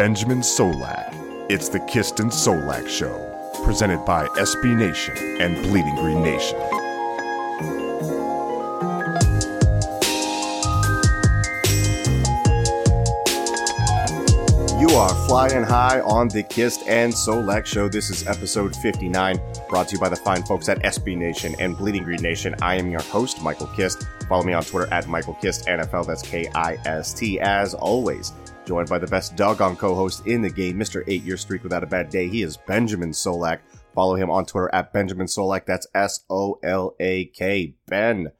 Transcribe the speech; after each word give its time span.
Benjamin 0.00 0.40
Solak. 0.40 1.14
It's 1.50 1.68
the 1.68 1.80
Kist 1.80 2.20
and 2.20 2.30
Solak 2.30 2.88
Show, 2.88 3.60
presented 3.66 4.02
by 4.06 4.26
SB 4.28 4.74
Nation 4.74 5.14
and 5.42 5.54
Bleeding 5.64 5.94
Green 5.96 6.22
Nation. 6.22 6.58
You 14.80 14.88
are 14.96 15.10
flying 15.28 15.64
high 15.64 16.00
on 16.00 16.28
the 16.28 16.46
Kist 16.48 16.82
and 16.88 17.12
Solak 17.12 17.66
show. 17.66 17.86
This 17.90 18.08
is 18.08 18.26
episode 18.26 18.74
59, 18.76 19.38
brought 19.68 19.88
to 19.88 19.96
you 19.96 20.00
by 20.00 20.08
the 20.08 20.16
fine 20.16 20.42
folks 20.44 20.70
at 20.70 20.82
SB 20.82 21.18
Nation 21.18 21.54
and 21.58 21.76
Bleeding 21.76 22.04
Green 22.04 22.22
Nation. 22.22 22.54
I 22.62 22.76
am 22.76 22.90
your 22.90 23.02
host, 23.02 23.42
Michael 23.42 23.66
Kist. 23.76 24.06
Follow 24.30 24.44
me 24.44 24.54
on 24.54 24.62
Twitter 24.64 24.90
at 24.94 25.08
Michael 25.08 25.34
Kist 25.34 25.66
NFL. 25.66 26.06
That's 26.06 26.22
K 26.22 26.50
I 26.54 26.78
S 26.86 27.12
T. 27.12 27.38
As 27.38 27.74
always, 27.74 28.32
joined 28.70 28.88
by 28.88 29.00
the 29.00 29.06
best 29.08 29.34
doggone 29.34 29.74
co-host 29.74 30.24
in 30.28 30.40
the 30.40 30.48
game, 30.48 30.78
Mr. 30.78 31.02
Eight 31.08 31.24
Year 31.24 31.36
Streak 31.36 31.64
Without 31.64 31.82
a 31.82 31.88
Bad 31.88 32.08
Day. 32.08 32.28
He 32.28 32.44
is 32.44 32.56
Benjamin 32.56 33.10
Solak. 33.10 33.58
Follow 33.96 34.14
him 34.14 34.30
on 34.30 34.46
Twitter 34.46 34.72
at 34.72 34.92
Benjamin 34.92 35.26
Solak. 35.26 35.66
That's 35.66 35.88
S 35.92 36.20
O 36.30 36.56
L 36.62 36.94
A 37.00 37.24
K. 37.24 37.74
Ben. 37.88 38.30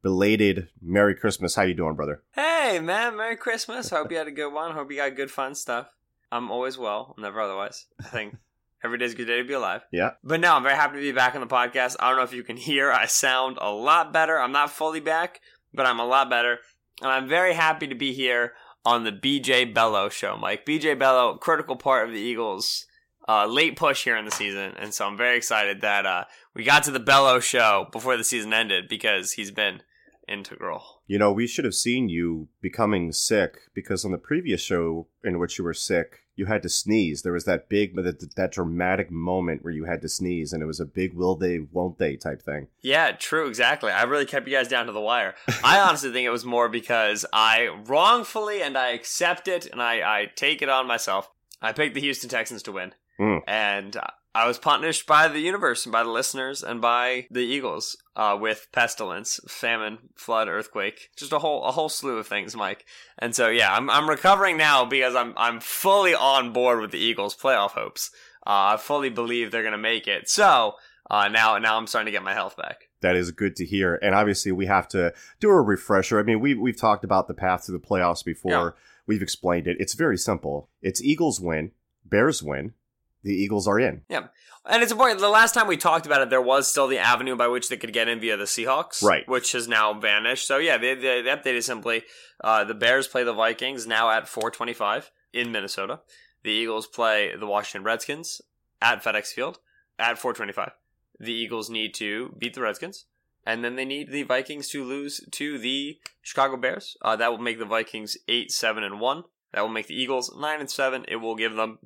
Belated 0.00 0.68
Merry 0.80 1.16
Christmas. 1.16 1.56
How 1.56 1.62
you 1.62 1.74
doing, 1.74 1.96
brother? 1.96 2.22
Hey, 2.30 2.78
man, 2.80 3.16
Merry 3.16 3.34
Christmas. 3.34 3.90
Hope 3.90 4.12
you 4.12 4.18
had 4.18 4.28
a 4.28 4.30
good 4.30 4.52
one. 4.52 4.70
Hope 4.70 4.88
you 4.88 4.98
got 4.98 5.16
good, 5.16 5.32
fun 5.32 5.56
stuff. 5.56 5.88
I'm 6.30 6.52
always 6.52 6.78
well, 6.78 7.16
never 7.18 7.40
otherwise. 7.40 7.86
I 7.98 8.04
think 8.04 8.36
every 8.84 8.98
day's 8.98 9.14
a 9.14 9.16
good 9.16 9.24
day 9.24 9.38
to 9.38 9.44
be 9.44 9.54
alive. 9.54 9.82
Yeah. 9.90 10.10
But 10.22 10.38
no, 10.38 10.54
I'm 10.54 10.62
very 10.62 10.76
happy 10.76 10.94
to 10.94 11.02
be 11.02 11.10
back 11.10 11.34
on 11.34 11.40
the 11.40 11.48
podcast. 11.48 11.96
I 11.98 12.08
don't 12.08 12.18
know 12.18 12.22
if 12.22 12.32
you 12.32 12.44
can 12.44 12.56
hear, 12.56 12.92
I 12.92 13.06
sound 13.06 13.58
a 13.60 13.72
lot 13.72 14.12
better. 14.12 14.38
I'm 14.38 14.52
not 14.52 14.70
fully 14.70 15.00
back, 15.00 15.40
but 15.74 15.86
I'm 15.86 15.98
a 15.98 16.06
lot 16.06 16.30
better. 16.30 16.58
And 17.00 17.10
I'm 17.10 17.26
very 17.26 17.52
happy 17.52 17.88
to 17.88 17.96
be 17.96 18.12
here 18.12 18.52
on 18.84 19.04
the 19.04 19.12
BJ 19.12 19.72
Bello 19.72 20.08
show, 20.08 20.36
Mike. 20.36 20.66
BJ 20.66 20.98
Bello, 20.98 21.36
critical 21.36 21.76
part 21.76 22.08
of 22.08 22.14
the 22.14 22.20
Eagles' 22.20 22.86
uh, 23.28 23.46
late 23.46 23.76
push 23.76 24.04
here 24.04 24.16
in 24.16 24.24
the 24.24 24.30
season. 24.30 24.74
And 24.78 24.92
so 24.92 25.06
I'm 25.06 25.16
very 25.16 25.36
excited 25.36 25.80
that 25.80 26.06
uh, 26.06 26.24
we 26.54 26.64
got 26.64 26.82
to 26.84 26.90
the 26.90 27.00
Bello 27.00 27.40
show 27.40 27.88
before 27.92 28.16
the 28.16 28.24
season 28.24 28.52
ended 28.52 28.88
because 28.88 29.32
he's 29.32 29.50
been 29.50 29.82
integral. 30.28 31.02
You 31.06 31.18
know, 31.18 31.32
we 31.32 31.46
should 31.46 31.64
have 31.64 31.74
seen 31.74 32.08
you 32.08 32.48
becoming 32.60 33.12
sick 33.12 33.58
because 33.74 34.04
on 34.04 34.12
the 34.12 34.18
previous 34.18 34.60
show 34.60 35.06
in 35.24 35.38
which 35.38 35.58
you 35.58 35.64
were 35.64 35.74
sick, 35.74 36.20
you 36.34 36.46
had 36.46 36.62
to 36.62 36.68
sneeze. 36.68 37.22
There 37.22 37.32
was 37.32 37.44
that 37.44 37.68
big, 37.68 37.94
that, 37.96 38.34
that 38.36 38.52
dramatic 38.52 39.10
moment 39.10 39.62
where 39.62 39.72
you 39.72 39.84
had 39.84 40.00
to 40.02 40.08
sneeze, 40.08 40.52
and 40.52 40.62
it 40.62 40.66
was 40.66 40.80
a 40.80 40.86
big 40.86 41.14
will 41.14 41.36
they, 41.36 41.58
won't 41.58 41.98
they 41.98 42.16
type 42.16 42.42
thing. 42.42 42.68
Yeah, 42.80 43.12
true, 43.12 43.48
exactly. 43.48 43.92
I 43.92 44.04
really 44.04 44.24
kept 44.24 44.48
you 44.48 44.54
guys 44.54 44.68
down 44.68 44.86
to 44.86 44.92
the 44.92 45.00
wire. 45.00 45.34
I 45.62 45.80
honestly 45.80 46.10
think 46.10 46.26
it 46.26 46.30
was 46.30 46.44
more 46.44 46.68
because 46.68 47.26
I 47.32 47.68
wrongfully, 47.84 48.62
and 48.62 48.78
I 48.78 48.92
accept 48.92 49.46
it, 49.46 49.66
and 49.66 49.82
I, 49.82 50.20
I 50.20 50.30
take 50.34 50.62
it 50.62 50.68
on 50.68 50.86
myself. 50.86 51.30
I 51.60 51.72
picked 51.72 51.94
the 51.94 52.00
Houston 52.00 52.30
Texans 52.30 52.62
to 52.64 52.72
win. 52.72 52.94
Mm. 53.20 53.42
And 53.46 53.96
I 54.34 54.46
was 54.46 54.58
punished 54.58 55.06
by 55.06 55.28
the 55.28 55.40
universe 55.40 55.84
and 55.84 55.92
by 55.92 56.02
the 56.02 56.10
listeners 56.10 56.62
and 56.62 56.80
by 56.80 57.26
the 57.30 57.40
Eagles 57.40 57.96
uh, 58.16 58.36
with 58.40 58.68
pestilence, 58.72 59.40
famine, 59.46 59.98
flood, 60.14 60.48
earthquake, 60.48 61.10
just 61.16 61.32
a 61.32 61.38
whole 61.38 61.64
a 61.64 61.72
whole 61.72 61.88
slew 61.88 62.16
of 62.16 62.26
things, 62.26 62.56
Mike. 62.56 62.86
And 63.18 63.34
so 63.34 63.48
yeah, 63.48 63.74
I'm 63.74 63.90
I'm 63.90 64.08
recovering 64.08 64.56
now 64.56 64.84
because 64.84 65.14
I'm 65.14 65.34
I'm 65.36 65.60
fully 65.60 66.14
on 66.14 66.52
board 66.52 66.80
with 66.80 66.92
the 66.92 66.98
Eagles' 66.98 67.36
playoff 67.36 67.72
hopes. 67.72 68.10
Uh, 68.46 68.74
I 68.74 68.76
fully 68.78 69.10
believe 69.10 69.50
they're 69.50 69.62
gonna 69.62 69.78
make 69.78 70.08
it. 70.08 70.30
So 70.30 70.74
uh, 71.10 71.28
now 71.28 71.58
now 71.58 71.76
I'm 71.76 71.86
starting 71.86 72.06
to 72.06 72.12
get 72.12 72.24
my 72.24 72.34
health 72.34 72.56
back. 72.56 72.88
That 73.02 73.16
is 73.16 73.32
good 73.32 73.56
to 73.56 73.66
hear. 73.66 73.98
And 74.00 74.14
obviously, 74.14 74.52
we 74.52 74.66
have 74.66 74.88
to 74.88 75.12
do 75.40 75.50
a 75.50 75.60
refresher. 75.60 76.18
I 76.18 76.22
mean, 76.22 76.40
we 76.40 76.54
we've 76.54 76.80
talked 76.80 77.04
about 77.04 77.28
the 77.28 77.34
path 77.34 77.66
to 77.66 77.72
the 77.72 77.80
playoffs 77.80 78.24
before. 78.24 78.50
Yeah. 78.50 78.70
We've 79.06 79.22
explained 79.22 79.66
it. 79.66 79.76
It's 79.80 79.94
very 79.94 80.16
simple. 80.16 80.70
It's 80.80 81.02
Eagles 81.02 81.40
win, 81.40 81.72
Bears 82.04 82.40
win, 82.42 82.74
the 83.22 83.34
Eagles 83.34 83.68
are 83.68 83.78
in. 83.78 84.02
Yeah. 84.08 84.26
And 84.64 84.82
it's 84.82 84.92
important. 84.92 85.20
The 85.20 85.28
last 85.28 85.54
time 85.54 85.66
we 85.66 85.76
talked 85.76 86.06
about 86.06 86.22
it, 86.22 86.30
there 86.30 86.40
was 86.40 86.68
still 86.68 86.86
the 86.86 86.98
avenue 86.98 87.34
by 87.34 87.48
which 87.48 87.68
they 87.68 87.76
could 87.76 87.92
get 87.92 88.08
in 88.08 88.20
via 88.20 88.36
the 88.36 88.44
Seahawks, 88.44 89.02
Right. 89.02 89.28
Which 89.28 89.52
has 89.52 89.66
now 89.66 89.92
vanished. 89.94 90.46
So 90.46 90.58
yeah, 90.58 90.78
they, 90.78 90.94
they, 90.94 91.22
they 91.22 91.30
updated 91.30 91.64
simply. 91.64 92.04
Uh, 92.42 92.64
the 92.64 92.74
Bears 92.74 93.08
play 93.08 93.24
the 93.24 93.32
Vikings 93.32 93.86
now 93.86 94.10
at 94.10 94.28
425 94.28 95.10
in 95.32 95.50
Minnesota. 95.50 96.00
The 96.44 96.50
Eagles 96.50 96.86
play 96.86 97.34
the 97.36 97.46
Washington 97.46 97.84
Redskins 97.84 98.40
at 98.80 99.02
FedEx 99.02 99.28
Field 99.28 99.58
at 99.98 100.18
425. 100.18 100.72
The 101.18 101.32
Eagles 101.32 101.70
need 101.70 101.94
to 101.94 102.34
beat 102.38 102.54
the 102.54 102.62
Redskins, 102.62 103.06
and 103.46 103.64
then 103.64 103.76
they 103.76 103.84
need 103.84 104.10
the 104.10 104.24
Vikings 104.24 104.68
to 104.70 104.82
lose 104.82 105.20
to 105.30 105.58
the 105.58 105.98
Chicago 106.20 106.56
Bears. 106.56 106.96
Uh, 107.00 107.14
that 107.16 107.30
will 107.30 107.38
make 107.38 107.58
the 107.60 107.64
Vikings 107.64 108.16
eight, 108.26 108.50
seven, 108.50 108.82
and 108.82 108.98
one. 108.98 109.22
That 109.52 109.60
will 109.60 109.68
make 109.68 109.86
the 109.86 109.94
Eagles 109.94 110.34
nine 110.36 110.58
and 110.58 110.70
seven. 110.70 111.04
It 111.06 111.16
will 111.16 111.36
give 111.36 111.54
them 111.54 111.78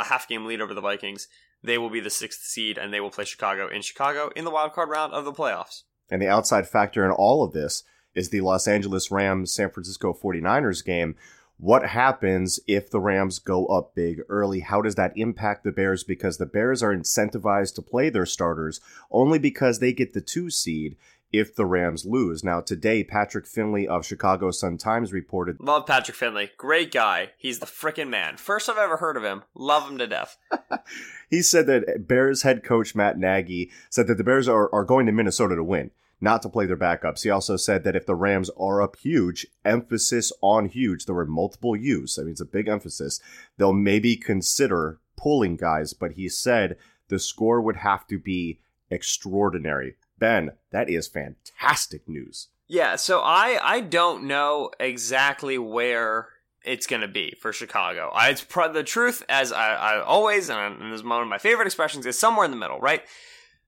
a 0.00 0.04
half 0.04 0.28
game 0.28 0.46
lead 0.46 0.60
over 0.60 0.74
the 0.74 0.80
Vikings. 0.80 1.28
They 1.62 1.78
will 1.78 1.90
be 1.90 2.00
the 2.00 2.10
sixth 2.10 2.42
seed, 2.42 2.78
and 2.78 2.92
they 2.92 3.00
will 3.00 3.10
play 3.10 3.24
Chicago 3.24 3.68
in 3.68 3.82
Chicago 3.82 4.30
in 4.36 4.44
the 4.44 4.50
wild 4.50 4.72
card 4.72 4.88
round 4.88 5.12
of 5.12 5.24
the 5.24 5.32
playoffs. 5.32 5.82
And 6.10 6.22
the 6.22 6.28
outside 6.28 6.68
factor 6.68 7.04
in 7.04 7.10
all 7.10 7.42
of 7.42 7.52
this 7.52 7.82
is 8.14 8.30
the 8.30 8.40
Los 8.40 8.66
Angeles 8.66 9.10
Rams 9.10 9.52
San 9.52 9.70
Francisco 9.70 10.12
49ers 10.12 10.84
game. 10.84 11.16
What 11.58 11.86
happens 11.86 12.60
if 12.68 12.88
the 12.88 13.00
Rams 13.00 13.40
go 13.40 13.66
up 13.66 13.94
big 13.94 14.20
early? 14.28 14.60
How 14.60 14.80
does 14.80 14.94
that 14.94 15.16
impact 15.16 15.64
the 15.64 15.72
Bears? 15.72 16.04
Because 16.04 16.38
the 16.38 16.46
Bears 16.46 16.84
are 16.84 16.94
incentivized 16.94 17.74
to 17.74 17.82
play 17.82 18.10
their 18.10 18.26
starters 18.26 18.80
only 19.10 19.40
because 19.40 19.80
they 19.80 19.92
get 19.92 20.12
the 20.12 20.20
two 20.20 20.50
seed 20.50 20.96
if 21.32 21.54
the 21.54 21.66
Rams 21.66 22.06
lose. 22.06 22.42
Now, 22.42 22.60
today, 22.60 23.04
Patrick 23.04 23.46
Finley 23.46 23.86
of 23.86 24.06
Chicago 24.06 24.50
Sun 24.50 24.78
Times 24.78 25.12
reported 25.12 25.56
Love 25.60 25.86
Patrick 25.86 26.16
Finley. 26.16 26.50
Great 26.56 26.92
guy. 26.92 27.30
He's 27.36 27.58
the 27.58 27.66
frickin' 27.66 28.08
man. 28.08 28.36
First 28.36 28.68
I've 28.68 28.78
ever 28.78 28.96
heard 28.96 29.16
of 29.16 29.24
him. 29.24 29.42
Love 29.54 29.88
him 29.88 29.98
to 29.98 30.06
death. 30.06 30.38
he 31.30 31.42
said 31.42 31.66
that 31.66 32.06
Bears 32.06 32.42
head 32.42 32.64
coach 32.64 32.94
Matt 32.94 33.18
Nagy 33.18 33.70
said 33.90 34.06
that 34.06 34.16
the 34.16 34.24
Bears 34.24 34.48
are, 34.48 34.72
are 34.74 34.84
going 34.84 35.06
to 35.06 35.12
Minnesota 35.12 35.56
to 35.56 35.64
win, 35.64 35.90
not 36.20 36.42
to 36.42 36.48
play 36.48 36.66
their 36.66 36.76
backups. 36.76 37.22
He 37.22 37.30
also 37.30 37.56
said 37.56 37.84
that 37.84 37.96
if 37.96 38.06
the 38.06 38.14
Rams 38.14 38.50
are 38.58 38.80
up 38.80 38.96
huge, 38.96 39.46
emphasis 39.64 40.32
on 40.40 40.66
huge, 40.66 41.04
there 41.04 41.14
were 41.14 41.26
multiple 41.26 41.76
U's. 41.76 42.18
I 42.18 42.22
mean, 42.22 42.32
it's 42.32 42.40
a 42.40 42.46
big 42.46 42.68
emphasis. 42.68 43.20
They'll 43.58 43.72
maybe 43.72 44.16
consider 44.16 45.00
pulling 45.16 45.56
guys, 45.56 45.92
but 45.92 46.12
he 46.12 46.28
said 46.28 46.76
the 47.08 47.18
score 47.18 47.60
would 47.60 47.76
have 47.76 48.06
to 48.06 48.18
be 48.18 48.60
extraordinary. 48.90 49.96
Ben, 50.18 50.52
that 50.70 50.88
is 50.88 51.08
fantastic 51.08 52.08
news. 52.08 52.48
Yeah, 52.66 52.96
so 52.96 53.20
I 53.20 53.58
I 53.62 53.80
don't 53.80 54.24
know 54.24 54.70
exactly 54.78 55.58
where 55.58 56.28
it's 56.64 56.86
going 56.86 57.02
to 57.02 57.08
be 57.08 57.34
for 57.40 57.52
Chicago. 57.52 58.10
I, 58.14 58.28
it's 58.28 58.42
the 58.42 58.84
truth, 58.84 59.24
as 59.28 59.52
I, 59.52 59.74
I 59.74 60.02
always 60.02 60.50
and, 60.50 60.82
and 60.82 60.92
this 60.92 61.00
is 61.00 61.06
one 61.06 61.22
of 61.22 61.28
my 61.28 61.38
favorite 61.38 61.66
expressions, 61.66 62.04
is 62.04 62.18
somewhere 62.18 62.44
in 62.44 62.50
the 62.50 62.56
middle, 62.56 62.78
right? 62.78 63.02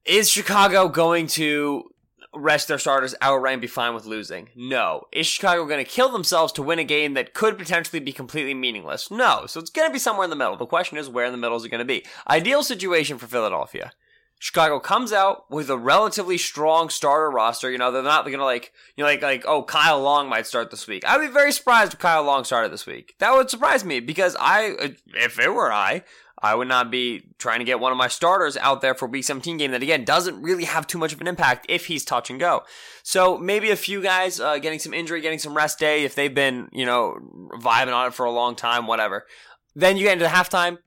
Is 0.05 0.29
Chicago 0.29 0.87
going 0.87 1.27
to 1.27 1.85
rest 2.33 2.67
their 2.67 2.77
starters 2.77 3.15
outright 3.21 3.53
and 3.53 3.61
be 3.61 3.67
fine 3.67 3.93
with 3.93 4.05
losing? 4.05 4.49
No. 4.55 5.07
Is 5.11 5.27
Chicago 5.27 5.65
going 5.65 5.83
to 5.83 5.89
kill 5.89 6.09
themselves 6.09 6.53
to 6.53 6.63
win 6.63 6.79
a 6.79 6.83
game 6.83 7.13
that 7.15 7.33
could 7.33 7.57
potentially 7.57 7.99
be 7.99 8.11
completely 8.11 8.53
meaningless? 8.53 9.11
No. 9.11 9.45
So 9.47 9.59
it's 9.59 9.69
going 9.69 9.89
to 9.89 9.93
be 9.93 9.99
somewhere 9.99 10.23
in 10.23 10.29
the 10.29 10.35
middle. 10.35 10.55
The 10.57 10.65
question 10.65 10.97
is, 10.97 11.09
where 11.09 11.25
in 11.25 11.31
the 11.31 11.37
middle 11.37 11.57
is 11.57 11.65
it 11.65 11.69
going 11.69 11.79
to 11.79 11.85
be? 11.85 12.05
Ideal 12.29 12.63
situation 12.63 13.17
for 13.17 13.27
Philadelphia. 13.27 13.91
Chicago 14.41 14.79
comes 14.79 15.13
out 15.13 15.45
with 15.51 15.69
a 15.69 15.77
relatively 15.77 16.35
strong 16.35 16.89
starter 16.89 17.29
roster. 17.29 17.69
You 17.69 17.77
know, 17.77 17.91
they're 17.91 18.01
not 18.01 18.25
going 18.25 18.39
to 18.39 18.43
like, 18.43 18.73
you 18.95 19.03
know, 19.03 19.07
like, 19.07 19.21
like, 19.21 19.45
oh, 19.45 19.61
Kyle 19.61 20.01
Long 20.01 20.27
might 20.29 20.47
start 20.47 20.71
this 20.71 20.87
week. 20.87 21.03
I'd 21.07 21.21
be 21.21 21.31
very 21.31 21.51
surprised 21.51 21.93
if 21.93 21.99
Kyle 21.99 22.23
Long 22.23 22.43
started 22.43 22.73
this 22.73 22.87
week. 22.87 23.13
That 23.19 23.35
would 23.35 23.51
surprise 23.51 23.85
me 23.85 23.99
because 23.99 24.35
I, 24.39 24.95
if 25.13 25.37
it 25.37 25.53
were 25.53 25.71
I, 25.71 26.03
I 26.41 26.55
would 26.55 26.67
not 26.67 26.89
be 26.89 27.27
trying 27.37 27.59
to 27.59 27.65
get 27.65 27.79
one 27.79 27.91
of 27.91 27.99
my 27.99 28.07
starters 28.07 28.57
out 28.57 28.81
there 28.81 28.95
for 28.95 29.07
week 29.07 29.25
17 29.25 29.57
game 29.57 29.69
that 29.71 29.83
again 29.83 30.05
doesn't 30.05 30.41
really 30.41 30.63
have 30.63 30.87
too 30.87 30.97
much 30.97 31.13
of 31.13 31.21
an 31.21 31.27
impact 31.27 31.67
if 31.69 31.85
he's 31.85 32.03
touch 32.03 32.31
and 32.31 32.39
go. 32.39 32.63
So 33.03 33.37
maybe 33.37 33.69
a 33.69 33.75
few 33.75 34.01
guys 34.01 34.39
uh, 34.39 34.57
getting 34.57 34.79
some 34.79 34.95
injury, 34.95 35.21
getting 35.21 35.37
some 35.37 35.55
rest 35.55 35.77
day 35.77 36.03
if 36.03 36.15
they've 36.15 36.33
been, 36.33 36.67
you 36.71 36.87
know, 36.87 37.15
vibing 37.59 37.93
on 37.93 38.07
it 38.07 38.15
for 38.15 38.25
a 38.25 38.31
long 38.31 38.55
time, 38.55 38.87
whatever. 38.87 39.27
Then 39.75 39.97
you 39.97 40.05
get 40.05 40.13
into 40.13 40.25
the 40.25 40.31
halftime, 40.31 40.79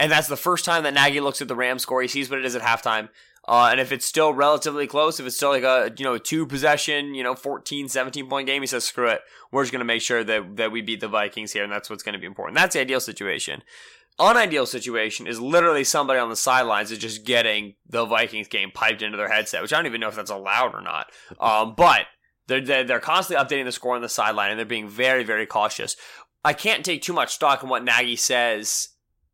and 0.00 0.12
that's 0.12 0.28
the 0.28 0.36
first 0.36 0.64
time 0.64 0.84
that 0.84 0.94
Nagy 0.94 1.20
looks 1.20 1.42
at 1.42 1.48
the 1.48 1.56
Rams 1.56 1.82
score. 1.82 2.02
He 2.02 2.08
sees 2.08 2.30
what 2.30 2.38
it 2.38 2.44
is 2.44 2.54
at 2.54 2.62
halftime. 2.62 3.08
Uh, 3.48 3.68
and 3.70 3.80
if 3.80 3.92
it's 3.92 4.04
still 4.04 4.34
relatively 4.34 4.86
close, 4.86 5.18
if 5.18 5.26
it's 5.26 5.36
still 5.36 5.48
like 5.48 5.62
a, 5.62 5.90
you 5.96 6.04
know, 6.04 6.18
two 6.18 6.46
possession, 6.46 7.14
you 7.14 7.22
know, 7.22 7.34
14, 7.34 7.88
17 7.88 8.28
point 8.28 8.46
game, 8.46 8.62
he 8.62 8.66
says, 8.66 8.84
screw 8.84 9.08
it. 9.08 9.22
We're 9.50 9.62
just 9.62 9.72
going 9.72 9.80
to 9.80 9.86
make 9.86 10.02
sure 10.02 10.22
that, 10.22 10.56
that 10.56 10.70
we 10.70 10.82
beat 10.82 11.00
the 11.00 11.08
Vikings 11.08 11.52
here. 11.52 11.64
And 11.64 11.72
that's 11.72 11.88
what's 11.88 12.02
going 12.02 12.12
to 12.12 12.18
be 12.18 12.26
important. 12.26 12.56
That's 12.58 12.74
the 12.74 12.80
ideal 12.80 13.00
situation. 13.00 13.62
unideal 14.20 14.66
situation 14.66 15.26
is 15.26 15.40
literally 15.40 15.82
somebody 15.82 16.20
on 16.20 16.28
the 16.28 16.36
sidelines 16.36 16.92
is 16.92 16.98
just 16.98 17.24
getting 17.24 17.74
the 17.88 18.04
Vikings 18.04 18.48
game 18.48 18.70
piped 18.70 19.00
into 19.00 19.16
their 19.16 19.30
headset, 19.30 19.62
which 19.62 19.72
I 19.72 19.76
don't 19.76 19.86
even 19.86 20.02
know 20.02 20.08
if 20.08 20.16
that's 20.16 20.30
allowed 20.30 20.74
or 20.74 20.82
not. 20.82 21.06
Um, 21.40 21.74
but 21.74 22.02
they're, 22.48 22.84
they're, 22.84 23.00
constantly 23.00 23.42
updating 23.42 23.64
the 23.64 23.72
score 23.72 23.96
on 23.96 24.02
the 24.02 24.10
sideline 24.10 24.50
and 24.50 24.58
they're 24.58 24.66
being 24.66 24.88
very, 24.88 25.24
very 25.24 25.46
cautious. 25.46 25.96
I 26.44 26.52
can't 26.52 26.84
take 26.84 27.00
too 27.00 27.14
much 27.14 27.34
stock 27.34 27.62
in 27.62 27.70
what 27.70 27.82
Nagy 27.82 28.16
says 28.16 28.90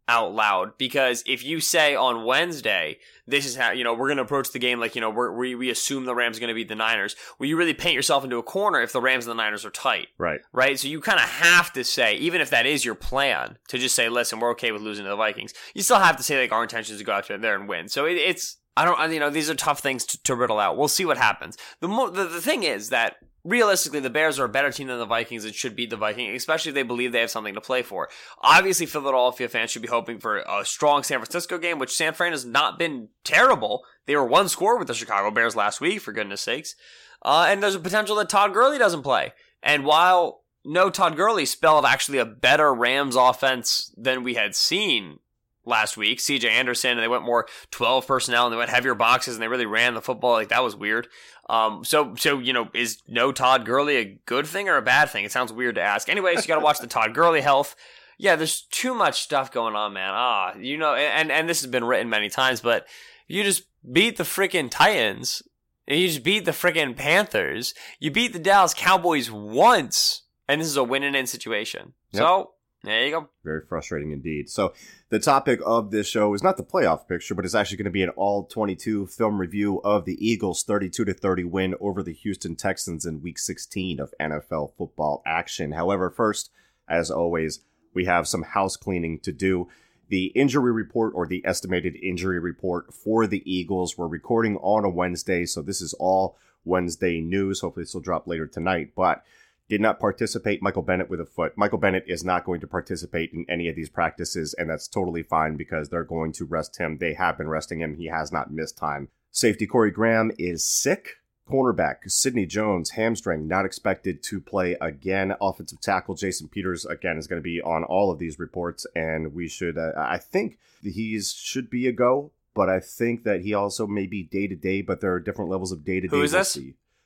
out 0.07 0.35
loud 0.35 0.77
because 0.77 1.23
if 1.27 1.43
you 1.43 1.61
say 1.61 1.95
on 1.95 2.25
Wednesday, 2.27 2.99
this 3.27 3.47
is 3.47 3.57
how, 3.57 3.71
you 3.71 3.83
know, 3.85 3.95
we're 3.95 4.09
going 4.09 4.19
to 4.19 4.23
approach 4.23 4.53
the 4.53 4.59
game 4.59 4.79
like, 4.79 4.95
you 4.95 5.01
know, 5.01 5.09
we're, 5.09 5.33
we, 5.33 5.55
we 5.55 5.71
assume 5.71 6.05
the 6.05 6.15
Rams 6.15 6.37
are 6.37 6.41
going 6.41 6.49
to 6.49 6.55
beat 6.55 6.69
the 6.69 6.75
Niners, 6.75 7.17
well, 7.39 7.49
you 7.49 7.57
really 7.57 7.73
paint 7.73 7.95
yourself 7.95 8.23
into 8.23 8.37
a 8.37 8.43
corner 8.43 8.83
if 8.83 8.93
the 8.93 9.01
Rams 9.01 9.27
and 9.27 9.31
the 9.31 9.43
Niners 9.43 9.65
are 9.65 9.71
tight, 9.71 10.09
Right. 10.19 10.41
right? 10.53 10.79
So 10.79 10.89
you 10.89 11.01
kind 11.01 11.19
of 11.19 11.25
have 11.29 11.73
to 11.73 11.85
say, 11.85 12.17
even 12.17 12.41
if 12.43 12.51
that 12.51 12.67
is 12.67 12.85
your 12.85 12.95
plan, 12.95 13.57
to 13.69 13.79
just 13.79 13.95
say, 13.95 14.09
listen, 14.11 14.41
we're 14.41 14.51
okay 14.51 14.73
with 14.73 14.83
losing 14.83 15.05
to 15.05 15.11
the 15.11 15.17
Vikings, 15.17 15.55
you 15.75 15.83
still 15.83 15.99
have 15.99 16.17
to 16.19 16.23
say, 16.23 16.39
like, 16.41 16.53
our 16.53 16.63
intention 16.63 16.95
is 16.95 17.01
to 17.01 17.05
go 17.05 17.13
out 17.13 17.27
there 17.29 17.55
and 17.55 17.67
win. 17.69 17.89
So 17.89 18.05
it, 18.05 18.19
it's, 18.19 18.59
I 18.77 18.85
don't, 18.85 19.13
you 19.13 19.21
know, 19.21 19.31
these 19.31 19.49
are 19.49 19.55
tough 19.55 19.81
things 19.81 20.05
to, 20.07 20.23
to 20.25 20.35
riddle 20.35 20.59
out. 20.59 20.77
We'll 20.77 20.89
see 20.89 21.05
what 21.07 21.17
happens. 21.17 21.57
The, 21.81 21.89
mo- 21.89 22.11
the, 22.11 22.25
the 22.25 22.41
thing 22.43 22.63
is 22.65 22.91
that 22.91 23.17
realistically, 23.45 24.01
the 24.01 24.11
Bears 24.11 24.39
are 24.39 24.45
a 24.45 24.49
better 24.49 24.71
team 24.71 24.89
than 24.89 24.99
the 24.99 25.07
Vikings 25.07 25.45
and 25.45 25.55
should 25.55 25.77
beat 25.77 25.91
the 25.91 25.97
Vikings, 25.97 26.37
especially 26.37 26.71
if 26.71 26.75
they 26.75 26.83
believe 26.83 27.13
they 27.13 27.21
have 27.21 27.31
something 27.31 27.55
to 27.55 27.61
play 27.61 27.83
for. 27.83 28.09
Obviously, 28.41 28.87
Philadelphia 28.87 29.49
fans 29.49 29.71
should 29.71 29.83
be 29.83 29.89
hoping 29.89 30.19
for 30.19 30.39
a 30.39 30.65
strong 30.65 31.03
San 31.03 31.19
Francisco 31.19 31.59
game, 31.59 31.79
which 31.79 31.95
San 31.95 32.15
Fran 32.15 32.33
has 32.33 32.45
not 32.45 32.79
been 32.79 33.09
terrible. 33.23 33.85
They 34.07 34.17
were 34.17 34.27
one 34.27 34.49
score 34.49 34.79
with 34.79 34.89
the 34.89 34.95
Chicago 34.95 35.31
Bears 35.31 35.55
last 35.55 35.81
week, 35.81 36.01
for 36.01 36.13
goodness 36.13 36.41
sakes. 36.41 36.75
Uh, 37.23 37.47
and 37.49 37.63
there's 37.63 37.75
a 37.75 37.81
potential 37.81 38.17
that 38.17 38.29
Todd 38.29 38.53
Gurley 38.53 38.79
doesn't 38.79 39.03
play. 39.03 39.33
And 39.63 39.85
while 39.85 40.43
no 40.65 40.91
Todd 40.91 41.17
Gurley 41.17 41.47
spelled 41.47 41.85
actually 41.85 42.19
a 42.19 42.27
better 42.27 42.73
Rams 42.73 43.17
offense 43.17 43.95
than 43.97 44.23
we 44.23 44.35
had 44.35 44.55
seen 44.55 45.19
last 45.67 45.97
week, 45.97 46.19
CJ 46.19 46.45
Anderson, 46.45 46.93
and 46.93 47.01
they 47.01 47.09
went 47.09 47.25
more 47.25 47.47
12 47.71 48.07
personnel 48.07 48.47
and 48.47 48.53
they 48.53 48.59
went 48.59 48.71
heavier 48.71 48.95
boxes 48.95 49.35
and 49.35 49.43
they 49.43 49.49
really 49.49 49.67
ran 49.67 49.95
the 49.95 50.03
football. 50.03 50.33
Like 50.33 50.49
that 50.49 50.63
was 50.63 50.77
weird. 50.77 51.09
Um, 51.49 51.85
so, 51.85 52.15
so, 52.17 52.39
you 52.39 52.53
know, 52.53 52.69
is 52.75 52.99
no 53.07 53.31
Todd 53.31 53.67
Gurley 53.67 53.97
a 53.97 54.21
good 54.27 54.47
thing 54.47 54.69
or 54.69 54.77
a 54.77 54.83
bad 54.83 55.11
thing? 55.11 55.25
It 55.25 55.33
sounds 55.33 55.53
weird 55.53 55.75
to 55.75 55.83
ask. 55.83 56.09
Anyways, 56.09 56.43
you 56.43 56.49
got 56.49 56.59
to 56.59 56.65
watch 56.65 56.81
the 56.81 56.87
Todd 56.87 57.15
Gurley 57.15 57.43
health. 57.43 57.77
Yeah, 58.17 58.37
there's 58.37 58.63
too 58.63 58.95
much 58.95 59.23
stuff 59.23 59.53
going 59.53 59.75
on, 59.75 59.93
man. 59.93 60.13
Ah, 60.13 60.55
you 60.57 60.79
know, 60.79 60.95
and, 60.95 61.31
and 61.31 61.49
this 61.49 61.61
has 61.61 61.71
been 61.71 61.85
written 61.85 62.09
many 62.09 62.31
times, 62.31 62.61
but 62.61 62.87
you 63.27 63.43
just 63.43 63.65
beat 63.91 64.17
the 64.17 64.25
freaking 64.25 64.71
Titans. 64.71 65.43
And 65.87 66.01
you 66.01 66.09
just 66.09 66.23
beat 66.23 66.47
the 66.47 66.53
freaking 66.53 66.97
Panthers. 66.97 67.75
You 67.99 68.11
beat 68.11 68.33
the 68.33 68.39
Dallas 68.39 68.73
Cowboys 68.73 69.31
once, 69.31 70.23
and 70.49 70.61
this 70.61 70.69
is 70.69 70.79
a 70.79 70.85
win 70.85 71.03
and 71.03 71.15
in 71.15 71.27
situation. 71.27 71.93
Yep. 72.13 72.21
So, 72.21 72.51
there 72.85 73.07
you 73.07 73.11
go. 73.11 73.29
Very 73.43 73.63
frustrating 73.67 74.11
indeed. 74.11 74.51
So, 74.51 74.75
the 75.09 75.19
topic 75.19 75.61
of 75.65 75.91
this 75.91 76.07
show 76.07 76.35
is 76.35 76.43
not 76.43 76.57
the 76.57 76.63
playoff 76.63 77.09
picture, 77.09 77.35
but 77.35 77.45
it's 77.45 77.55
actually 77.55 77.79
going 77.79 77.85
to 77.87 77.91
be 77.91 78.03
an 78.03 78.11
all 78.11 78.45
22 78.45 79.07
film 79.07 79.41
review 79.41 79.81
of 79.83 80.05
the 80.05 80.19
Eagles' 80.25 80.63
32 80.63 81.05
to 81.05 81.15
30 81.15 81.45
win 81.45 81.75
over 81.81 82.03
the 82.03 82.13
Houston 82.13 82.57
Texans 82.57 83.07
in 83.07 83.23
week 83.23 83.39
16 83.39 84.01
of 84.01 84.15
NFL 84.21 84.73
football 84.77 85.23
action. 85.27 85.73
However, 85.73 86.11
first, 86.11 86.51
as 86.89 87.11
always, 87.11 87.61
we 87.95 88.05
have 88.05 88.29
some 88.29 88.43
house 88.43 88.77
cleaning 88.77 89.19
to 89.21 89.33
do. 89.33 89.69
The 90.09 90.27
injury 90.27 90.73
report 90.73 91.13
or 91.15 91.27
the 91.27 91.43
estimated 91.47 91.97
injury 91.97 92.39
report 92.39 92.93
for 92.93 93.27
the 93.27 93.43
Eagles, 93.51 93.97
we're 93.97 94.07
recording 94.07 94.57
on 94.59 94.85
a 94.85 94.91
Wednesday, 94.91 95.47
so 95.47 95.63
this 95.63 95.81
is 95.81 95.95
all 95.95 96.37
Wednesday 96.65 97.21
news. 97.21 97.61
Hopefully, 97.61 97.85
this 97.85 97.95
will 97.95 98.03
drop 98.03 98.27
later 98.27 98.47
tonight, 98.47 98.91
but 98.95 99.25
did 99.69 99.81
not 99.81 100.01
participate. 100.01 100.63
Michael 100.63 100.83
Bennett 100.83 101.09
with 101.09 101.21
a 101.21 101.27
foot. 101.27 101.57
Michael 101.57 101.79
Bennett 101.79 102.05
is 102.07 102.25
not 102.25 102.45
going 102.45 102.61
to 102.61 102.67
participate 102.67 103.33
in 103.33 103.47
any 103.49 103.69
of 103.69 103.77
these 103.77 103.89
practices, 103.89 104.55
and 104.55 104.69
that's 104.69 104.89
totally 104.89 105.23
fine 105.23 105.57
because 105.57 105.89
they're 105.89 106.05
going 106.05 106.33
to 106.33 106.45
rest 106.45 106.77
him. 106.79 106.99
They 106.99 107.15
have 107.15 107.39
been 107.39 107.49
resting 107.49 107.81
him. 107.81 107.97
He 107.97 108.07
has 108.07 108.33
not 108.33 108.53
missed 108.53 108.77
time. 108.77 109.09
Safety 109.31 109.67
Corey 109.67 109.91
Graham 109.91 110.31
is 110.39 110.65
sick. 110.65 111.17
Cornerback 111.49 112.11
Sidney 112.11 112.47
Jones, 112.47 112.91
hamstring, 112.91 113.47
not 113.47 113.67
expected 113.67 114.23
to 114.23 114.41
play 114.41 114.77
again. 114.81 115.35
Offensive 115.43 115.81
tackle 115.81 116.15
Jason 116.15 116.49
Peters, 116.49 116.87
again, 116.87 117.19
is 117.19 117.27
going 117.27 117.41
to 117.41 117.45
be 117.45 117.61
on 117.61 117.85
all 117.85 118.11
of 118.11 118.19
these 118.19 118.39
reports, 118.39 118.87
and 118.97 119.35
we 119.35 119.47
should, 119.47 119.77
uh, 119.77 119.93
I 119.95 120.17
think 120.17 120.59
he 120.83 121.21
should 121.21 121.69
be 121.69 121.87
a 121.87 121.93
go, 121.93 122.33
but 122.55 122.71
I 122.71 122.81
think 122.81 123.25
that 123.25 123.43
he 123.43 123.53
also 123.53 123.87
may 123.87 124.07
be 124.07 124.23
day 124.23 124.47
to 124.47 124.57
day, 124.57 124.81
but 124.81 125.03
there 125.03 125.13
are 125.13 125.21
different 125.21 125.51
levels 125.51 125.71
of 125.71 125.85
day 125.85 126.01
to 126.01 126.09
day. 126.09 126.17
Who 126.17 126.23
is 126.23 126.33
this? 126.33 126.59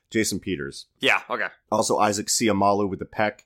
Jason 0.09 0.39
Peters. 0.39 0.85
Yeah, 0.99 1.21
okay. 1.29 1.47
Also, 1.71 1.97
Isaac 1.97 2.27
Seumalo 2.27 2.87
with 2.89 2.99
the 2.99 3.05
peck. 3.05 3.45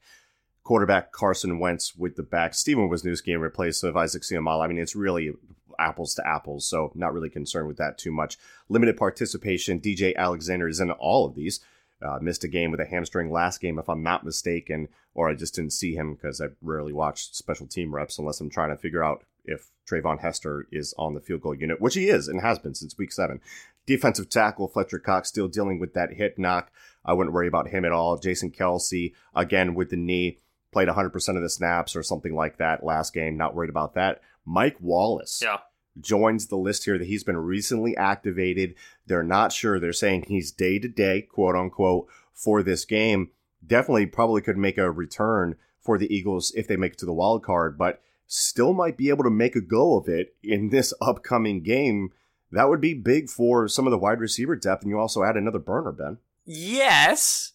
Quarterback 0.63 1.11
Carson 1.11 1.59
Wentz 1.59 1.95
with 1.95 2.15
the 2.15 2.23
back. 2.23 2.53
Stefen 2.53 2.89
Wisniewski 2.89 3.33
in 3.33 3.41
replace 3.41 3.83
of 3.83 3.97
Isaac 3.97 4.23
Seumalo. 4.23 4.63
I 4.63 4.67
mean, 4.67 4.77
it's 4.77 4.95
really 4.95 5.33
apples 5.77 6.15
to 6.15 6.27
apples, 6.27 6.65
so 6.65 6.91
not 6.95 7.13
really 7.13 7.29
concerned 7.29 7.67
with 7.67 7.77
that 7.77 7.97
too 7.97 8.11
much. 8.11 8.37
Limited 8.69 8.95
participation. 8.95 9.79
DJ 9.79 10.15
Alexander 10.15 10.67
is 10.67 10.79
in 10.79 10.91
all 10.91 11.25
of 11.25 11.35
these. 11.35 11.59
Uh, 12.01 12.19
missed 12.21 12.43
a 12.43 12.49
game 12.49 12.69
with 12.71 12.81
a 12.81 12.85
hamstring 12.85 13.31
last 13.31 13.61
game, 13.61 13.79
if 13.79 13.89
I'm 13.89 14.03
not 14.03 14.25
mistaken, 14.25 14.89
or 15.13 15.29
I 15.29 15.35
just 15.35 15.55
didn't 15.55 15.71
see 15.71 15.95
him 15.95 16.15
because 16.15 16.41
I 16.41 16.47
rarely 16.61 16.91
watch 16.91 17.33
special 17.33 17.65
team 17.65 17.95
reps 17.95 18.19
unless 18.19 18.41
I'm 18.41 18.49
trying 18.49 18.71
to 18.71 18.77
figure 18.77 19.03
out 19.03 19.23
if 19.45 19.69
Treyvon 19.89 20.19
Hester 20.19 20.67
is 20.71 20.93
on 20.97 21.13
the 21.13 21.21
field 21.21 21.41
goal 21.41 21.55
unit, 21.55 21.79
which 21.79 21.95
he 21.95 22.09
is 22.09 22.27
and 22.27 22.41
has 22.41 22.59
been 22.59 22.75
since 22.75 22.97
week 22.97 23.11
seven. 23.11 23.39
Defensive 23.85 24.29
tackle 24.29 24.67
Fletcher 24.67 24.99
Cox 24.99 25.29
still 25.29 25.47
dealing 25.47 25.79
with 25.79 25.93
that 25.93 26.13
hit 26.13 26.39
knock. 26.39 26.71
I 27.05 27.13
wouldn't 27.13 27.33
worry 27.33 27.47
about 27.47 27.67
him 27.69 27.83
at 27.85 27.91
all. 27.91 28.17
Jason 28.17 28.51
Kelce, 28.51 29.13
again 29.35 29.75
with 29.75 29.89
the 29.89 29.97
knee, 29.97 30.39
played 30.71 30.87
100% 30.87 31.35
of 31.35 31.41
the 31.41 31.49
snaps 31.49 31.95
or 31.95 32.01
something 32.03 32.33
like 32.33 32.57
that 32.57 32.83
last 32.83 33.13
game. 33.13 33.37
Not 33.37 33.55
worried 33.55 33.69
about 33.69 33.93
that. 33.95 34.21
Mike 34.45 34.77
Wallace 34.79 35.41
Yeah. 35.43 35.57
joins 35.99 36.47
the 36.47 36.57
list 36.57 36.85
here 36.85 36.97
that 36.97 37.07
he's 37.07 37.23
been 37.23 37.37
recently 37.37 37.95
activated. 37.97 38.75
They're 39.05 39.21
not 39.23 39.51
sure. 39.51 39.79
They're 39.79 39.93
saying 39.93 40.25
he's 40.27 40.51
day 40.51 40.79
to 40.79 40.87
day, 40.87 41.21
quote 41.21 41.55
unquote, 41.55 42.07
for 42.33 42.63
this 42.63 42.85
game. 42.85 43.31
Definitely 43.65 44.07
probably 44.07 44.41
could 44.41 44.57
make 44.57 44.77
a 44.77 44.89
return 44.91 45.55
for 45.79 45.97
the 45.97 46.13
Eagles 46.13 46.51
if 46.55 46.67
they 46.67 46.77
make 46.77 46.93
it 46.93 46.99
to 46.99 47.05
the 47.05 47.13
wild 47.13 47.43
card, 47.43 47.77
but 47.77 48.01
still 48.25 48.73
might 48.73 48.97
be 48.97 49.09
able 49.09 49.23
to 49.25 49.29
make 49.29 49.55
a 49.55 49.61
go 49.61 49.97
of 49.97 50.07
it 50.07 50.35
in 50.41 50.69
this 50.69 50.93
upcoming 51.01 51.61
game. 51.61 52.11
That 52.53 52.69
would 52.69 52.81
be 52.81 52.93
big 52.93 53.29
for 53.29 53.67
some 53.67 53.87
of 53.87 53.91
the 53.91 53.97
wide 53.97 54.19
receiver 54.19 54.55
depth, 54.55 54.83
and 54.83 54.89
you 54.89 54.99
also 54.99 55.23
add 55.23 55.35
another 55.35 55.59
burner, 55.59 55.91
Ben. 55.91 56.17
Yes, 56.45 57.53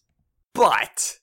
but 0.53 1.19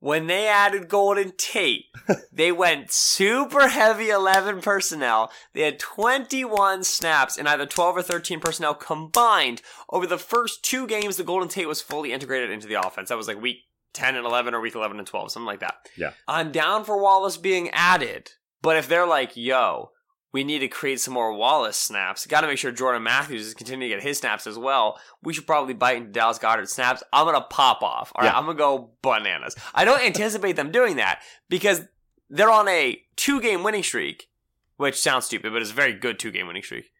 when 0.00 0.28
they 0.28 0.46
added 0.46 0.88
Golden 0.88 1.32
Tate, 1.36 1.86
they 2.32 2.52
went 2.52 2.90
super 2.90 3.68
heavy 3.68 4.10
11 4.10 4.60
personnel. 4.62 5.30
They 5.52 5.62
had 5.62 5.78
21 5.78 6.84
snaps 6.84 7.36
in 7.36 7.46
either 7.46 7.66
12 7.66 7.98
or 7.98 8.02
13 8.02 8.40
personnel 8.40 8.74
combined 8.74 9.60
over 9.90 10.06
the 10.06 10.18
first 10.18 10.64
two 10.64 10.86
games. 10.86 11.16
The 11.16 11.24
Golden 11.24 11.48
Tate 11.48 11.68
was 11.68 11.82
fully 11.82 12.12
integrated 12.12 12.50
into 12.50 12.66
the 12.66 12.80
offense. 12.80 13.08
That 13.08 13.18
was 13.18 13.28
like 13.28 13.42
week 13.42 13.58
10 13.92 14.16
and 14.16 14.24
11 14.24 14.54
or 14.54 14.60
week 14.60 14.74
11 14.74 14.98
and 14.98 15.06
12, 15.06 15.32
something 15.32 15.46
like 15.46 15.60
that. 15.60 15.74
Yeah. 15.96 16.12
I'm 16.26 16.52
down 16.52 16.84
for 16.84 17.00
Wallace 17.00 17.36
being 17.36 17.68
added, 17.70 18.30
but 18.62 18.76
if 18.76 18.88
they're 18.88 19.06
like, 19.06 19.36
yo, 19.36 19.90
we 20.32 20.44
need 20.44 20.58
to 20.60 20.68
create 20.68 21.00
some 21.00 21.14
more 21.14 21.32
Wallace 21.32 21.76
snaps. 21.76 22.26
Got 22.26 22.42
to 22.42 22.46
make 22.46 22.58
sure 22.58 22.70
Jordan 22.70 23.02
Matthews 23.02 23.46
is 23.46 23.54
continuing 23.54 23.90
to 23.90 23.96
get 23.96 24.02
his 24.04 24.18
snaps 24.18 24.46
as 24.46 24.58
well. 24.58 24.98
We 25.22 25.32
should 25.32 25.46
probably 25.46 25.74
bite 25.74 25.96
into 25.96 26.10
Dallas 26.10 26.38
Goedert 26.38 26.68
snaps. 26.68 27.02
I'm 27.12 27.26
gonna 27.26 27.40
pop 27.40 27.82
off. 27.82 28.12
All 28.14 28.22
right, 28.22 28.32
Yeah. 28.32 28.38
I'm 28.38 28.44
gonna 28.44 28.58
go 28.58 28.90
bananas. 29.02 29.56
I 29.74 29.84
don't 29.84 30.02
anticipate 30.02 30.56
them 30.56 30.70
doing 30.70 30.96
that 30.96 31.22
because 31.48 31.82
they're 32.28 32.50
on 32.50 32.68
a 32.68 33.00
two 33.16 33.40
game 33.40 33.62
winning 33.62 33.82
streak, 33.82 34.28
which 34.76 35.00
sounds 35.00 35.24
stupid, 35.24 35.52
but 35.52 35.62
it's 35.62 35.70
a 35.70 35.74
very 35.74 35.94
good 35.94 36.18
two 36.18 36.30
game 36.30 36.46
winning 36.46 36.62
streak. 36.62 36.90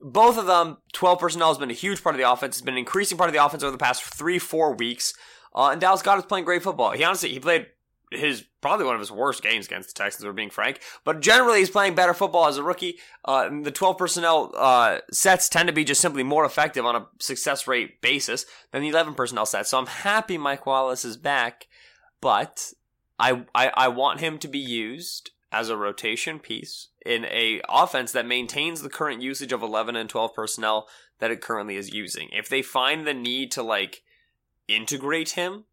Both 0.00 0.38
of 0.38 0.46
them, 0.46 0.78
12 0.92 1.18
personnel 1.18 1.48
has 1.48 1.58
been 1.58 1.70
a 1.70 1.74
huge 1.74 2.02
part 2.02 2.14
of 2.14 2.20
the 2.20 2.30
offense. 2.30 2.56
It's 2.56 2.64
been 2.64 2.74
an 2.74 2.78
increasing 2.78 3.18
part 3.18 3.28
of 3.28 3.34
the 3.34 3.44
offense 3.44 3.62
over 3.64 3.72
the 3.72 3.78
past 3.78 4.02
three, 4.04 4.38
four 4.38 4.74
weeks. 4.74 5.12
Uh, 5.54 5.70
and 5.70 5.80
Dallas 5.80 6.02
Goedert's 6.02 6.26
playing 6.26 6.44
great 6.44 6.62
football. 6.62 6.92
He 6.92 7.02
honestly, 7.02 7.30
he 7.30 7.40
played 7.40 7.66
his 8.10 8.44
probably 8.60 8.86
one 8.86 8.94
of 8.94 9.00
his 9.00 9.10
worst 9.10 9.42
games 9.42 9.66
against 9.66 9.88
the 9.88 10.02
Texans, 10.02 10.24
we're 10.24 10.32
being 10.32 10.50
frank. 10.50 10.80
But 11.04 11.20
generally, 11.20 11.60
he's 11.60 11.70
playing 11.70 11.94
better 11.94 12.14
football 12.14 12.46
as 12.46 12.56
a 12.56 12.62
rookie. 12.62 12.98
Uh, 13.24 13.48
the 13.62 13.70
12 13.70 13.98
personnel 13.98 14.52
uh, 14.56 14.98
sets 15.10 15.48
tend 15.48 15.68
to 15.68 15.72
be 15.72 15.84
just 15.84 16.00
simply 16.00 16.22
more 16.22 16.44
effective 16.44 16.84
on 16.84 16.96
a 16.96 17.06
success 17.20 17.66
rate 17.66 18.00
basis 18.00 18.46
than 18.72 18.82
the 18.82 18.88
11 18.88 19.14
personnel 19.14 19.46
sets. 19.46 19.70
So 19.70 19.78
I'm 19.78 19.86
happy 19.86 20.38
Mike 20.38 20.66
Wallace 20.66 21.04
is 21.04 21.16
back, 21.16 21.66
but 22.20 22.72
I, 23.18 23.44
I, 23.54 23.68
I 23.74 23.88
want 23.88 24.20
him 24.20 24.38
to 24.38 24.48
be 24.48 24.58
used 24.58 25.30
as 25.50 25.68
a 25.68 25.76
rotation 25.76 26.38
piece 26.38 26.88
in 27.06 27.24
a 27.26 27.60
offense 27.68 28.12
that 28.12 28.26
maintains 28.26 28.82
the 28.82 28.90
current 28.90 29.22
usage 29.22 29.52
of 29.52 29.62
11 29.62 29.96
and 29.96 30.08
12 30.10 30.34
personnel 30.34 30.88
that 31.20 31.30
it 31.30 31.40
currently 31.40 31.76
is 31.76 31.92
using. 31.92 32.28
If 32.32 32.48
they 32.48 32.62
find 32.62 33.06
the 33.06 33.14
need 33.14 33.50
to 33.52 33.62
like 33.62 34.02
integrate 34.68 35.30
him, 35.30 35.64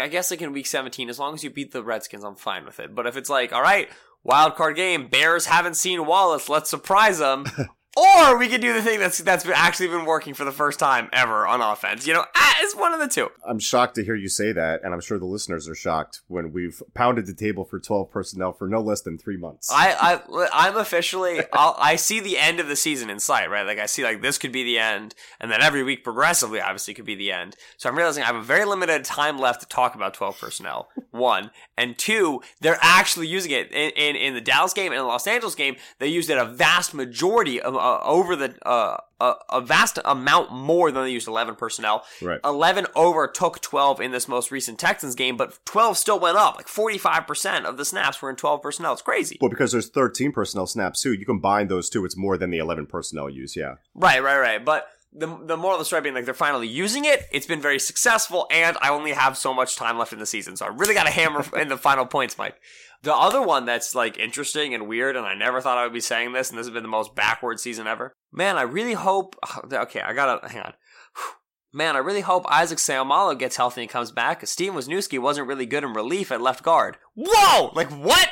I 0.00 0.08
guess 0.08 0.30
like 0.30 0.40
in 0.40 0.52
week 0.52 0.66
17, 0.66 1.10
as 1.10 1.18
long 1.18 1.34
as 1.34 1.44
you 1.44 1.50
beat 1.50 1.72
the 1.72 1.82
Redskins, 1.82 2.24
I'm 2.24 2.36
fine 2.36 2.64
with 2.64 2.80
it. 2.80 2.94
But 2.94 3.06
if 3.06 3.16
it's 3.16 3.30
like, 3.30 3.52
all 3.52 3.62
right, 3.62 3.88
wild 4.22 4.54
card 4.56 4.76
game, 4.76 5.08
Bears 5.08 5.46
haven't 5.46 5.76
seen 5.76 6.06
Wallace, 6.06 6.48
let's 6.48 6.70
surprise 6.70 7.18
them. 7.18 7.44
Or 7.94 8.38
we 8.38 8.48
could 8.48 8.62
do 8.62 8.72
the 8.72 8.80
thing 8.80 8.98
that's 8.98 9.18
that's 9.18 9.44
actually 9.46 9.88
been 9.88 10.06
working 10.06 10.32
for 10.32 10.46
the 10.46 10.52
first 10.52 10.78
time 10.78 11.10
ever 11.12 11.46
on 11.46 11.60
offense. 11.60 12.06
You 12.06 12.14
know, 12.14 12.24
ah, 12.34 12.56
it's 12.60 12.74
one 12.74 12.94
of 12.94 13.00
the 13.00 13.08
two. 13.08 13.28
I'm 13.46 13.58
shocked 13.58 13.96
to 13.96 14.04
hear 14.04 14.14
you 14.14 14.30
say 14.30 14.50
that, 14.52 14.80
and 14.82 14.94
I'm 14.94 15.00
sure 15.00 15.18
the 15.18 15.26
listeners 15.26 15.68
are 15.68 15.74
shocked 15.74 16.22
when 16.26 16.52
we've 16.52 16.82
pounded 16.94 17.26
the 17.26 17.34
table 17.34 17.66
for 17.66 17.78
12 17.78 18.10
personnel 18.10 18.54
for 18.54 18.66
no 18.66 18.80
less 18.80 19.02
than 19.02 19.18
three 19.18 19.36
months. 19.36 19.68
I, 19.70 20.22
I 20.32 20.48
I'm 20.54 20.78
officially 20.78 21.40
I'll, 21.52 21.76
I 21.78 21.96
see 21.96 22.18
the 22.18 22.38
end 22.38 22.60
of 22.60 22.68
the 22.68 22.76
season 22.76 23.10
in 23.10 23.20
sight, 23.20 23.50
right? 23.50 23.66
Like 23.66 23.78
I 23.78 23.84
see 23.84 24.02
like 24.04 24.22
this 24.22 24.38
could 24.38 24.52
be 24.52 24.64
the 24.64 24.78
end, 24.78 25.14
and 25.38 25.50
then 25.50 25.60
every 25.60 25.82
week 25.82 26.02
progressively, 26.02 26.62
obviously, 26.62 26.94
could 26.94 27.04
be 27.04 27.14
the 27.14 27.30
end. 27.30 27.56
So 27.76 27.90
I'm 27.90 27.96
realizing 27.96 28.22
I 28.22 28.26
have 28.26 28.36
a 28.36 28.42
very 28.42 28.64
limited 28.64 29.04
time 29.04 29.38
left 29.38 29.60
to 29.60 29.68
talk 29.68 29.94
about 29.94 30.14
12 30.14 30.40
personnel. 30.40 30.88
One 31.10 31.50
and 31.76 31.98
two, 31.98 32.40
they're 32.62 32.78
actually 32.80 33.26
using 33.26 33.50
it 33.50 33.70
in, 33.70 33.90
in 33.90 34.16
in 34.16 34.32
the 34.32 34.40
Dallas 34.40 34.72
game 34.72 34.92
and 34.92 35.00
the 35.00 35.04
Los 35.04 35.26
Angeles 35.26 35.54
game. 35.54 35.76
They 35.98 36.08
used 36.08 36.30
it 36.30 36.38
a 36.38 36.46
vast 36.46 36.94
majority 36.94 37.60
of 37.60 37.81
uh, 37.82 38.00
over 38.04 38.36
the 38.36 38.54
uh, 38.66 38.96
a, 39.20 39.34
a 39.50 39.60
vast 39.60 39.98
amount 40.04 40.52
more 40.52 40.92
than 40.92 41.04
they 41.04 41.10
used 41.10 41.26
11 41.26 41.56
personnel. 41.56 42.04
Right. 42.22 42.40
11 42.44 42.86
overtook 42.94 43.60
12 43.60 44.00
in 44.00 44.12
this 44.12 44.28
most 44.28 44.50
recent 44.50 44.78
Texans 44.78 45.14
game, 45.16 45.36
but 45.36 45.58
12 45.64 45.98
still 45.98 46.20
went 46.20 46.36
up. 46.36 46.56
Like 46.56 46.66
45% 46.66 47.64
of 47.64 47.76
the 47.76 47.84
snaps 47.84 48.22
were 48.22 48.30
in 48.30 48.36
12 48.36 48.62
personnel. 48.62 48.92
It's 48.92 49.02
crazy. 49.02 49.36
well, 49.40 49.50
because 49.50 49.72
there's 49.72 49.88
13 49.88 50.30
personnel 50.32 50.66
snaps 50.66 51.02
too. 51.02 51.12
You 51.12 51.26
combine 51.26 51.66
those 51.68 51.90
two, 51.90 52.04
it's 52.04 52.16
more 52.16 52.38
than 52.38 52.50
the 52.50 52.58
11 52.58 52.86
personnel 52.86 53.28
use. 53.28 53.56
Yeah. 53.56 53.74
Right, 53.94 54.22
right, 54.22 54.38
right. 54.38 54.64
But 54.64 54.86
the 55.14 55.26
the 55.44 55.58
moral 55.58 55.76
of 55.76 55.80
the 55.80 55.84
story 55.84 56.00
being 56.00 56.14
like 56.14 56.24
they're 56.24 56.32
finally 56.34 56.68
using 56.68 57.04
it. 57.04 57.28
It's 57.30 57.46
been 57.46 57.60
very 57.60 57.78
successful, 57.78 58.46
and 58.50 58.78
I 58.80 58.88
only 58.88 59.12
have 59.12 59.36
so 59.36 59.52
much 59.52 59.76
time 59.76 59.98
left 59.98 60.14
in 60.14 60.18
the 60.18 60.26
season, 60.26 60.56
so 60.56 60.64
I 60.64 60.68
really 60.68 60.94
got 60.94 61.04
to 61.04 61.10
hammer 61.20 61.44
in 61.54 61.68
the 61.68 61.76
final 61.76 62.06
points, 62.06 62.38
Mike. 62.38 62.58
The 63.02 63.14
other 63.14 63.42
one 63.42 63.64
that's 63.64 63.94
like 63.94 64.16
interesting 64.16 64.74
and 64.74 64.86
weird, 64.86 65.16
and 65.16 65.26
I 65.26 65.34
never 65.34 65.60
thought 65.60 65.78
I 65.78 65.84
would 65.84 65.92
be 65.92 66.00
saying 66.00 66.32
this, 66.32 66.50
and 66.50 66.58
this 66.58 66.66
has 66.66 66.72
been 66.72 66.84
the 66.84 66.88
most 66.88 67.14
backward 67.14 67.58
season 67.58 67.86
ever. 67.86 68.12
Man, 68.32 68.56
I 68.56 68.62
really 68.62 68.94
hope. 68.94 69.36
Okay, 69.72 70.00
I 70.00 70.12
gotta 70.12 70.48
hang 70.48 70.62
on. 70.62 70.74
Man, 71.74 71.96
I 71.96 72.00
really 72.00 72.20
hope 72.20 72.44
Isaac 72.50 72.78
Seumalo 72.78 73.36
gets 73.36 73.56
healthy 73.56 73.80
and 73.80 73.90
comes 73.90 74.12
back. 74.12 74.38
Because 74.38 74.50
Steve 74.50 74.74
Wisniewski 74.74 75.18
wasn't 75.18 75.48
really 75.48 75.64
good 75.64 75.84
in 75.84 75.94
relief 75.94 76.30
at 76.30 76.42
left 76.42 76.62
guard. 76.62 76.98
Whoa! 77.16 77.72
Like 77.74 77.90
what? 77.90 78.28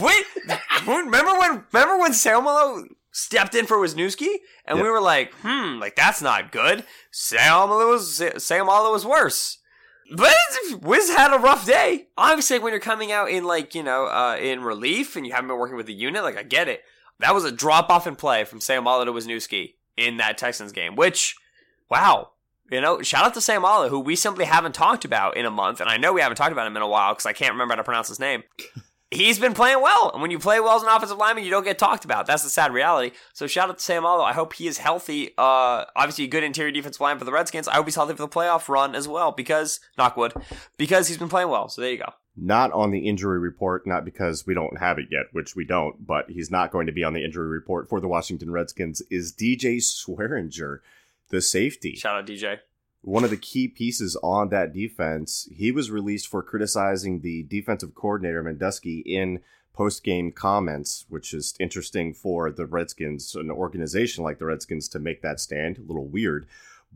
Wait, 0.00 0.24
remember 0.86 1.38
when? 1.38 1.64
Remember 1.72 1.98
when 1.98 2.12
Seumalo 2.12 2.84
stepped 3.12 3.54
in 3.54 3.66
for 3.66 3.78
Wisniewski, 3.78 4.34
and 4.66 4.80
we 4.80 4.90
were 4.90 5.00
like, 5.00 5.32
hmm, 5.42 5.78
like 5.78 5.96
that's 5.96 6.20
not 6.20 6.52
good. 6.52 6.84
Seumalo 7.12 7.90
was 7.90 8.20
Seumalo 8.20 8.92
was 8.92 9.06
worse. 9.06 9.58
But 10.10 10.34
Wiz 10.80 11.10
had 11.10 11.34
a 11.34 11.38
rough 11.38 11.66
day. 11.66 12.08
Obviously, 12.16 12.58
when 12.58 12.72
you're 12.72 12.80
coming 12.80 13.12
out 13.12 13.30
in 13.30 13.44
like 13.44 13.74
you 13.74 13.82
know 13.82 14.06
uh, 14.06 14.36
in 14.40 14.62
relief 14.62 15.16
and 15.16 15.26
you 15.26 15.32
haven't 15.32 15.48
been 15.48 15.58
working 15.58 15.76
with 15.76 15.86
the 15.86 15.94
unit, 15.94 16.22
like 16.22 16.36
I 16.36 16.42
get 16.42 16.68
it. 16.68 16.82
That 17.20 17.34
was 17.34 17.44
a 17.44 17.52
drop 17.52 17.90
off 17.90 18.06
in 18.06 18.16
play 18.16 18.44
from 18.44 18.58
Seumalo 18.58 19.04
to 19.04 19.12
Wisniewski 19.12 19.74
in 19.96 20.16
that 20.18 20.36
Texans 20.36 20.72
game. 20.72 20.96
Which, 20.96 21.36
wow, 21.88 22.30
you 22.70 22.80
know, 22.80 23.02
shout 23.02 23.24
out 23.24 23.34
to 23.34 23.40
Seumalo, 23.40 23.88
who 23.88 24.00
we 24.00 24.16
simply 24.16 24.44
haven't 24.44 24.74
talked 24.74 25.04
about 25.04 25.36
in 25.36 25.46
a 25.46 25.50
month, 25.50 25.80
and 25.80 25.88
I 25.88 25.96
know 25.96 26.12
we 26.12 26.20
haven't 26.20 26.36
talked 26.36 26.52
about 26.52 26.66
him 26.66 26.76
in 26.76 26.82
a 26.82 26.88
while 26.88 27.12
because 27.12 27.26
I 27.26 27.32
can't 27.32 27.52
remember 27.52 27.72
how 27.72 27.76
to 27.76 27.84
pronounce 27.84 28.08
his 28.08 28.20
name. 28.20 28.42
He's 29.14 29.38
been 29.38 29.54
playing 29.54 29.80
well, 29.80 30.10
and 30.12 30.20
when 30.20 30.30
you 30.30 30.38
play 30.38 30.58
well 30.58 30.76
as 30.76 30.82
an 30.82 30.88
offensive 30.88 31.16
lineman, 31.18 31.44
you 31.44 31.50
don't 31.50 31.64
get 31.64 31.78
talked 31.78 32.04
about. 32.04 32.26
That's 32.26 32.42
the 32.42 32.50
sad 32.50 32.72
reality. 32.72 33.16
So 33.32 33.46
shout 33.46 33.68
out 33.68 33.78
to 33.78 33.92
Seumalo. 33.92 34.24
I 34.24 34.32
hope 34.32 34.54
he 34.54 34.66
is 34.66 34.78
healthy. 34.78 35.30
Uh, 35.38 35.84
obviously 35.94 36.24
a 36.24 36.28
good 36.28 36.42
interior 36.42 36.72
defense 36.72 37.00
line 37.00 37.18
for 37.18 37.24
the 37.24 37.32
Redskins. 37.32 37.68
I 37.68 37.74
hope 37.74 37.86
he's 37.86 37.94
healthy 37.94 38.14
for 38.14 38.22
the 38.22 38.28
playoff 38.28 38.68
run 38.68 38.94
as 38.94 39.06
well 39.06 39.30
because 39.30 39.78
knockwood, 39.98 40.42
because 40.76 41.08
he's 41.08 41.18
been 41.18 41.28
playing 41.28 41.48
well. 41.48 41.68
So 41.68 41.80
there 41.80 41.92
you 41.92 41.98
go. 41.98 42.12
Not 42.36 42.72
on 42.72 42.90
the 42.90 43.08
injury 43.08 43.38
report, 43.38 43.86
not 43.86 44.04
because 44.04 44.44
we 44.44 44.54
don't 44.54 44.78
have 44.78 44.98
it 44.98 45.06
yet, 45.10 45.26
which 45.30 45.54
we 45.54 45.64
don't, 45.64 46.04
but 46.04 46.28
he's 46.28 46.50
not 46.50 46.72
going 46.72 46.86
to 46.86 46.92
be 46.92 47.04
on 47.04 47.12
the 47.12 47.24
injury 47.24 47.46
report 47.46 47.88
for 47.88 48.00
the 48.00 48.08
Washington 48.08 48.50
Redskins, 48.50 49.02
is 49.08 49.32
DJ 49.32 49.76
Swearinger, 49.76 50.80
the 51.28 51.40
safety. 51.40 51.94
Shout 51.94 52.16
out 52.16 52.26
DJ. 52.26 52.58
One 53.04 53.22
of 53.22 53.28
the 53.28 53.36
key 53.36 53.68
pieces 53.68 54.16
on 54.22 54.48
that 54.48 54.72
defense. 54.72 55.46
He 55.54 55.70
was 55.70 55.90
released 55.90 56.26
for 56.26 56.42
criticizing 56.42 57.20
the 57.20 57.42
defensive 57.42 57.94
coordinator 57.94 58.42
Manusky 58.42 59.02
in 59.04 59.40
post-game 59.74 60.32
comments, 60.32 61.04
which 61.10 61.34
is 61.34 61.54
interesting 61.60 62.14
for 62.14 62.50
the 62.50 62.64
Redskins, 62.64 63.34
an 63.34 63.50
organization 63.50 64.24
like 64.24 64.38
the 64.38 64.46
Redskins, 64.46 64.88
to 64.88 64.98
make 64.98 65.20
that 65.20 65.38
stand. 65.38 65.76
A 65.76 65.82
little 65.82 66.06
weird. 66.06 66.46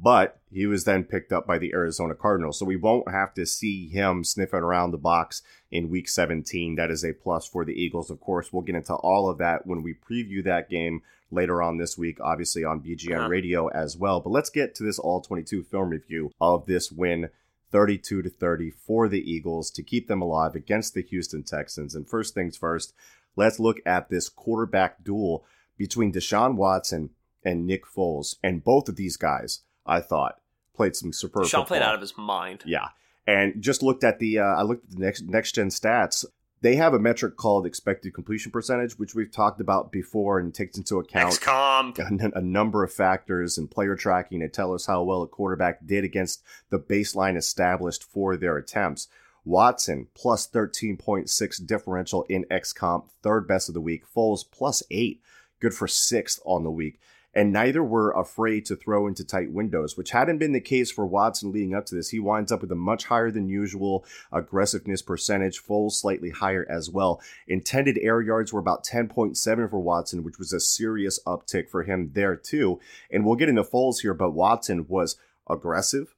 But 0.01 0.39
he 0.51 0.65
was 0.65 0.85
then 0.85 1.05
picked 1.05 1.31
up 1.31 1.47
by 1.47 1.59
the 1.59 1.73
Arizona 1.75 2.15
Cardinals. 2.15 2.59
So 2.59 2.65
we 2.65 2.77
won't 2.77 3.11
have 3.11 3.35
to 3.35 3.45
see 3.45 3.89
him 3.89 4.25
sniffing 4.25 4.61
around 4.61 4.93
the 4.93 4.97
box 4.97 5.43
in 5.71 5.91
week 5.91 6.09
17. 6.09 6.77
That 6.77 6.91
is 6.91 7.05
a 7.05 7.13
plus 7.13 7.47
for 7.47 7.67
the 7.67 7.75
Eagles. 7.75 8.11
Of 8.11 8.21
course, 8.21 8.51
we'll 8.51 8.63
get 8.63 8.77
into 8.77 8.95
all 8.95 9.29
of 9.29 9.37
that 9.39 9.67
when 9.67 9.83
we 9.83 9.93
preview 9.93 10.43
that 10.45 10.71
game 10.71 11.03
later 11.31 11.63
on 11.63 11.77
this 11.77 11.99
week, 11.99 12.19
obviously 12.21 12.65
on 12.65 12.81
BGN 12.81 13.19
Uh-huh. 13.19 13.29
Radio 13.29 13.69
as 13.69 13.97
well. 13.97 14.21
But 14.21 14.31
let's 14.31 14.51
get 14.51 14.75
to 14.77 14.83
this 14.83 14.99
all 14.99 15.21
22 15.21 15.63
film 15.65 15.91
review 15.91 16.31
of 16.41 16.67
this 16.67 16.91
win 16.91 17.29
32 17.71 18.23
to 18.23 18.31
30 18.31 18.71
for 18.71 19.09
the 19.09 19.21
Eagles 19.31 19.71
to 19.73 19.83
keep 19.83 20.09
them 20.09 20.23
alive 20.23 20.55
against 20.55 20.95
the 20.95 21.03
Houston 21.03 21.43
Texans. 21.43 21.95
And 21.95 22.09
first 22.09 22.33
things 22.35 22.57
first, 22.57 22.95
let's 23.37 23.61
look 23.61 23.79
at 23.85 24.09
this 24.09 24.29
quarterback 24.31 25.05
duel 25.05 25.45
between 25.77 26.13
Deshaun 26.13 26.55
Watson 26.57 27.11
and 27.45 27.67
Nick 27.67 27.85
Foles. 27.85 28.37
And 28.43 28.65
both 28.65 28.89
of 28.89 28.97
these 28.97 29.17
guys, 29.19 29.61
I 29.85 30.01
thought, 30.01 30.41
played 30.75 30.97
some 30.97 31.13
superb 31.13 31.47
Sean 31.47 31.67
played 31.67 31.83
out 31.83 31.95
of 31.95 32.01
his 32.01 32.17
mind. 32.17 32.63
Yeah, 32.65 32.89
and 33.27 33.61
just 33.63 33.83
looked 33.83 34.03
at 34.03 34.19
the 34.19 34.39
uh, 34.39 34.45
I 34.45 34.63
looked 34.63 34.85
at 34.85 34.91
the 34.99 35.05
next 35.05 35.23
next 35.29 35.53
gen 35.57 35.69
stats. 35.69 36.25
They 36.61 36.75
have 36.77 36.93
a 36.93 36.99
metric 36.99 37.37
called 37.37 37.67
expected 37.67 38.15
completion 38.15 38.51
percentage, 38.51 38.99
which 38.99 39.15
we've 39.15 39.31
talked 39.31 39.61
about 39.61 39.93
before, 39.93 40.39
and 40.39 40.53
takes 40.53 40.77
into 40.77 40.99
account 40.99 41.35
XComp. 41.35 41.99
a, 41.99 42.39
a 42.39 42.43
number 42.43 42.83
of 42.83 42.93
factors 42.93 43.59
and 43.59 43.71
player 43.71 43.95
tracking 43.95 44.41
to 44.41 44.49
tell 44.49 44.75
us 44.75 44.87
how 44.87 45.03
well 45.05 45.23
a 45.23 45.29
quarterback 45.29 45.87
did 45.87 46.05
against 46.05 46.43
the 46.71 46.79
baseline 46.79 47.37
established 47.37 48.03
for 48.03 48.37
their 48.37 48.57
attempts. 48.57 49.09
Watson 49.45 50.09
plus 50.15 50.49
13.6 50.49 51.67
differential 51.67 52.25
in 52.25 52.45
XComp, 52.51 53.09
third 53.23 53.47
best 53.47 53.69
of 53.69 53.75
the 53.75 53.81
week. 53.81 54.03
Foles 54.15 54.45
plus 54.51 54.83
eight, 54.91 55.23
good 55.61 55.75
for 55.75 55.89
sixth 55.89 56.41
on 56.45 56.65
the 56.65 56.71
week. 56.71 56.99
And 57.35 57.53
neither 57.53 57.85
were 57.85 58.11
afraid 58.11 58.65
to 58.67 58.77
throw 58.77 59.07
into 59.07 59.25
tight 59.25 59.53
windows, 59.53 59.97
which 59.97 60.11
hadn't 60.11 60.39
been 60.39 60.53
the 60.53 60.61
case 60.61 60.91
for 60.91 61.07
Watson 61.07 61.53
leading 61.53 61.75
up 61.75 61.87
to 61.87 61.95
this. 61.95 62.09
He 62.09 62.19
winds 62.19 62.51
up 62.51 62.63
with 62.63 62.73
a 62.73 62.77
much 62.77 63.05
higher 63.05 63.31
than 63.31 63.49
usual 63.49 64.05
aggressiveness 64.33 65.03
percentage, 65.03 65.63
Foles 65.63 65.93
slightly 65.93 66.31
higher 66.31 66.67
as 66.69 66.91
well. 66.91 67.21
Intended 67.47 67.99
air 67.99 68.21
yards 68.21 68.53
were 68.53 68.61
about 68.61 68.85
10.7 68.85 69.71
for 69.71 69.79
Watson, 69.79 70.25
which 70.25 70.39
was 70.39 70.53
a 70.53 70.61
serious 70.61 71.21
uptick 71.27 71.69
for 71.69 71.83
him 71.83 72.11
there 72.15 72.35
too. 72.35 72.81
And 73.11 73.25
we'll 73.25 73.37
get 73.37 73.49
into 73.49 73.63
Foles 73.63 74.01
here, 74.01 74.15
but 74.15 74.31
Watson 74.31 74.87
was 74.89 75.17
aggressive, 75.49 76.15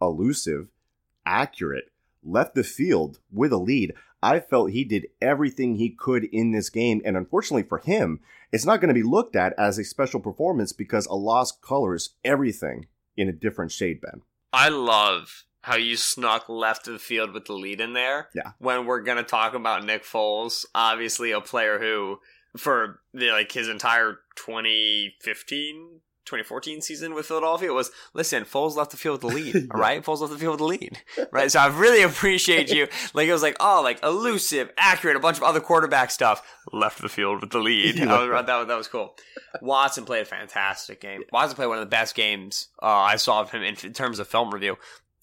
elusive, 0.00 0.68
accurate, 1.26 1.90
left 2.24 2.54
the 2.54 2.64
field 2.64 3.18
with 3.32 3.52
a 3.52 3.58
lead. 3.58 3.94
I 4.22 4.40
felt 4.40 4.70
he 4.70 4.84
did 4.84 5.08
everything 5.20 5.76
he 5.76 5.90
could 5.90 6.24
in 6.24 6.52
this 6.52 6.70
game, 6.70 7.02
and 7.04 7.16
unfortunately 7.16 7.64
for 7.64 7.78
him, 7.78 8.20
it's 8.52 8.64
not 8.64 8.80
going 8.80 8.88
to 8.88 8.94
be 8.94 9.02
looked 9.02 9.36
at 9.36 9.52
as 9.58 9.78
a 9.78 9.84
special 9.84 10.20
performance 10.20 10.72
because 10.72 11.06
a 11.06 11.14
loss 11.14 11.52
colors 11.52 12.14
everything 12.24 12.86
in 13.16 13.28
a 13.28 13.32
different 13.32 13.72
shade, 13.72 14.00
Ben. 14.00 14.22
I 14.52 14.68
love 14.68 15.44
how 15.62 15.76
you 15.76 15.96
snuck 15.96 16.48
left 16.48 16.86
of 16.86 16.92
the 16.92 16.98
field 16.98 17.32
with 17.32 17.46
the 17.46 17.52
lead 17.54 17.80
in 17.80 17.94
there. 17.94 18.28
Yeah. 18.34 18.52
When 18.58 18.86
we're 18.86 19.00
gonna 19.00 19.22
talk 19.22 19.54
about 19.54 19.84
Nick 19.84 20.04
Foles, 20.04 20.66
obviously 20.74 21.30
a 21.32 21.40
player 21.40 21.78
who, 21.78 22.20
for 22.56 23.00
the, 23.12 23.30
like 23.30 23.50
his 23.50 23.68
entire 23.68 24.18
2015, 24.36 26.00
2014 26.24 26.80
season 26.80 27.14
with 27.14 27.26
Philadelphia 27.26 27.72
was 27.72 27.90
listen, 28.12 28.44
Foles 28.44 28.76
left 28.76 28.90
the 28.90 28.96
field 28.96 29.22
with 29.22 29.30
the 29.32 29.36
lead. 29.36 29.68
All 29.74 29.80
right, 29.80 30.02
Foles 30.02 30.20
left 30.20 30.32
the 30.32 30.38
field 30.38 30.52
with 30.52 30.58
the 30.60 30.64
lead. 30.86 31.02
Right. 31.32 31.50
So 31.50 31.58
I 31.58 31.66
really 31.66 32.02
appreciate 32.02 32.70
you. 32.72 32.86
Like 33.12 33.26
it 33.28 33.32
was 33.32 33.42
like 33.42 33.56
oh, 33.60 33.80
like 33.82 34.02
elusive, 34.04 34.70
accurate, 34.78 35.16
a 35.16 35.20
bunch 35.20 35.36
of 35.36 35.42
other 35.42 35.60
quarterback 35.60 36.10
stuff. 36.10 36.42
Left 36.72 37.00
the 37.02 37.08
field 37.08 37.40
with 37.40 37.50
the 37.50 37.58
lead. 37.58 37.94
He 37.98 38.02
I 38.04 38.26
was- 38.26 38.46
that, 38.46 38.56
was, 38.58 38.68
that 38.68 38.76
was 38.76 38.88
cool. 38.88 39.16
Watson 39.60 40.04
played 40.04 40.22
a 40.22 40.26
fantastic 40.26 41.00
game. 41.00 41.22
Watson 41.32 41.56
played 41.56 41.66
one 41.66 41.78
of 41.78 41.82
the 41.82 41.86
best 41.90 42.14
games 42.14 42.68
uh, 42.82 42.86
I 42.86 43.16
saw 43.16 43.40
of 43.40 43.50
him 43.50 43.62
in, 43.62 43.76
in 43.84 43.92
terms 43.92 44.18
of 44.18 44.28
film 44.28 44.52
review. 44.52 44.76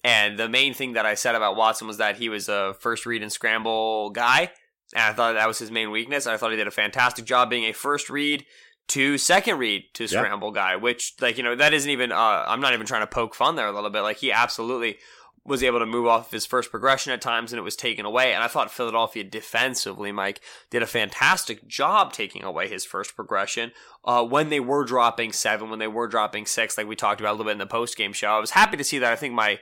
And 0.04 0.38
the 0.38 0.48
main 0.48 0.74
thing 0.74 0.94
that 0.94 1.06
I 1.06 1.14
said 1.14 1.34
about 1.34 1.56
Watson 1.56 1.86
was 1.86 1.98
that 1.98 2.16
he 2.16 2.28
was 2.28 2.48
a 2.48 2.74
first 2.80 3.06
read 3.06 3.22
and 3.22 3.30
scramble 3.32 4.10
guy. 4.10 4.50
And 4.94 5.02
I 5.04 5.12
thought 5.12 5.34
that 5.34 5.48
was 5.48 5.58
his 5.58 5.70
main 5.70 5.90
weakness. 5.90 6.26
I 6.26 6.36
thought 6.36 6.50
he 6.50 6.56
did 6.56 6.66
a 6.66 6.72
fantastic 6.72 7.24
job 7.24 7.48
being 7.50 7.64
a 7.64 7.72
first 7.72 8.10
read 8.10 8.44
to 8.88 9.16
second 9.18 9.58
read 9.58 9.84
to 9.94 10.04
Yeah. 10.04 10.08
scramble 10.20 10.50
guy, 10.50 10.76
which, 10.76 11.14
like, 11.20 11.36
you 11.36 11.42
know, 11.42 11.54
that 11.54 11.72
isn't 11.72 11.90
even, 11.90 12.12
uh, 12.12 12.44
I'm 12.46 12.60
not 12.60 12.74
even 12.74 12.86
trying 12.86 13.02
to 13.02 13.06
poke 13.06 13.34
fun 13.34 13.56
there 13.56 13.66
a 13.66 13.72
little 13.72 13.90
bit. 13.90 14.02
Like, 14.02 14.18
he 14.18 14.30
absolutely 14.32 14.98
was 15.44 15.62
able 15.64 15.80
to 15.80 15.86
move 15.86 16.06
off 16.06 16.30
his 16.30 16.46
first 16.46 16.70
progression 16.70 17.12
at 17.12 17.20
times 17.20 17.52
and 17.52 17.58
it 17.58 17.62
was 17.62 17.74
taken 17.74 18.04
away. 18.06 18.32
And 18.32 18.44
I 18.44 18.46
thought 18.46 18.70
Philadelphia 18.70 19.24
defensively, 19.24 20.12
Mike, 20.12 20.40
did 20.70 20.82
a 20.84 20.86
fantastic 20.86 21.66
job 21.66 22.12
taking 22.12 22.44
away 22.44 22.68
his 22.68 22.84
first 22.84 23.16
progression 23.16 23.72
uh, 24.04 24.24
when 24.24 24.50
they 24.50 24.60
were 24.60 24.84
dropping 24.84 25.32
seven, 25.32 25.68
when 25.68 25.80
they 25.80 25.88
were 25.88 26.06
dropping 26.06 26.46
six, 26.46 26.78
like 26.78 26.86
we 26.86 26.94
talked 26.94 27.20
about 27.20 27.30
a 27.30 27.32
little 27.32 27.46
bit 27.46 27.52
in 27.52 27.58
the 27.58 27.66
post 27.66 27.96
game 27.96 28.12
show. 28.12 28.28
I 28.28 28.38
was 28.38 28.50
happy 28.52 28.76
to 28.76 28.84
see 28.84 28.98
that. 29.00 29.12
I 29.12 29.16
think 29.16 29.34
my 29.34 29.58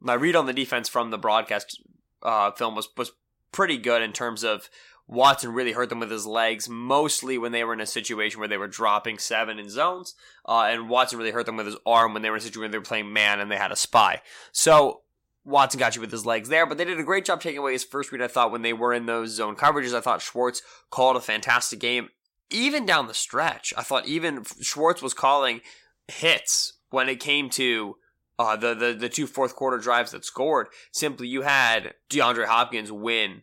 my 0.00 0.14
read 0.14 0.36
on 0.36 0.46
the 0.46 0.52
defense 0.52 0.88
from 0.88 1.10
the 1.10 1.18
broadcast 1.18 1.80
uh, 2.22 2.52
film 2.52 2.76
was 2.76 2.88
was 2.96 3.10
pretty 3.50 3.76
good 3.78 4.02
in 4.02 4.12
terms 4.12 4.44
of 4.44 4.68
Watson 5.06 5.52
really 5.52 5.72
hurt 5.72 5.90
them 5.90 6.00
with 6.00 6.10
his 6.10 6.26
legs, 6.26 6.68
mostly 6.68 7.36
when 7.36 7.52
they 7.52 7.62
were 7.62 7.74
in 7.74 7.80
a 7.80 7.86
situation 7.86 8.40
where 8.40 8.48
they 8.48 8.56
were 8.56 8.68
dropping 8.68 9.18
seven 9.18 9.58
in 9.58 9.68
zones. 9.68 10.14
Uh, 10.48 10.68
and 10.70 10.88
Watson 10.88 11.18
really 11.18 11.30
hurt 11.30 11.46
them 11.46 11.56
with 11.56 11.66
his 11.66 11.76
arm 11.84 12.14
when 12.14 12.22
they 12.22 12.30
were 12.30 12.36
in 12.36 12.40
a 12.40 12.44
situation 12.44 12.62
where 12.62 12.70
they 12.70 12.78
were 12.78 12.84
playing 12.84 13.12
man 13.12 13.38
and 13.38 13.50
they 13.50 13.56
had 13.56 13.72
a 13.72 13.76
spy. 13.76 14.22
So 14.50 15.02
Watson 15.44 15.78
got 15.78 15.94
you 15.94 16.00
with 16.00 16.10
his 16.10 16.24
legs 16.24 16.48
there, 16.48 16.64
but 16.64 16.78
they 16.78 16.86
did 16.86 16.98
a 16.98 17.04
great 17.04 17.26
job 17.26 17.40
taking 17.40 17.58
away 17.58 17.72
his 17.72 17.84
first 17.84 18.10
read. 18.12 18.22
I 18.22 18.28
thought 18.28 18.50
when 18.50 18.62
they 18.62 18.72
were 18.72 18.94
in 18.94 19.06
those 19.06 19.32
zone 19.32 19.56
coverages, 19.56 19.94
I 19.94 20.00
thought 20.00 20.22
Schwartz 20.22 20.62
called 20.90 21.16
a 21.16 21.20
fantastic 21.20 21.80
game. 21.80 22.08
Even 22.50 22.86
down 22.86 23.06
the 23.06 23.14
stretch, 23.14 23.74
I 23.76 23.82
thought 23.82 24.06
even 24.06 24.44
Schwartz 24.62 25.02
was 25.02 25.12
calling 25.12 25.60
hits 26.08 26.74
when 26.90 27.08
it 27.08 27.20
came 27.20 27.50
to 27.50 27.96
uh, 28.38 28.56
the, 28.56 28.74
the 28.74 28.92
the 28.92 29.08
two 29.08 29.26
fourth 29.26 29.54
quarter 29.54 29.78
drives 29.78 30.10
that 30.10 30.24
scored. 30.24 30.68
Simply, 30.92 31.28
you 31.28 31.42
had 31.42 31.94
DeAndre 32.10 32.46
Hopkins 32.46 32.90
win 32.90 33.42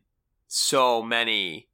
so 0.51 1.01
many 1.01 1.69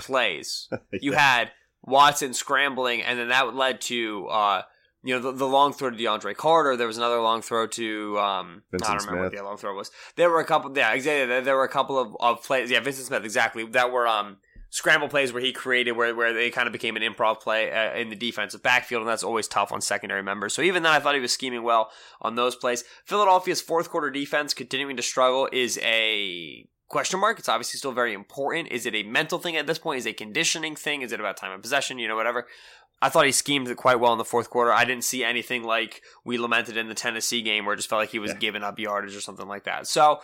plays. 0.00 0.68
You 1.00 1.12
had 1.12 1.50
Watson 1.82 2.34
scrambling, 2.34 3.02
and 3.02 3.18
then 3.18 3.28
that 3.28 3.54
led 3.54 3.80
to 3.82 4.26
uh, 4.28 4.62
you 5.02 5.14
know 5.14 5.20
the, 5.20 5.32
the 5.32 5.46
long 5.46 5.72
throw 5.72 5.90
to 5.90 5.96
DeAndre 5.96 6.36
Carter. 6.36 6.76
There 6.76 6.86
was 6.86 6.98
another 6.98 7.20
long 7.20 7.40
throw 7.40 7.66
to 7.66 8.18
um, 8.18 8.62
I 8.72 8.76
don't 8.76 9.06
remember 9.06 9.22
what 9.24 9.36
the 9.36 9.42
long 9.42 9.56
throw 9.56 9.74
was. 9.74 9.90
There 10.16 10.28
were 10.28 10.40
a 10.40 10.44
couple. 10.44 10.76
Yeah, 10.76 10.92
exactly. 10.92 11.26
There, 11.26 11.40
there 11.40 11.56
were 11.56 11.64
a 11.64 11.68
couple 11.68 11.98
of, 11.98 12.16
of 12.20 12.42
plays. 12.42 12.70
Yeah, 12.70 12.80
Vyncint 12.80 13.06
Smith 13.06 13.24
exactly 13.24 13.64
that 13.66 13.90
were 13.90 14.06
um 14.06 14.36
scramble 14.70 15.08
plays 15.08 15.32
where 15.32 15.42
he 15.42 15.52
created 15.52 15.92
where 15.92 16.14
where 16.14 16.34
they 16.34 16.50
kind 16.50 16.66
of 16.66 16.72
became 16.72 16.96
an 16.96 17.02
improv 17.02 17.40
play 17.40 17.72
uh, 17.72 17.94
in 17.94 18.10
the 18.10 18.16
defensive 18.16 18.62
backfield, 18.62 19.00
and 19.00 19.08
that's 19.08 19.24
always 19.24 19.48
tough 19.48 19.72
on 19.72 19.80
secondary 19.80 20.22
members. 20.22 20.52
So 20.52 20.60
even 20.60 20.82
then, 20.82 20.92
I 20.92 21.00
thought 21.00 21.14
he 21.14 21.20
was 21.20 21.32
scheming 21.32 21.62
well 21.62 21.90
on 22.20 22.34
those 22.34 22.56
plays. 22.56 22.84
Philadelphia's 23.04 23.62
fourth 23.62 23.88
quarter 23.88 24.10
defense 24.10 24.52
continuing 24.52 24.96
to 24.96 25.02
struggle 25.02 25.48
is 25.50 25.78
a 25.82 26.68
question 26.88 27.20
mark. 27.20 27.38
It's 27.38 27.48
obviously 27.48 27.78
still 27.78 27.92
very 27.92 28.12
important. 28.14 28.68
Is 28.72 28.86
it 28.86 28.94
a 28.94 29.02
mental 29.02 29.38
thing 29.38 29.56
at 29.56 29.66
this 29.66 29.78
point? 29.78 29.98
Is 29.98 30.06
it 30.06 30.10
a 30.10 30.14
conditioning 30.14 30.74
thing? 30.76 31.02
Is 31.02 31.12
it 31.12 31.20
about 31.20 31.36
time 31.36 31.52
of 31.52 31.62
possession? 31.62 31.98
You 31.98 32.08
know, 32.08 32.16
whatever. 32.16 32.46
I 33.00 33.08
thought 33.10 33.26
he 33.26 33.32
schemed 33.32 33.68
it 33.68 33.76
quite 33.76 34.00
well 34.00 34.12
in 34.12 34.18
the 34.18 34.24
fourth 34.24 34.50
quarter. 34.50 34.72
I 34.72 34.84
didn't 34.84 35.04
see 35.04 35.22
anything 35.22 35.62
like 35.62 36.02
we 36.24 36.36
lamented 36.36 36.76
in 36.76 36.88
the 36.88 36.94
Tennessee 36.94 37.42
game 37.42 37.64
where 37.64 37.74
it 37.74 37.76
just 37.76 37.88
felt 37.88 38.00
like 38.00 38.10
he 38.10 38.18
was 38.18 38.32
Yeah. 38.32 38.38
giving 38.38 38.64
up 38.64 38.78
yardage 38.78 39.14
or 39.14 39.20
something 39.20 39.46
like 39.46 39.64
that. 39.64 39.86
So 39.86 40.20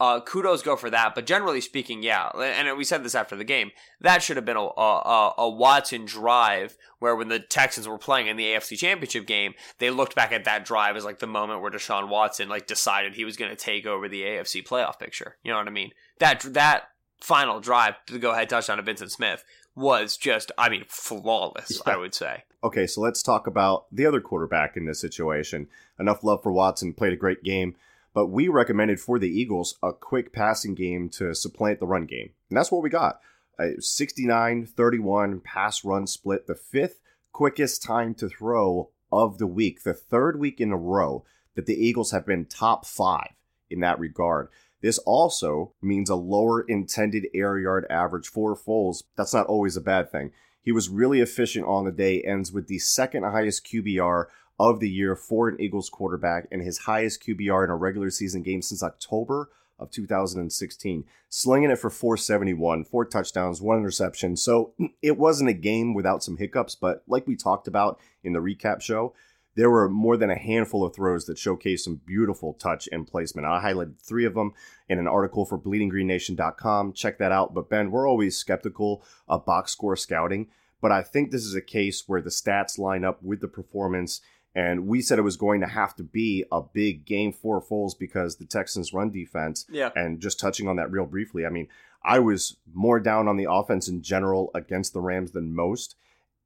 uh, 0.00 0.20
kudos 0.20 0.62
go 0.62 0.76
for 0.76 0.90
that. 0.90 1.14
But 1.14 1.26
generally 1.26 1.60
speaking, 1.60 2.02
yeah, 2.02 2.28
and 2.30 2.76
we 2.76 2.84
said 2.84 3.04
this 3.04 3.14
after 3.14 3.36
the 3.36 3.44
game, 3.44 3.70
that 4.00 4.22
should 4.22 4.36
have 4.36 4.44
been 4.44 4.56
a, 4.56 4.60
a, 4.60 5.34
a 5.38 5.48
Watson 5.48 6.04
drive 6.04 6.76
where 6.98 7.14
when 7.14 7.28
the 7.28 7.38
Texans 7.38 7.86
were 7.86 7.98
playing 7.98 8.26
in 8.26 8.36
the 8.36 8.46
AFC 8.46 8.78
Championship 8.78 9.26
game, 9.26 9.54
they 9.78 9.90
looked 9.90 10.14
back 10.14 10.32
at 10.32 10.44
that 10.44 10.64
drive 10.64 10.96
as 10.96 11.04
like 11.04 11.18
the 11.18 11.26
moment 11.26 11.60
where 11.62 11.70
Deshaun 11.70 12.08
Watson 12.08 12.48
like 12.48 12.66
decided 12.66 13.14
he 13.14 13.24
was 13.24 13.36
going 13.36 13.50
to 13.50 13.56
take 13.56 13.86
over 13.86 14.08
the 14.08 14.22
AFC 14.22 14.66
playoff 14.66 14.98
picture. 14.98 15.36
You 15.44 15.52
know 15.52 15.58
what 15.58 15.68
I 15.68 15.72
mean? 15.72 15.92
That 16.18 16.40
that 16.52 16.84
final 17.20 17.60
drive 17.60 17.94
to 18.06 18.18
go 18.18 18.32
ahead 18.32 18.48
touchdown 18.48 18.78
to 18.78 18.82
Vyncint 18.82 19.10
Smith 19.10 19.44
was 19.74 20.16
just, 20.16 20.52
I 20.58 20.68
mean, 20.68 20.84
flawless. 20.88 21.80
I 21.86 21.96
would 21.96 22.14
say. 22.14 22.44
Okay, 22.64 22.86
so 22.86 23.00
let's 23.00 23.22
talk 23.22 23.46
about 23.46 23.86
the 23.90 24.06
other 24.06 24.20
quarterback 24.20 24.76
in 24.76 24.84
this 24.84 25.00
situation. 25.00 25.68
Enough 25.98 26.22
love 26.22 26.42
for 26.42 26.52
Watson, 26.52 26.92
played 26.92 27.12
a 27.12 27.16
great 27.16 27.42
game, 27.42 27.74
but 28.14 28.26
we 28.26 28.48
recommended 28.48 29.00
for 29.00 29.18
the 29.18 29.28
Eagles 29.28 29.78
a 29.82 29.92
quick 29.92 30.32
passing 30.32 30.74
game 30.74 31.08
to 31.10 31.34
supplant 31.34 31.80
the 31.80 31.86
run 31.86 32.06
game. 32.06 32.30
And 32.50 32.56
that's 32.56 32.70
what 32.70 32.82
we 32.82 32.90
got. 32.90 33.20
A 33.58 33.80
69 33.80 34.66
31 34.66 35.40
pass 35.40 35.84
run 35.84 36.06
split, 36.06 36.46
the 36.46 36.54
fifth 36.54 37.00
quickest 37.32 37.82
time 37.82 38.14
to 38.14 38.28
throw 38.28 38.90
of 39.10 39.38
the 39.38 39.46
week, 39.46 39.82
the 39.82 39.94
third 39.94 40.38
week 40.38 40.60
in 40.60 40.72
a 40.72 40.76
row 40.76 41.24
that 41.54 41.66
the 41.66 41.74
Eagles 41.74 42.10
have 42.12 42.26
been 42.26 42.46
top 42.46 42.86
five 42.86 43.32
in 43.70 43.80
that 43.80 43.98
regard. 43.98 44.48
This 44.80 44.98
also 44.98 45.72
means 45.80 46.10
a 46.10 46.16
lower 46.16 46.62
intended 46.62 47.26
air 47.34 47.58
yard 47.58 47.86
average 47.88 48.28
for 48.28 48.56
Foles. 48.56 49.04
That's 49.16 49.34
not 49.34 49.46
always 49.46 49.76
a 49.76 49.80
bad 49.80 50.10
thing. 50.10 50.32
He 50.62 50.72
was 50.72 50.88
really 50.88 51.20
efficient 51.20 51.66
on 51.66 51.84
the 51.84 51.92
day, 51.92 52.22
ends 52.22 52.52
with 52.52 52.68
the 52.68 52.78
second 52.78 53.24
highest 53.24 53.66
QBR 53.66 54.26
of 54.62 54.78
the 54.78 54.88
year 54.88 55.16
for 55.16 55.48
an 55.48 55.60
Eagles 55.60 55.90
quarterback 55.90 56.46
and 56.52 56.62
his 56.62 56.78
highest 56.78 57.24
QBR 57.24 57.64
in 57.64 57.70
a 57.70 57.76
regular 57.76 58.10
season 58.10 58.42
game 58.42 58.62
since 58.62 58.82
October 58.82 59.50
of 59.78 59.90
2016. 59.90 61.04
Slinging 61.28 61.70
it 61.70 61.78
for 61.78 61.90
471, 61.90 62.84
four 62.84 63.04
touchdowns, 63.04 63.60
one 63.60 63.78
interception. 63.78 64.36
So 64.36 64.74
it 65.02 65.18
wasn't 65.18 65.50
a 65.50 65.54
game 65.54 65.94
without 65.94 66.22
some 66.22 66.36
hiccups, 66.36 66.76
but 66.76 67.02
like 67.08 67.26
we 67.26 67.34
talked 67.34 67.66
about 67.66 67.98
in 68.22 68.34
the 68.34 68.38
recap 68.38 68.80
show, 68.80 69.14
there 69.56 69.68
were 69.68 69.88
more 69.88 70.16
than 70.16 70.30
a 70.30 70.38
handful 70.38 70.84
of 70.84 70.94
throws 70.94 71.26
that 71.26 71.36
showcased 71.36 71.80
some 71.80 72.00
beautiful 72.06 72.54
touch 72.54 72.88
and 72.92 73.06
placement. 73.06 73.46
I 73.46 73.60
highlighted 73.60 74.00
three 74.00 74.24
of 74.24 74.34
them 74.34 74.52
in 74.88 74.98
an 75.00 75.08
article 75.08 75.44
for 75.44 75.58
bleedinggreennation.com. 75.58 76.92
Check 76.92 77.18
that 77.18 77.32
out. 77.32 77.52
But 77.52 77.68
Ben, 77.68 77.90
we're 77.90 78.08
always 78.08 78.38
skeptical 78.38 79.04
of 79.28 79.44
box 79.44 79.72
score 79.72 79.96
scouting, 79.96 80.48
but 80.80 80.92
I 80.92 81.02
think 81.02 81.30
this 81.30 81.44
is 81.44 81.54
a 81.54 81.60
case 81.60 82.04
where 82.06 82.22
the 82.22 82.30
stats 82.30 82.78
line 82.78 83.04
up 83.04 83.22
with 83.22 83.40
the 83.40 83.48
performance. 83.48 84.20
And 84.54 84.86
we 84.86 85.00
said 85.00 85.18
it 85.18 85.22
was 85.22 85.36
going 85.36 85.60
to 85.62 85.66
have 85.66 85.96
to 85.96 86.02
be 86.02 86.44
a 86.52 86.60
big 86.60 87.06
game 87.06 87.32
for 87.32 87.62
Foles 87.62 87.98
because 87.98 88.36
the 88.36 88.44
Texans' 88.44 88.92
run 88.92 89.10
defense. 89.10 89.64
Yeah. 89.70 89.90
And 89.96 90.20
just 90.20 90.38
touching 90.38 90.68
on 90.68 90.76
that 90.76 90.90
real 90.90 91.06
briefly, 91.06 91.46
I 91.46 91.48
mean, 91.48 91.68
I 92.04 92.18
was 92.18 92.56
more 92.72 93.00
down 93.00 93.28
on 93.28 93.36
the 93.36 93.50
offense 93.50 93.88
in 93.88 94.02
general 94.02 94.50
against 94.54 94.92
the 94.92 95.00
Rams 95.00 95.32
than 95.32 95.54
most. 95.54 95.96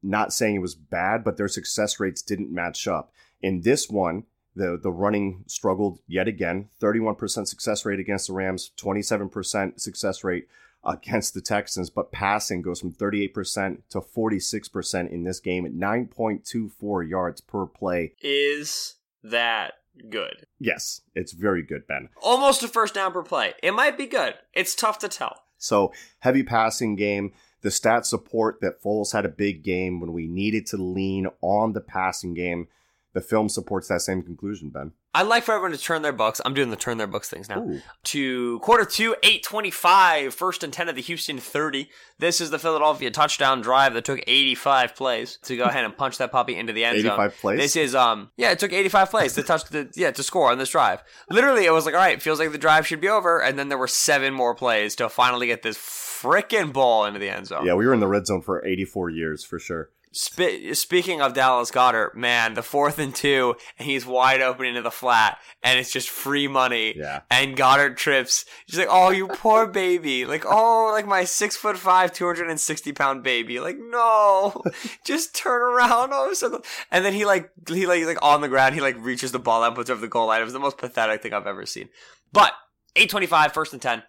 Not 0.02 0.32
saying 0.32 0.56
it 0.56 0.60
was 0.60 0.74
bad, 0.74 1.24
but 1.24 1.36
their 1.36 1.48
success 1.48 1.98
rates 1.98 2.22
didn't 2.22 2.52
match 2.52 2.86
up. 2.86 3.12
In 3.42 3.62
this 3.62 3.88
one, 3.90 4.24
the 4.54 4.78
the 4.80 4.90
running 4.90 5.44
struggled 5.46 5.98
yet 6.06 6.28
again. 6.28 6.68
31% 6.80 7.46
success 7.46 7.84
rate 7.84 8.00
against 8.00 8.28
the 8.28 8.32
Rams, 8.32 8.70
27% 8.76 9.80
success 9.80 10.24
rate 10.24 10.48
against 10.86 11.34
the 11.34 11.40
Texans, 11.40 11.90
but 11.90 12.12
passing 12.12 12.62
goes 12.62 12.80
from 12.80 12.92
38% 12.92 13.78
to 13.90 14.00
46% 14.00 15.10
in 15.10 15.24
this 15.24 15.40
game 15.40 15.66
at 15.66 15.72
9.24 15.72 17.08
yards 17.08 17.40
per 17.40 17.66
play. 17.66 18.12
Is 18.22 18.94
that 19.22 19.74
good? 20.08 20.46
Yes, 20.58 21.02
it's 21.14 21.32
very 21.32 21.62
good, 21.62 21.86
Ben. 21.86 22.08
Almost 22.22 22.62
a 22.62 22.68
first 22.68 22.94
down 22.94 23.12
per 23.12 23.22
play. 23.22 23.54
It 23.62 23.72
might 23.72 23.98
be 23.98 24.06
good. 24.06 24.34
It's 24.54 24.74
tough 24.74 24.98
to 25.00 25.08
tell. 25.08 25.42
So, 25.58 25.92
heavy 26.20 26.42
passing 26.42 26.96
game. 26.96 27.32
The 27.62 27.70
stats 27.70 28.06
support 28.06 28.60
that 28.60 28.82
Foles 28.82 29.12
had 29.12 29.24
a 29.24 29.30
big 29.30 29.64
game 29.64 30.00
when 30.00 30.12
we 30.12 30.26
needed 30.26 30.66
to 30.66 30.76
lean 30.76 31.26
on 31.40 31.72
the 31.72 31.80
passing 31.80 32.34
game. 32.34 32.68
The 33.14 33.20
film 33.20 33.48
supports 33.48 33.88
that 33.88 34.02
same 34.02 34.22
conclusion, 34.22 34.68
Ben. 34.68 34.92
I'd 35.16 35.28
like 35.28 35.44
for 35.44 35.52
everyone 35.52 35.72
to 35.72 35.82
turn 35.82 36.02
their 36.02 36.12
books. 36.12 36.42
I'm 36.44 36.52
doing 36.52 36.68
the 36.68 36.76
turn 36.76 36.98
their 36.98 37.06
books 37.06 37.30
things 37.30 37.48
now. 37.48 37.62
Ooh. 37.62 37.80
To 38.04 38.58
quarter 38.58 38.84
two, 38.84 39.16
825, 39.22 40.34
first 40.34 40.62
and 40.62 40.70
10 40.70 40.90
of 40.90 40.94
the 40.94 41.00
Houston 41.00 41.38
30. 41.38 41.88
This 42.18 42.38
is 42.38 42.50
the 42.50 42.58
Philadelphia 42.58 43.10
touchdown 43.10 43.62
drive 43.62 43.94
that 43.94 44.04
took 44.04 44.20
85 44.26 44.94
plays 44.94 45.38
to 45.44 45.56
go 45.56 45.64
ahead 45.64 45.86
and 45.86 45.96
punch 45.96 46.18
that 46.18 46.30
puppy 46.30 46.54
into 46.54 46.74
the 46.74 46.84
end 46.84 47.00
zone. 47.00 47.12
85 47.12 47.36
plays? 47.38 47.58
This 47.58 47.76
is, 47.76 47.94
um, 47.94 48.30
yeah, 48.36 48.50
it 48.50 48.58
took 48.58 48.74
85 48.74 49.10
plays 49.10 49.32
to 49.34 49.42
touch 49.42 49.64
the, 49.64 49.90
yeah, 49.96 50.10
to 50.10 50.22
score 50.22 50.50
on 50.50 50.58
this 50.58 50.68
drive. 50.68 51.02
Literally, 51.30 51.64
it 51.64 51.72
was 51.72 51.86
like, 51.86 51.94
all 51.94 52.00
right, 52.00 52.20
feels 52.20 52.38
like 52.38 52.52
the 52.52 52.58
drive 52.58 52.86
should 52.86 53.00
be 53.00 53.08
over. 53.08 53.42
And 53.42 53.58
then 53.58 53.70
there 53.70 53.78
were 53.78 53.88
seven 53.88 54.34
more 54.34 54.54
plays 54.54 54.94
to 54.96 55.08
finally 55.08 55.46
get 55.46 55.62
this 55.62 55.78
frickin' 55.78 56.74
ball 56.74 57.06
into 57.06 57.18
the 57.18 57.30
end 57.30 57.46
zone. 57.46 57.64
Yeah, 57.64 57.74
we 57.74 57.86
were 57.86 57.94
in 57.94 58.00
the 58.00 58.06
red 58.06 58.26
zone 58.26 58.42
for 58.42 58.62
84 58.66 59.08
years 59.10 59.44
for 59.44 59.58
sure. 59.58 59.88
Spe- 60.18 60.72
speaking 60.72 61.20
of 61.20 61.34
Dallas 61.34 61.70
Goedert, 61.70 62.14
man, 62.14 62.54
the 62.54 62.62
fourth 62.62 62.98
and 62.98 63.14
two, 63.14 63.54
and 63.78 63.86
he's 63.86 64.06
wide 64.06 64.40
open 64.40 64.64
into 64.64 64.80
the 64.80 64.90
flat, 64.90 65.36
and 65.62 65.78
it's 65.78 65.92
just 65.92 66.08
free 66.08 66.48
money. 66.48 66.94
Yeah. 66.96 67.20
And 67.30 67.54
Goedert 67.54 67.98
trips. 67.98 68.46
He's 68.64 68.78
like, 68.78 68.88
"Oh, 68.90 69.10
you 69.10 69.28
poor 69.28 69.66
baby! 69.66 70.24
Like, 70.24 70.44
oh, 70.46 70.88
like 70.90 71.06
my 71.06 71.24
six 71.24 71.54
foot 71.54 71.76
five, 71.76 72.14
two 72.14 72.24
hundred 72.24 72.48
and 72.48 72.58
sixty 72.58 72.92
pound 72.92 73.24
baby! 73.24 73.60
Like, 73.60 73.76
no, 73.78 74.62
just 75.04 75.34
turn 75.34 75.60
around! 75.60 76.12
Oh, 76.14 76.32
so." 76.32 76.62
And 76.90 77.04
then 77.04 77.12
he 77.12 77.26
like 77.26 77.50
he 77.68 77.86
like 77.86 78.06
like 78.06 78.22
on 78.22 78.40
the 78.40 78.48
ground. 78.48 78.74
He 78.74 78.80
like 78.80 78.96
reaches 78.98 79.32
the 79.32 79.38
ball 79.38 79.62
and 79.64 79.74
puts 79.74 79.90
it 79.90 79.92
over 79.92 80.00
the 80.00 80.08
goal 80.08 80.28
line. 80.28 80.40
It 80.40 80.44
was 80.44 80.54
the 80.54 80.58
most 80.58 80.78
pathetic 80.78 81.22
thing 81.22 81.34
I've 81.34 81.46
ever 81.46 81.66
seen. 81.66 81.90
But 82.32 82.54
eight 82.96 83.10
twenty 83.10 83.26
five, 83.26 83.52
first 83.52 83.74
and 83.74 83.82
ten. 83.82 84.02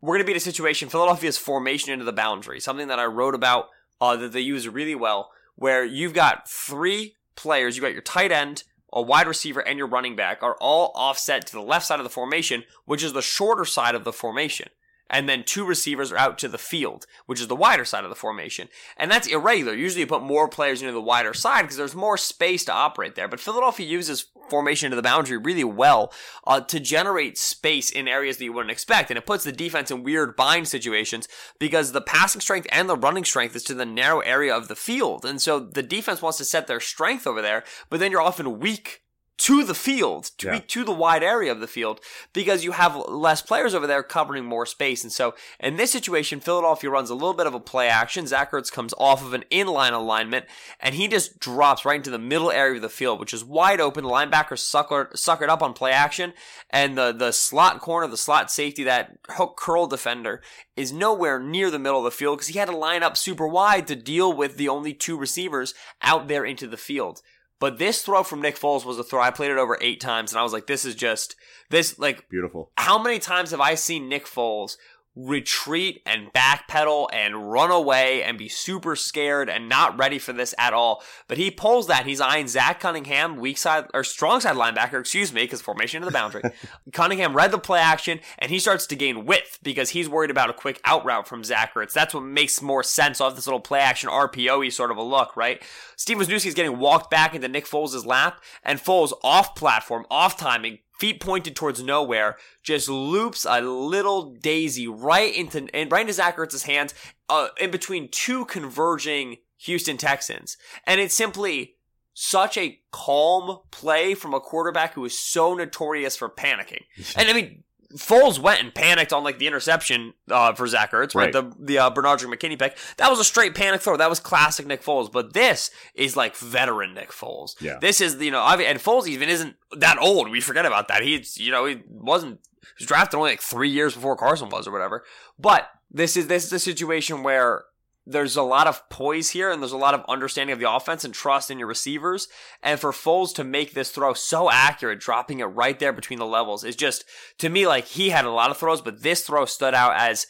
We're 0.00 0.14
gonna 0.14 0.24
be 0.24 0.32
in 0.32 0.38
a 0.38 0.40
situation. 0.40 0.88
Philadelphia's 0.88 1.36
formation 1.36 1.92
into 1.92 2.06
the 2.06 2.14
boundary, 2.14 2.60
something 2.60 2.88
that 2.88 2.98
I 2.98 3.04
wrote 3.04 3.34
about 3.34 3.66
uh, 4.00 4.16
that 4.16 4.32
they 4.32 4.40
use 4.40 4.66
really 4.66 4.94
well 4.94 5.28
where 5.60 5.84
you've 5.84 6.14
got 6.14 6.48
three 6.48 7.14
players, 7.36 7.76
You've 7.76 7.82
got 7.82 7.92
your 7.92 8.00
tight 8.00 8.32
end, 8.32 8.64
a 8.92 9.02
wide 9.02 9.28
receiver, 9.28 9.60
and 9.60 9.78
your 9.78 9.86
running 9.86 10.16
back 10.16 10.42
are 10.42 10.56
all 10.58 10.90
offset 10.94 11.46
to 11.46 11.52
the 11.52 11.60
left 11.60 11.86
side 11.86 12.00
of 12.00 12.04
the 12.04 12.10
formation, 12.10 12.64
which 12.86 13.04
is 13.04 13.12
the 13.12 13.20
shorter 13.20 13.66
side 13.66 13.94
of 13.94 14.04
the 14.04 14.12
formation. 14.12 14.70
And 15.10 15.28
then 15.28 15.42
two 15.44 15.66
receivers 15.66 16.12
are 16.12 16.16
out 16.16 16.38
to 16.38 16.48
the 16.48 16.56
field, 16.56 17.06
which 17.26 17.40
is 17.40 17.48
the 17.48 17.56
wider 17.56 17.84
side 17.84 18.04
of 18.04 18.10
the 18.10 18.16
formation. 18.16 18.68
And 18.96 19.10
that's 19.10 19.26
irregular. 19.26 19.74
Usually 19.74 20.00
you 20.00 20.06
put 20.06 20.22
more 20.22 20.48
players 20.48 20.80
into 20.80 20.92
the 20.92 21.00
wider 21.00 21.34
side 21.34 21.62
because 21.62 21.76
there's 21.76 21.96
more 21.96 22.16
space 22.16 22.64
to 22.66 22.72
operate 22.72 23.16
there. 23.16 23.28
But 23.28 23.40
Philadelphia 23.40 23.86
uses 23.86 24.26
formation 24.48 24.86
into 24.86 24.96
the 24.96 25.02
boundary 25.02 25.36
really 25.36 25.64
well 25.64 26.12
uh, 26.46 26.60
to 26.60 26.80
generate 26.80 27.36
space 27.36 27.90
in 27.90 28.08
areas 28.08 28.36
that 28.36 28.44
you 28.44 28.52
wouldn't 28.52 28.70
expect. 28.70 29.10
And 29.10 29.18
it 29.18 29.26
puts 29.26 29.44
the 29.44 29.52
defense 29.52 29.90
in 29.90 30.04
weird 30.04 30.36
bind 30.36 30.68
situations 30.68 31.28
because 31.58 31.92
the 31.92 32.00
passing 32.00 32.40
strength 32.40 32.68
and 32.70 32.88
the 32.88 32.96
running 32.96 33.24
strength 33.24 33.56
is 33.56 33.64
to 33.64 33.74
the 33.74 33.84
narrow 33.84 34.20
area 34.20 34.56
of 34.56 34.68
the 34.68 34.76
field. 34.76 35.24
And 35.24 35.42
so 35.42 35.58
the 35.58 35.82
defense 35.82 36.22
wants 36.22 36.38
to 36.38 36.44
set 36.44 36.68
their 36.68 36.80
strength 36.80 37.26
over 37.26 37.42
there, 37.42 37.64
but 37.88 37.98
then 37.98 38.12
you're 38.12 38.22
often 38.22 38.60
weak 38.60 39.02
to 39.40 39.64
the 39.64 39.74
field, 39.74 40.30
to 40.36 40.46
Yeah. 40.48 40.52
be 40.52 40.60
to 40.60 40.84
the 40.84 40.92
wide 40.92 41.22
area 41.22 41.50
of 41.50 41.60
the 41.60 41.66
field, 41.66 41.98
because 42.34 42.62
you 42.62 42.72
have 42.72 42.94
less 43.08 43.40
players 43.40 43.74
over 43.74 43.86
there 43.86 44.02
covering 44.02 44.44
more 44.44 44.66
space. 44.66 45.02
And 45.02 45.10
so 45.10 45.34
in 45.58 45.76
this 45.76 45.90
situation, 45.90 46.40
Philadelphia 46.40 46.90
runs 46.90 47.08
a 47.08 47.14
little 47.14 47.32
bit 47.32 47.46
of 47.46 47.54
a 47.54 47.60
play 47.60 47.88
action. 47.88 48.26
Zach 48.26 48.52
Ertz 48.52 48.70
comes 48.70 48.92
off 48.98 49.24
of 49.24 49.32
an 49.32 49.44
inline 49.50 49.92
alignment, 49.92 50.44
and 50.78 50.94
he 50.94 51.08
just 51.08 51.38
drops 51.40 51.86
right 51.86 51.96
into 51.96 52.10
the 52.10 52.18
middle 52.18 52.50
area 52.50 52.76
of 52.76 52.82
the 52.82 52.90
field, 52.90 53.18
which 53.18 53.32
is 53.32 53.42
wide 53.42 53.80
open. 53.80 54.04
The 54.04 54.10
linebacker 54.10 54.58
suckered, 54.58 55.12
suckered 55.14 55.48
up 55.48 55.62
on 55.62 55.72
play 55.72 55.92
action, 55.92 56.34
and 56.68 56.98
the, 56.98 57.10
the 57.10 57.32
slot 57.32 57.80
corner, 57.80 58.06
the 58.08 58.18
slot 58.18 58.50
safety, 58.50 58.84
that 58.84 59.16
hook 59.30 59.56
curl 59.56 59.86
defender, 59.86 60.42
is 60.76 60.92
nowhere 60.92 61.40
near 61.40 61.70
the 61.70 61.78
middle 61.78 61.98
of 61.98 62.04
the 62.04 62.10
field 62.10 62.36
because 62.36 62.48
he 62.48 62.58
had 62.58 62.68
to 62.68 62.76
line 62.76 63.02
up 63.02 63.16
super 63.16 63.48
wide 63.48 63.86
to 63.86 63.96
deal 63.96 64.30
with 64.32 64.58
the 64.58 64.68
only 64.68 64.92
two 64.92 65.16
receivers 65.16 65.72
out 66.02 66.28
there 66.28 66.44
into 66.44 66.66
the 66.66 66.76
field. 66.76 67.22
But 67.60 67.78
this 67.78 68.02
throw 68.02 68.22
from 68.22 68.40
Nick 68.40 68.58
Foles 68.58 68.84
was 68.84 68.98
a 68.98 69.04
throw. 69.04 69.20
I 69.20 69.30
played 69.30 69.50
it 69.50 69.58
over 69.58 69.78
eight 69.80 70.00
times, 70.00 70.32
and 70.32 70.40
I 70.40 70.42
was 70.42 70.52
like, 70.52 70.66
this 70.66 70.84
is 70.84 70.94
just, 70.94 71.36
this, 71.68 71.98
like, 71.98 72.28
Beautiful. 72.28 72.72
how 72.76 73.00
many 73.00 73.18
times 73.18 73.50
have 73.52 73.60
I 73.60 73.74
seen 73.74 74.08
Nick 74.08 74.24
Foles 74.24 74.76
retreat 75.14 76.00
and 76.06 76.32
backpedal 76.32 77.08
and 77.12 77.50
run 77.50 77.70
away 77.70 78.22
and 78.22 78.38
be 78.38 78.48
super 78.48 78.96
scared 78.96 79.50
and 79.50 79.68
not 79.68 79.98
ready 79.98 80.18
for 80.18 80.32
this 80.32 80.54
at 80.58 80.72
all? 80.72 81.02
But 81.28 81.38
he 81.38 81.50
pulls 81.50 81.86
that. 81.88 82.06
He's 82.06 82.20
eyeing 82.20 82.48
Zach 82.48 82.80
Cunningham, 82.80 83.36
weak 83.36 83.58
side 83.58 83.86
or 83.92 84.04
strong 84.04 84.40
side 84.40 84.56
linebacker, 84.56 85.00
excuse 85.00 85.32
me, 85.32 85.42
because 85.42 85.60
formation 85.60 86.00
to 86.00 86.06
the 86.06 86.12
boundary. 86.12 86.42
Cunningham 86.92 87.34
read 87.34 87.50
the 87.50 87.58
play 87.58 87.80
action 87.80 88.20
and 88.38 88.50
he 88.50 88.58
starts 88.58 88.86
to 88.86 88.96
gain 88.96 89.26
width 89.26 89.58
because 89.62 89.90
he's 89.90 90.08
worried 90.08 90.30
about 90.30 90.50
a 90.50 90.54
quick 90.54 90.80
out 90.84 91.04
route 91.04 91.28
from 91.28 91.44
Zach 91.44 91.74
Ertz. 91.74 91.92
That's 91.92 92.14
what 92.14 92.24
makes 92.24 92.62
more 92.62 92.82
sense 92.82 93.20
off 93.20 93.36
this 93.36 93.46
little 93.46 93.60
play 93.60 93.80
action 93.80 94.08
RPO 94.08 94.70
sort 94.72 94.90
of 94.90 94.96
a 94.96 95.02
look, 95.02 95.36
right? 95.36 95.62
Steve 95.96 96.16
Wisniewski 96.16 96.46
is 96.46 96.54
getting 96.54 96.78
walked 96.78 97.10
back 97.10 97.34
into 97.34 97.48
Nick 97.48 97.66
Foles' 97.66 98.06
lap 98.06 98.42
and 98.62 98.78
Foles 98.78 99.12
off 99.22 99.54
platform, 99.54 100.06
off 100.10 100.36
timing, 100.36 100.78
feet 101.00 101.18
pointed 101.18 101.56
towards 101.56 101.82
nowhere, 101.82 102.36
just 102.62 102.88
loops 102.88 103.46
a 103.48 103.60
little 103.62 104.34
daisy 104.34 104.86
right 104.86 105.34
into 105.34 105.66
and 105.74 105.90
right 105.90 106.02
into 106.02 106.12
Zach 106.12 106.36
Ertz's 106.36 106.64
hands, 106.64 106.94
uh, 107.28 107.48
in 107.58 107.70
between 107.70 108.08
two 108.08 108.44
converging 108.44 109.38
Houston 109.62 109.96
Texans, 109.96 110.56
and 110.86 111.00
it's 111.00 111.14
simply 111.14 111.76
such 112.12 112.58
a 112.58 112.78
calm 112.92 113.60
play 113.70 114.14
from 114.14 114.34
a 114.34 114.40
quarterback 114.40 114.94
who 114.94 115.04
is 115.04 115.18
so 115.18 115.54
notorious 115.54 116.16
for 116.16 116.28
panicking. 116.28 116.84
And 117.16 117.28
I 117.28 117.32
mean, 117.32 117.64
Foles 117.96 118.38
went 118.38 118.62
and 118.62 118.72
panicked 118.72 119.12
on 119.12 119.24
like 119.24 119.38
the 119.38 119.46
interception 119.46 120.14
uh, 120.30 120.52
for 120.54 120.66
Zach 120.66 120.92
Ertz, 120.92 121.14
right? 121.14 121.20
Right. 121.20 121.32
The 121.32 121.52
the 121.58 121.78
uh, 121.78 121.90
Bernard 121.90 122.20
McKinney 122.20 122.58
pick. 122.58 122.76
That 122.98 123.10
was 123.10 123.18
a 123.18 123.24
straight 123.24 123.54
panic 123.54 123.80
throw. 123.80 123.96
That 123.96 124.08
was 124.08 124.20
classic 124.20 124.66
Nick 124.66 124.82
Foles. 124.82 125.10
But 125.10 125.32
this 125.32 125.70
is 125.94 126.16
like 126.16 126.36
veteran 126.36 126.94
Nick 126.94 127.10
Foles. 127.10 127.60
Yeah. 127.60 127.78
This 127.80 128.00
is 128.00 128.16
you 128.16 128.30
know, 128.30 128.44
and 128.44 128.78
Foles 128.78 129.06
even 129.06 129.28
isn't 129.28 129.56
that 129.76 129.98
old. 129.98 130.30
We 130.30 130.40
forget 130.40 130.66
about 130.66 130.88
that. 130.88 131.02
He's 131.02 131.36
you 131.36 131.50
know 131.50 131.66
he 131.66 131.82
wasn't 131.88 132.40
he 132.60 132.84
was 132.84 132.86
drafted 132.86 133.18
only 133.18 133.32
like 133.32 133.40
three 133.40 133.70
years 133.70 133.94
before 133.94 134.16
Carson 134.16 134.48
was 134.50 134.68
or 134.68 134.72
whatever. 134.72 135.04
But 135.38 135.68
this 135.90 136.16
is 136.16 136.28
this 136.28 136.44
is 136.44 136.52
a 136.52 136.58
situation 136.60 137.22
where 137.22 137.64
there's 138.10 138.36
a 138.36 138.42
lot 138.42 138.66
of 138.66 138.88
poise 138.88 139.30
here 139.30 139.50
and 139.50 139.62
there's 139.62 139.72
a 139.72 139.76
lot 139.78 139.94
of 139.94 140.04
understanding 140.08 140.52
of 140.52 140.60
the 140.60 140.70
offense 140.70 141.04
and 141.04 141.14
trust 141.14 141.50
in 141.50 141.58
your 141.58 141.68
receivers. 141.68 142.28
And 142.62 142.78
for 142.78 142.92
Foles 142.92 143.34
to 143.36 143.44
make 143.44 143.72
this 143.72 143.90
throw 143.90 144.14
so 144.14 144.50
accurate, 144.50 145.00
dropping 145.00 145.40
it 145.40 145.44
right 145.44 145.78
there 145.78 145.92
between 145.92 146.18
the 146.18 146.26
levels 146.26 146.64
is 146.64 146.76
just, 146.76 147.04
to 147.38 147.48
me, 147.48 147.66
like 147.66 147.86
he 147.86 148.10
had 148.10 148.24
a 148.24 148.30
lot 148.30 148.50
of 148.50 148.56
throws, 148.56 148.80
but 148.80 149.02
this 149.02 149.22
throw 149.22 149.44
stood 149.44 149.74
out 149.74 149.94
as 149.96 150.26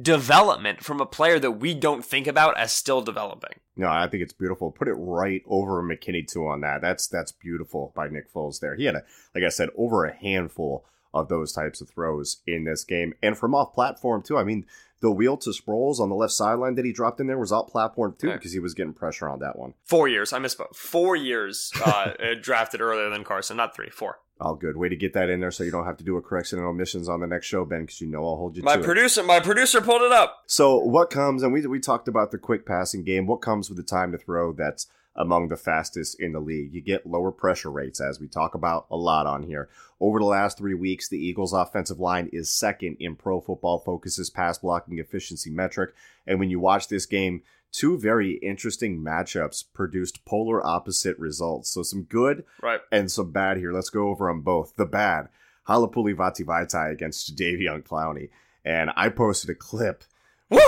development 0.00 0.82
from 0.82 1.00
a 1.00 1.06
player 1.06 1.38
that 1.38 1.52
we 1.52 1.74
don't 1.74 2.04
think 2.04 2.26
about 2.26 2.56
as 2.58 2.72
still 2.72 3.02
developing. 3.02 3.60
No, 3.76 3.88
I 3.88 4.06
think 4.08 4.22
it's 4.22 4.32
beautiful. 4.32 4.70
Put 4.70 4.88
it 4.88 4.94
right 4.94 5.42
over 5.46 5.82
McKinney 5.82 6.26
too 6.26 6.46
on 6.46 6.60
that. 6.60 6.80
That's 6.80 7.06
that's 7.06 7.32
beautiful 7.32 7.92
by 7.94 8.08
Nick 8.08 8.32
Foles 8.32 8.60
there. 8.60 8.74
He 8.74 8.84
had 8.84 8.94
a 8.94 9.02
like 9.34 9.44
I 9.44 9.48
said 9.48 9.68
over 9.76 10.04
a 10.04 10.14
handful 10.14 10.84
of 11.14 11.28
those 11.28 11.52
types 11.52 11.80
of 11.80 11.88
throws 11.90 12.38
in 12.46 12.64
this 12.64 12.84
game, 12.84 13.14
and 13.22 13.36
from 13.36 13.54
off 13.54 13.72
platform 13.74 14.22
too. 14.22 14.36
I 14.38 14.44
mean, 14.44 14.66
the 15.00 15.10
wheel 15.10 15.36
to 15.38 15.50
Sproles 15.50 15.98
on 15.98 16.08
the 16.08 16.14
left 16.14 16.32
sideline 16.32 16.76
that 16.76 16.84
he 16.84 16.92
dropped 16.92 17.18
in 17.20 17.26
there 17.26 17.38
was 17.38 17.50
off 17.52 17.68
platform 17.68 18.14
too 18.18 18.28
Yeah. 18.28 18.34
because 18.36 18.52
he 18.52 18.60
was 18.60 18.72
getting 18.72 18.92
pressure 18.92 19.28
on 19.28 19.40
that 19.40 19.58
one. 19.58 19.74
Four 19.84 20.06
years. 20.08 20.32
I 20.32 20.38
misspoke. 20.38 20.74
Four 20.76 21.16
years 21.16 21.72
uh, 21.84 22.12
drafted 22.40 22.80
earlier 22.80 23.10
than 23.10 23.24
Carson, 23.24 23.56
not 23.56 23.74
three, 23.74 23.90
four. 23.90 24.20
All 24.40 24.54
good. 24.54 24.76
Way 24.76 24.88
to 24.88 24.96
get 24.96 25.12
that 25.14 25.28
in 25.28 25.40
there 25.40 25.50
so 25.50 25.62
you 25.64 25.70
don't 25.70 25.84
have 25.86 25.96
to 25.98 26.04
do 26.04 26.16
a 26.16 26.22
correction 26.22 26.58
and 26.58 26.66
omissions 26.66 27.08
on 27.08 27.20
the 27.20 27.26
next 27.26 27.46
show, 27.46 27.64
Ben, 27.64 27.82
because 27.82 28.00
you 28.00 28.08
know 28.08 28.24
I'll 28.24 28.36
hold 28.36 28.56
you 28.56 28.62
My 28.62 28.74
to 28.74 28.80
it. 28.80 28.84
producer, 28.84 29.22
my 29.22 29.38
producer 29.40 29.80
pulled 29.80 30.02
it 30.02 30.10
up. 30.12 30.42
So 30.46 30.78
what 30.78 31.10
comes, 31.10 31.42
and 31.44 31.52
we 31.52 31.64
we 31.66 31.78
talked 31.78 32.08
about 32.08 32.30
the 32.32 32.38
quick 32.38 32.64
passing 32.66 33.04
game. 33.04 33.26
What 33.26 33.36
comes 33.42 33.68
with 33.68 33.76
the 33.76 33.84
time 33.84 34.10
to 34.12 34.18
throw 34.18 34.52
that's 34.52 34.86
among 35.14 35.48
the 35.48 35.56
fastest 35.56 36.18
in 36.20 36.32
the 36.32 36.40
league? 36.40 36.72
You 36.72 36.80
get 36.80 37.06
lower 37.06 37.30
pressure 37.32 37.70
rates, 37.70 38.00
as 38.00 38.18
we 38.20 38.28
talk 38.28 38.54
about 38.54 38.86
a 38.90 38.96
lot 38.96 39.26
on 39.26 39.42
here. 39.42 39.68
Over 40.00 40.18
the 40.18 40.24
last 40.24 40.58
three 40.58 40.74
weeks, 40.74 41.08
the 41.08 41.18
Eagles' 41.18 41.52
offensive 41.52 42.00
line 42.00 42.28
is 42.32 42.50
second 42.50 42.96
in 42.98 43.16
Pro 43.16 43.40
Football 43.40 43.78
Focus's 43.78 44.30
pass 44.30 44.58
blocking 44.58 44.98
efficiency 44.98 45.50
metric. 45.50 45.94
And 46.26 46.38
when 46.38 46.50
you 46.50 46.58
watch 46.60 46.88
this 46.88 47.06
game, 47.06 47.42
two 47.70 47.96
very 47.98 48.32
interesting 48.42 48.98
matchups 49.00 49.64
produced 49.72 50.24
polar 50.24 50.64
opposite 50.66 51.18
results. 51.18 51.70
So 51.70 51.82
some 51.82 52.02
good 52.02 52.44
Right. 52.62 52.80
and 52.90 53.10
some 53.10 53.30
bad 53.32 53.56
here. 53.58 53.72
Let's 53.72 53.90
go 53.90 54.08
over 54.08 54.26
them 54.28 54.40
both. 54.42 54.74
The 54.76 54.86
bad, 54.86 55.28
Halapoulivaati 55.68 56.44
Vaitai 56.44 56.90
against 56.92 57.36
Jadeveon 57.36 57.82
Clowney. 57.84 58.30
And 58.64 58.90
I 58.96 59.08
posted 59.08 59.50
a 59.50 59.54
clip 59.54 60.04
Woo! 60.50 60.58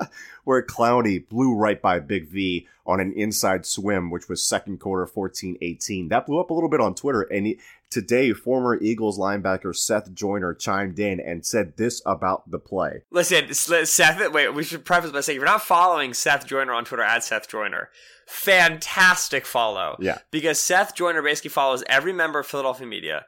where 0.44 0.62
Clowney 0.62 1.28
blew 1.28 1.54
right 1.54 1.80
by 1.80 2.00
Big 2.00 2.28
V 2.28 2.66
on 2.86 3.00
an 3.00 3.12
inside 3.12 3.66
swim, 3.66 4.10
which 4.10 4.28
was 4.28 4.42
second 4.42 4.80
quarter 4.80 5.06
14-18. 5.06 6.08
That 6.08 6.26
blew 6.26 6.40
up 6.40 6.50
a 6.50 6.54
little 6.54 6.70
bit 6.70 6.80
on 6.80 6.94
Twitter. 6.94 7.22
And 7.22 7.46
he, 7.46 7.60
today, 7.90 8.32
former 8.32 8.78
Eagles 8.80 9.18
linebacker 9.18 9.76
Seth 9.76 10.12
Joyner 10.14 10.54
chimed 10.54 10.98
in 10.98 11.20
and 11.20 11.44
said 11.44 11.76
this 11.76 12.00
about 12.06 12.50
the 12.50 12.58
play. 12.58 13.02
Listen, 13.10 13.52
Seth. 13.52 14.32
Wait, 14.32 14.54
we 14.54 14.64
should 14.64 14.84
preface 14.86 15.10
by 15.10 15.20
saying 15.20 15.36
if 15.36 15.40
you're 15.40 15.46
not 15.46 15.62
following 15.62 16.14
Seth 16.14 16.46
Joyner 16.46 16.72
on 16.72 16.84
Twitter 16.84 17.02
at 17.02 17.24
Seth 17.24 17.48
Joyner, 17.48 17.90
fantastic 18.26 19.44
follow. 19.44 19.96
Yeah. 20.00 20.18
because 20.30 20.58
Seth 20.58 20.94
Joyner 20.94 21.22
basically 21.22 21.50
follows 21.50 21.84
every 21.88 22.12
member 22.12 22.38
of 22.38 22.46
Philadelphia 22.46 22.86
media 22.86 23.26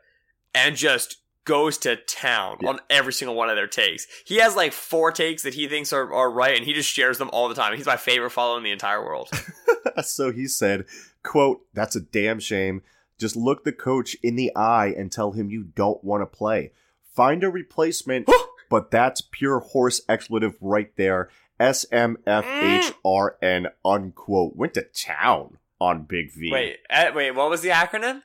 and 0.54 0.74
just 0.76 1.18
goes 1.50 1.76
to 1.78 1.96
town 1.96 2.58
Yeah. 2.60 2.68
on 2.70 2.78
every 2.88 3.12
single 3.12 3.34
one 3.34 3.50
of 3.50 3.56
their 3.56 3.66
takes. 3.66 4.06
He 4.24 4.36
has 4.36 4.54
like 4.54 4.72
four 4.72 5.10
takes 5.10 5.42
that 5.42 5.54
he 5.54 5.66
thinks 5.66 5.92
are, 5.92 6.12
are 6.14 6.30
right, 6.30 6.56
and 6.56 6.64
he 6.64 6.72
just 6.72 6.88
shares 6.88 7.18
them 7.18 7.28
all 7.32 7.48
the 7.48 7.56
time. 7.56 7.76
He's 7.76 7.86
my 7.86 7.96
favorite 7.96 8.30
follow 8.30 8.56
in 8.56 8.62
the 8.62 8.70
entire 8.70 9.04
world. 9.04 9.28
so 10.04 10.30
he 10.30 10.46
said, 10.46 10.84
quote, 11.24 11.62
that's 11.74 11.96
a 11.96 12.00
damn 12.00 12.38
shame. 12.38 12.82
Just 13.18 13.34
look 13.36 13.64
the 13.64 13.72
coach 13.72 14.16
in 14.22 14.36
the 14.36 14.54
eye 14.54 14.94
and 14.96 15.10
tell 15.10 15.32
him 15.32 15.50
you 15.50 15.64
don't 15.64 16.04
want 16.04 16.22
to 16.22 16.26
play. 16.26 16.70
Find 17.14 17.42
a 17.42 17.50
replacement, 17.50 18.28
but 18.70 18.92
that's 18.92 19.20
pure 19.20 19.58
horse 19.60 20.00
expletive 20.08 20.54
right 20.60 20.92
there. 20.96 21.28
S-M-F-H-R-N 21.58 23.66
unquote. 23.84 24.54
Went 24.56 24.74
to 24.74 24.82
town 24.82 25.58
on 25.80 26.04
Big 26.04 26.32
V. 26.32 26.52
wait, 26.52 26.76
uh, 26.88 27.10
wait, 27.14 27.32
what 27.32 27.50
was 27.50 27.62
the 27.62 27.70
acronym? 27.70 28.22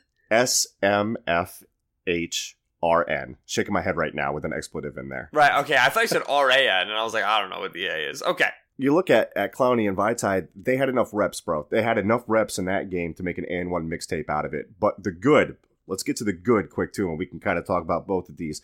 S-M-F-H-R-N. 2.85 3.37
Shaking 3.45 3.73
my 3.73 3.81
head 3.81 3.97
right 3.97 4.13
now 4.13 4.33
with 4.33 4.45
an 4.45 4.53
expletive 4.53 4.97
in 4.97 5.09
there. 5.09 5.29
Right. 5.33 5.59
Okay, 5.61 5.77
I 5.77 5.89
thought 5.89 6.01
you 6.03 6.07
said 6.07 6.23
R-A-N, 6.27 6.89
and 6.89 6.97
I 6.97 7.03
was 7.03 7.13
like, 7.13 7.23
I 7.23 7.39
don't 7.39 7.49
know 7.49 7.59
what 7.59 7.73
the 7.73 7.87
A 7.87 8.09
is. 8.09 8.21
Okay. 8.23 8.49
you 8.77 8.93
look 8.93 9.09
at 9.09 9.31
at 9.35 9.53
Clowney 9.53 9.87
and 9.87 9.97
Vaitai, 9.97 10.47
they 10.55 10.77
had 10.77 10.89
enough 10.89 11.09
reps, 11.13 11.41
bro. 11.41 11.67
They 11.69 11.81
had 11.81 11.97
enough 11.97 12.23
reps 12.27 12.57
in 12.57 12.65
that 12.65 12.89
game 12.89 13.13
to 13.15 13.23
make 13.23 13.37
an 13.37 13.45
and 13.45 13.71
one 13.71 13.89
mixtape 13.89 14.29
out 14.29 14.45
of 14.45 14.53
it. 14.53 14.79
But 14.79 15.03
the 15.03 15.11
good, 15.11 15.57
let's 15.87 16.03
get 16.03 16.15
to 16.17 16.23
the 16.23 16.33
good 16.33 16.69
quick 16.69 16.93
too, 16.93 17.09
and 17.09 17.17
we 17.17 17.25
can 17.25 17.39
kind 17.39 17.57
of 17.57 17.65
talk 17.65 17.83
about 17.83 18.07
both 18.07 18.29
of 18.29 18.37
these. 18.37 18.61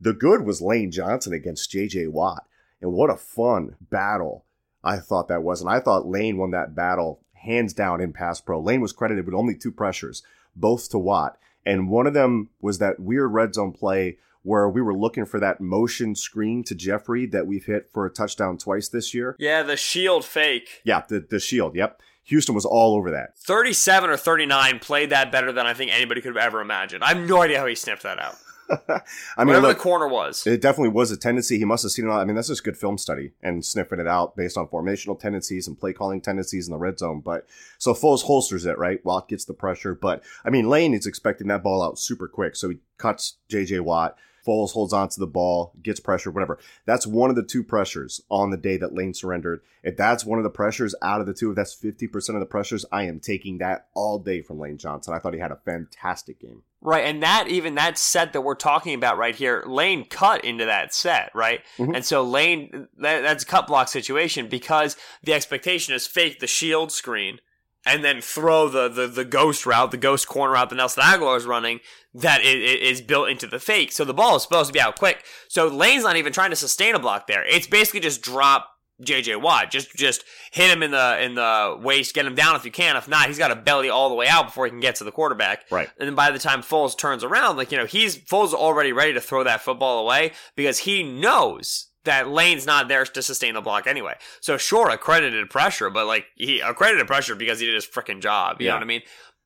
The 0.00 0.14
good 0.14 0.42
was 0.46 0.62
Lane 0.62 0.90
Johnson 0.90 1.32
against 1.34 1.70
J.J. 1.70 2.06
Watt, 2.08 2.44
and 2.80 2.92
what 2.92 3.10
a 3.10 3.16
fun 3.16 3.76
battle 3.80 4.44
I 4.82 4.96
thought 4.96 5.28
that 5.28 5.42
was. 5.42 5.60
And 5.60 5.68
I 5.68 5.80
thought 5.80 6.08
Lane 6.08 6.38
won 6.38 6.52
that 6.52 6.74
battle 6.74 7.20
hands 7.34 7.74
down 7.74 8.00
in 8.00 8.12
pass 8.12 8.40
pro. 8.40 8.60
Lane 8.60 8.80
was 8.80 8.92
credited 8.92 9.26
with 9.26 9.34
only 9.34 9.54
two 9.54 9.72
pressures, 9.72 10.22
both 10.56 10.88
to 10.90 10.98
Watt, 10.98 11.38
and 11.64 11.88
one 11.88 12.06
of 12.06 12.14
them 12.14 12.50
was 12.60 12.78
that 12.78 13.00
weird 13.00 13.32
red 13.32 13.54
zone 13.54 13.72
play 13.72 14.18
where 14.42 14.68
we 14.68 14.80
were 14.80 14.96
looking 14.96 15.26
for 15.26 15.38
that 15.40 15.60
motion 15.60 16.14
screen 16.14 16.64
to 16.64 16.74
Jeffery 16.74 17.26
that 17.26 17.46
we've 17.46 17.66
hit 17.66 17.90
for 17.92 18.06
a 18.06 18.10
touchdown 18.10 18.56
twice 18.56 18.88
this 18.88 19.12
year. 19.12 19.36
Yeah, 19.38 19.62
the 19.62 19.76
shield 19.76 20.24
fake. 20.24 20.80
Yeah, 20.84 21.02
the, 21.08 21.20
the 21.20 21.38
shield. 21.38 21.76
Yep. 21.76 22.00
Houston 22.24 22.54
was 22.54 22.64
all 22.64 22.94
over 22.94 23.10
that. 23.10 23.36
37 23.38 24.08
or 24.08 24.16
39 24.16 24.78
played 24.78 25.10
that 25.10 25.32
better 25.32 25.52
than 25.52 25.66
I 25.66 25.74
think 25.74 25.90
anybody 25.92 26.20
could 26.20 26.34
have 26.34 26.44
ever 26.44 26.60
imagined. 26.60 27.02
I 27.04 27.08
have 27.08 27.28
no 27.28 27.42
idea 27.42 27.58
how 27.58 27.66
he 27.66 27.74
sniffed 27.74 28.04
that 28.04 28.18
out. 28.18 28.36
I 28.88 29.44
mean, 29.44 29.48
Whatever 29.48 29.66
look, 29.68 29.76
the 29.78 29.82
corner 29.82 30.08
was. 30.08 30.46
it 30.46 30.60
definitely 30.60 30.90
was 30.90 31.10
a 31.10 31.16
tendency. 31.16 31.58
He 31.58 31.64
must 31.64 31.82
have 31.82 31.92
seen 31.92 32.06
it. 32.06 32.10
I 32.10 32.24
mean, 32.24 32.36
that's 32.36 32.48
just 32.48 32.64
good 32.64 32.76
film 32.76 32.98
study 32.98 33.32
and 33.42 33.64
sniffing 33.64 34.00
it 34.00 34.06
out 34.06 34.36
based 34.36 34.56
on 34.56 34.68
formational 34.68 35.18
tendencies 35.18 35.66
and 35.66 35.78
play 35.78 35.92
calling 35.92 36.20
tendencies 36.20 36.68
in 36.68 36.72
the 36.72 36.78
red 36.78 36.98
zone. 36.98 37.20
But 37.20 37.46
so 37.78 37.92
Foles 37.94 38.22
holsters 38.22 38.66
it, 38.66 38.78
right? 38.78 39.04
Watt 39.04 39.28
gets 39.28 39.44
the 39.44 39.54
pressure. 39.54 39.94
But 39.94 40.22
I 40.44 40.50
mean, 40.50 40.68
Lane 40.68 40.94
is 40.94 41.06
expecting 41.06 41.48
that 41.48 41.62
ball 41.62 41.82
out 41.82 41.98
super 41.98 42.28
quick. 42.28 42.56
So 42.56 42.68
he 42.70 42.78
cuts 42.98 43.36
JJ 43.50 43.80
Watt. 43.80 44.16
Foles 44.46 44.72
holds 44.72 44.92
on 44.92 45.08
to 45.10 45.20
the 45.20 45.26
ball, 45.26 45.72
gets 45.82 46.00
pressure, 46.00 46.30
whatever. 46.30 46.58
That's 46.86 47.06
one 47.06 47.30
of 47.30 47.36
the 47.36 47.42
two 47.42 47.62
pressures 47.62 48.20
on 48.30 48.50
the 48.50 48.56
day 48.56 48.76
that 48.76 48.94
Lane 48.94 49.14
surrendered. 49.14 49.60
If 49.82 49.96
that's 49.96 50.24
one 50.24 50.38
of 50.38 50.44
the 50.44 50.50
pressures 50.50 50.94
out 51.02 51.20
of 51.20 51.26
the 51.26 51.34
two, 51.34 51.50
if 51.50 51.56
that's 51.56 51.74
50% 51.74 52.34
of 52.34 52.40
the 52.40 52.46
pressures, 52.46 52.84
I 52.90 53.04
am 53.04 53.20
taking 53.20 53.58
that 53.58 53.86
all 53.94 54.18
day 54.18 54.42
from 54.42 54.58
Lane 54.58 54.78
Johnson. 54.78 55.14
I 55.14 55.18
thought 55.18 55.34
he 55.34 55.40
had 55.40 55.52
a 55.52 55.60
fantastic 55.64 56.40
game. 56.40 56.62
Right, 56.82 57.04
and 57.04 57.22
that 57.22 57.48
even 57.48 57.74
that 57.74 57.98
set 57.98 58.32
that 58.32 58.40
we're 58.40 58.54
talking 58.54 58.94
about 58.94 59.18
right 59.18 59.34
here, 59.34 59.62
Lane 59.66 60.04
cut 60.06 60.44
into 60.44 60.64
that 60.64 60.94
set, 60.94 61.30
right? 61.34 61.60
Mhm. 61.76 61.96
And 61.96 62.04
so 62.04 62.22
Lane, 62.22 62.88
that, 62.98 63.20
that's 63.20 63.42
a 63.42 63.46
cut 63.46 63.66
block 63.66 63.88
situation 63.88 64.48
because 64.48 64.96
the 65.22 65.34
expectation 65.34 65.94
is 65.94 66.06
fake 66.06 66.40
the 66.40 66.46
shield 66.46 66.90
screen 66.90 67.40
and 67.86 68.04
then 68.04 68.20
throw 68.20 68.68
the, 68.68 68.88
the, 68.88 69.06
the 69.06 69.24
ghost 69.24 69.64
route, 69.66 69.90
the 69.90 69.96
ghost 69.96 70.28
corner 70.28 70.52
route 70.54 70.68
that 70.70 70.76
Nelson 70.76 71.02
Agholor 71.02 71.36
is 71.36 71.46
running 71.46 71.80
that 72.14 72.40
i- 72.40 72.44
i- 72.44 72.78
is 72.82 73.00
built 73.00 73.28
into 73.30 73.46
the 73.46 73.58
fake. 73.58 73.92
So 73.92 74.04
the 74.04 74.14
ball 74.14 74.36
is 74.36 74.42
supposed 74.42 74.66
to 74.68 74.72
be 74.72 74.80
out 74.80 74.98
quick. 74.98 75.24
So 75.48 75.66
Lane's 75.68 76.04
not 76.04 76.16
even 76.16 76.32
trying 76.32 76.50
to 76.50 76.56
sustain 76.56 76.94
a 76.94 76.98
block 76.98 77.26
there. 77.26 77.44
It's 77.46 77.66
basically 77.66 78.00
just 78.00 78.20
drop 78.22 78.68
JJ 79.02 79.40
Watt. 79.40 79.70
Just 79.70 79.94
just 79.96 80.24
hit 80.52 80.70
him 80.70 80.82
in 80.82 80.90
the 80.90 81.22
in 81.22 81.34
the 81.34 81.78
waist, 81.80 82.14
get 82.14 82.26
him 82.26 82.34
down 82.34 82.54
if 82.54 82.66
you 82.66 82.70
can. 82.70 82.96
If 82.96 83.08
not, 83.08 83.28
he's 83.28 83.38
got 83.38 83.48
to 83.48 83.56
belly 83.56 83.88
all 83.88 84.10
the 84.10 84.14
way 84.14 84.28
out 84.28 84.44
before 84.48 84.66
he 84.66 84.70
can 84.70 84.80
get 84.80 84.96
to 84.96 85.04
the 85.04 85.10
quarterback. 85.12 85.64
Right. 85.70 85.88
And 85.98 86.06
then 86.06 86.14
by 86.14 86.30
the 86.30 86.38
time 86.38 86.60
Foles 86.60 86.98
turns 86.98 87.24
around, 87.24 87.56
like, 87.56 87.72
you 87.72 87.78
know, 87.78 87.86
he's 87.86 88.18
Foles 88.18 88.52
already 88.52 88.92
ready 88.92 89.14
to 89.14 89.20
throw 89.22 89.42
that 89.44 89.62
football 89.62 90.00
away 90.00 90.32
because 90.54 90.80
he 90.80 91.02
knows 91.02 91.86
that 92.04 92.28
Lane's 92.28 92.66
not 92.66 92.88
there 92.88 93.04
to 93.04 93.22
sustain 93.22 93.54
the 93.54 93.60
block 93.60 93.86
anyway. 93.86 94.14
So 94.40 94.56
sure, 94.56 94.90
accredited 94.90 95.50
pressure, 95.50 95.90
but 95.90 96.06
like 96.06 96.26
he 96.36 96.60
accredited 96.60 97.06
pressure 97.06 97.34
because 97.34 97.60
he 97.60 97.66
did 97.66 97.74
his 97.74 97.86
freaking 97.86 98.20
job. 98.20 98.60
You 98.60 98.68
know 98.68 98.74
what 98.74 98.82
I 98.82 98.86
mean? 98.86 99.02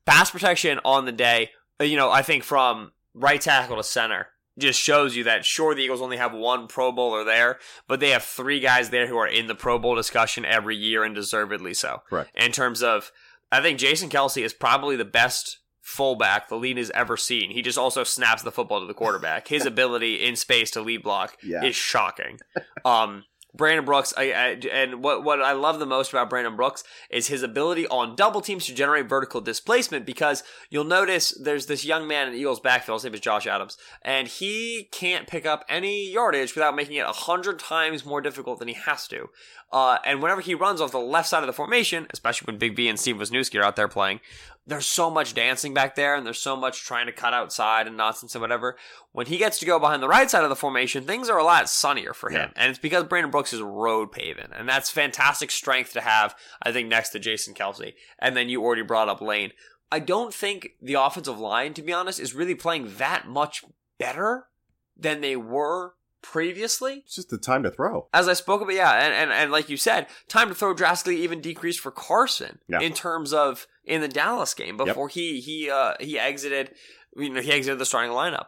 Pass 0.07 0.31
protection 0.31 0.81
on 0.85 1.07
the 1.07 1.13
day, 1.13 1.51
uh, 1.81 1.85
you 1.85 1.97
know, 1.97 2.11
I 2.11 2.23
think 2.23 2.45
from 2.45 2.93
right 3.15 3.41
tackle 3.41 3.77
to 3.77 3.83
center 3.83 4.29
just 4.59 4.81
shows 4.81 5.17
you 5.17 5.25
that 5.25 5.45
sure 5.45 5.75
the 5.75 5.83
Eagles 5.83 6.01
only 6.01 6.17
have 6.17 6.33
one 6.33 6.69
Pro 6.69 6.93
Bowler 6.93 7.25
there, 7.25 7.59
but 7.89 8.01
they 8.01 8.11
have 8.11 8.23
three 8.23 8.61
guys 8.61 8.91
there 8.91 9.09
who 9.09 9.17
are 9.17 9.27
in 9.27 9.47
the 9.47 9.55
Pro 9.55 9.79
Bowl 9.79 9.97
discussion 9.97 10.45
every 10.45 10.77
year 10.77 11.03
and 11.03 11.15
deservedly 11.15 11.75
so. 11.75 12.03
Correct. 12.09 12.31
In 12.35 12.53
terms 12.53 12.83
of 12.83 13.11
I 13.51 13.61
think 13.61 13.79
Jason 13.79 14.09
Kelce 14.09 14.45
is 14.45 14.53
probably 14.53 14.97
the 14.97 15.05
best 15.05 15.59
fullback 15.85 16.49
the 16.49 16.57
league 16.57 16.79
has 16.79 16.91
ever 16.95 17.15
seen. 17.17 17.51
He 17.51 17.61
just 17.63 17.77
also 17.79 18.03
snaps 18.05 18.43
the 18.43 18.51
football 18.51 18.81
to 18.81 18.87
the 18.87 18.95
quarterback. 18.95 19.49
His 19.49 19.67
ability 19.75 20.25
in 20.25 20.35
space 20.35 20.71
to 20.73 20.81
lead 20.81 21.03
block 21.03 21.37
Yeah. 21.43 21.63
is 21.63 21.77
shocking. 21.77 22.41
Um, 22.87 23.25
Brandon 23.57 23.85
Brooks, 23.85 24.13
I, 24.17 24.33
I, 24.33 24.49
and 24.73 25.05
what 25.05 25.23
what 25.23 25.41
I 25.41 25.53
love 25.53 25.79
the 25.79 25.87
most 25.87 26.11
about 26.13 26.29
Brandon 26.29 26.57
Brooks 26.57 26.83
is 27.09 27.29
his 27.29 27.45
ability 27.45 27.87
on 27.87 28.17
double 28.17 28.41
teams 28.41 28.67
to 28.67 28.75
generate 28.75 29.09
vertical 29.09 29.41
displacement. 29.41 30.05
Because 30.05 30.43
you'll 30.71 30.83
notice 30.83 31.31
there's 31.41 31.67
this 31.67 31.85
young 31.85 32.09
man 32.09 32.27
in 32.27 32.33
the 32.33 32.41
Eagles' 32.41 32.59
backfield. 32.59 32.97
His 32.97 33.05
name 33.05 33.15
is 33.15 33.21
Josh 33.21 33.47
Adams, 33.47 33.79
and 34.03 34.27
he 34.27 34.89
can't 34.91 35.29
pick 35.29 35.47
up 35.47 35.65
any 35.69 36.11
yardage 36.11 36.57
without 36.57 36.75
making 36.75 36.97
it 36.97 37.07
a 37.07 37.13
hundred 37.13 37.61
times 37.61 38.05
more 38.05 38.21
difficult 38.21 38.59
than 38.59 38.67
he 38.67 38.75
has 38.75 39.07
to. 39.07 39.29
Uh, 39.71 39.99
and 40.05 40.21
whenever 40.21 40.41
he 40.41 40.55
runs 40.57 40.81
off 40.81 40.91
the 40.91 40.99
left 40.99 41.29
side 41.29 41.45
of 41.45 41.47
the 41.47 41.53
formation, 41.53 42.09
especially 42.13 42.47
when 42.47 42.59
Big 42.59 42.75
V 42.75 42.89
and 42.89 42.99
Steve 42.99 43.17
Wisniewski 43.19 43.61
are 43.61 43.65
out 43.65 43.77
there 43.77 43.87
playing, 43.89 44.19
there's 44.67 44.87
so 44.87 45.11
much 45.11 45.35
dancing 45.35 45.75
back 45.75 45.95
there, 45.95 46.15
and 46.15 46.25
there's 46.25 46.41
so 46.41 46.57
much 46.57 46.85
trying 46.85 47.07
to 47.07 47.13
cut 47.13 47.35
outside 47.35 47.87
and 47.87 47.97
nonsense 47.97 48.35
and 48.35 48.43
whatever. 48.43 48.77
When 49.13 49.27
he 49.27 49.37
gets 49.37 49.59
to 49.59 49.67
go 49.67 49.79
behind 49.79 50.03
the 50.03 50.09
right 50.09 50.31
side 50.31 50.43
of 50.43 50.49
the 50.49 50.57
formation, 50.57 51.05
things 51.05 51.29
are 51.29 51.39
a 51.39 51.45
lot 51.45 51.69
sunnier 51.69 52.15
for 52.15 52.31
him, 52.31 52.51
and 52.57 52.71
it's 52.71 52.79
because 52.79 53.05
Brandon 53.05 53.31
Brooks 53.31 53.53
is 53.53 53.61
road 53.61 54.11
paving, 54.11 54.49
and 54.57 54.69
that's 54.69 54.91
fantastic 54.91 55.51
strength 55.51 55.93
to 55.93 56.01
have. 56.01 56.35
I 56.63 56.73
think 56.73 56.89
next 56.89 57.11
to 57.11 57.19
Jason 57.19 57.55
Kelce, 57.55 57.95
and 58.19 58.37
then 58.37 58.49
you 58.49 58.63
already 58.63 58.83
brought 58.83 59.09
up 59.09 59.21
Lane. 59.21 59.53
I 59.93 59.99
don't 60.01 60.33
think 60.33 60.71
the 60.81 60.95
offensive 60.95 61.39
line, 61.39 61.75
to 61.75 61.83
be 61.83 61.93
honest, 61.93 62.19
is 62.19 62.35
really 62.35 62.55
playing 62.55 62.97
that 62.97 63.29
much 63.29 63.65
better 63.99 64.47
than 64.97 65.21
they 65.21 65.37
were 65.37 65.95
previously. 66.25 67.03
It's 67.07 67.15
just 67.15 67.31
the 67.31 67.39
time 67.39 67.63
to 67.63 67.71
throw. 67.71 68.09
As 68.13 68.27
I 68.29 68.33
spoke 68.33 68.61
about, 68.63 68.75
yeah, 68.75 68.93
and, 69.05 69.15
and, 69.15 69.31
and 69.31 69.53
like 69.53 69.69
you 69.69 69.77
said, 69.77 70.07
time 70.27 70.49
to 70.49 70.55
throw 70.55 70.75
drastically 70.75 71.23
even 71.23 71.41
decreased 71.41 71.79
for 71.81 71.93
Carson 71.93 72.59
Yeah. 72.69 72.81
in 72.81 72.93
terms 72.95 73.33
of 73.33 73.67
in 73.85 74.01
the 74.01 74.09
Dallas 74.09 74.55
game 74.55 74.77
before 74.77 75.09
he 75.09 75.41
he 75.41 75.71
uh 75.71 75.95
he 76.01 76.19
exited 76.19 76.71
you 77.17 77.31
know 77.31 77.41
he 77.41 77.53
exited 77.53 77.79
the 77.79 77.87
starting 77.87 78.11
lineup. 78.13 78.47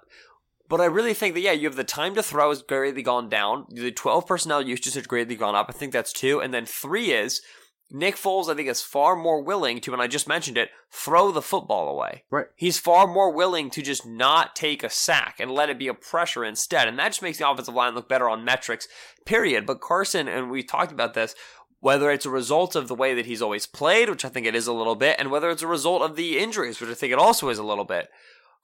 But 0.69 0.81
I 0.81 0.87
really 0.87 1.15
think 1.15 1.35
that 1.35 1.41
yeah, 1.43 1.53
you 1.53 1.69
have 1.69 1.77
the 1.77 1.85
time 1.85 2.17
to 2.17 2.23
throw 2.25 2.49
has 2.49 2.63
greatly 2.63 3.03
gone 3.03 3.29
down. 3.29 3.67
The 3.71 3.93
twelve 3.93 4.27
personnel 4.27 4.63
usage 4.63 4.95
has 4.95 5.07
greatly 5.07 5.37
gone 5.37 5.55
up. 5.55 5.67
I 5.69 5.73
think 5.73 5.93
that's 5.93 6.13
two, 6.13 6.41
and 6.41 6.53
then 6.53 6.67
three 6.67 7.13
is 7.13 7.41
Nick 7.91 8.17
Foles. 8.17 8.49
I 8.49 8.55
think 8.55 8.69
is 8.69 8.83
far 8.83 9.17
more 9.17 9.43
willing 9.43 9.81
to, 9.81 9.93
and 9.93 10.03
I 10.03 10.07
just 10.07 10.29
mentioned 10.29 10.59
it, 10.59 10.71
throw 10.91 11.31
the 11.31 11.43
football 11.43 11.89
away. 11.89 12.25
Right. 12.31 12.47
He's 12.57 12.79
far 12.79 13.07
more 13.07 13.33
willing 13.33 13.71
to 13.71 13.83
just 13.83 14.07
not 14.07 14.57
take 14.57 14.83
a 14.83 14.91
sack 14.91 15.37
and 15.39 15.51
let 15.51 15.71
it 15.71 15.79
be 15.79 15.89
a 15.89 15.95
pressure 15.95 16.45
instead. 16.45 16.89
And 16.89 16.99
that 16.99 17.09
just 17.09 17.23
makes 17.23 17.39
the 17.39 17.49
offensive 17.49 17.75
line 17.75 17.95
look 17.95 18.09
better 18.09 18.29
on 18.29 18.45
metrics, 18.45 18.89
period. 19.25 19.67
But 19.67 19.81
Carson, 19.81 20.29
and 20.29 20.51
we 20.51 20.63
talked 20.63 20.93
about 20.93 21.15
this, 21.15 21.35
whether 21.81 22.11
it's 22.11 22.27
a 22.27 22.31
result 22.31 22.75
of 22.75 22.89
the 22.89 22.95
way 22.95 23.15
that 23.15 23.27
he's 23.27 23.43
always 23.43 23.67
played, 23.67 24.09
which 24.09 24.25
I 24.25 24.29
think 24.29 24.47
it 24.47 24.55
is 24.55 24.67
a 24.67 24.73
little 24.73 24.97
bit, 24.97 25.17
and 25.19 25.31
whether 25.31 25.51
it's 25.51 25.63
a 25.63 25.69
result 25.69 26.03
of 26.03 26.17
the 26.17 26.39
injuries, 26.39 26.81
which 26.81 26.91
I 26.91 26.95
think 26.95 27.13
it 27.13 27.19
also 27.19 27.49
is 27.49 27.59
a 27.59 27.65
little 27.65 27.85
bit. 27.85 28.09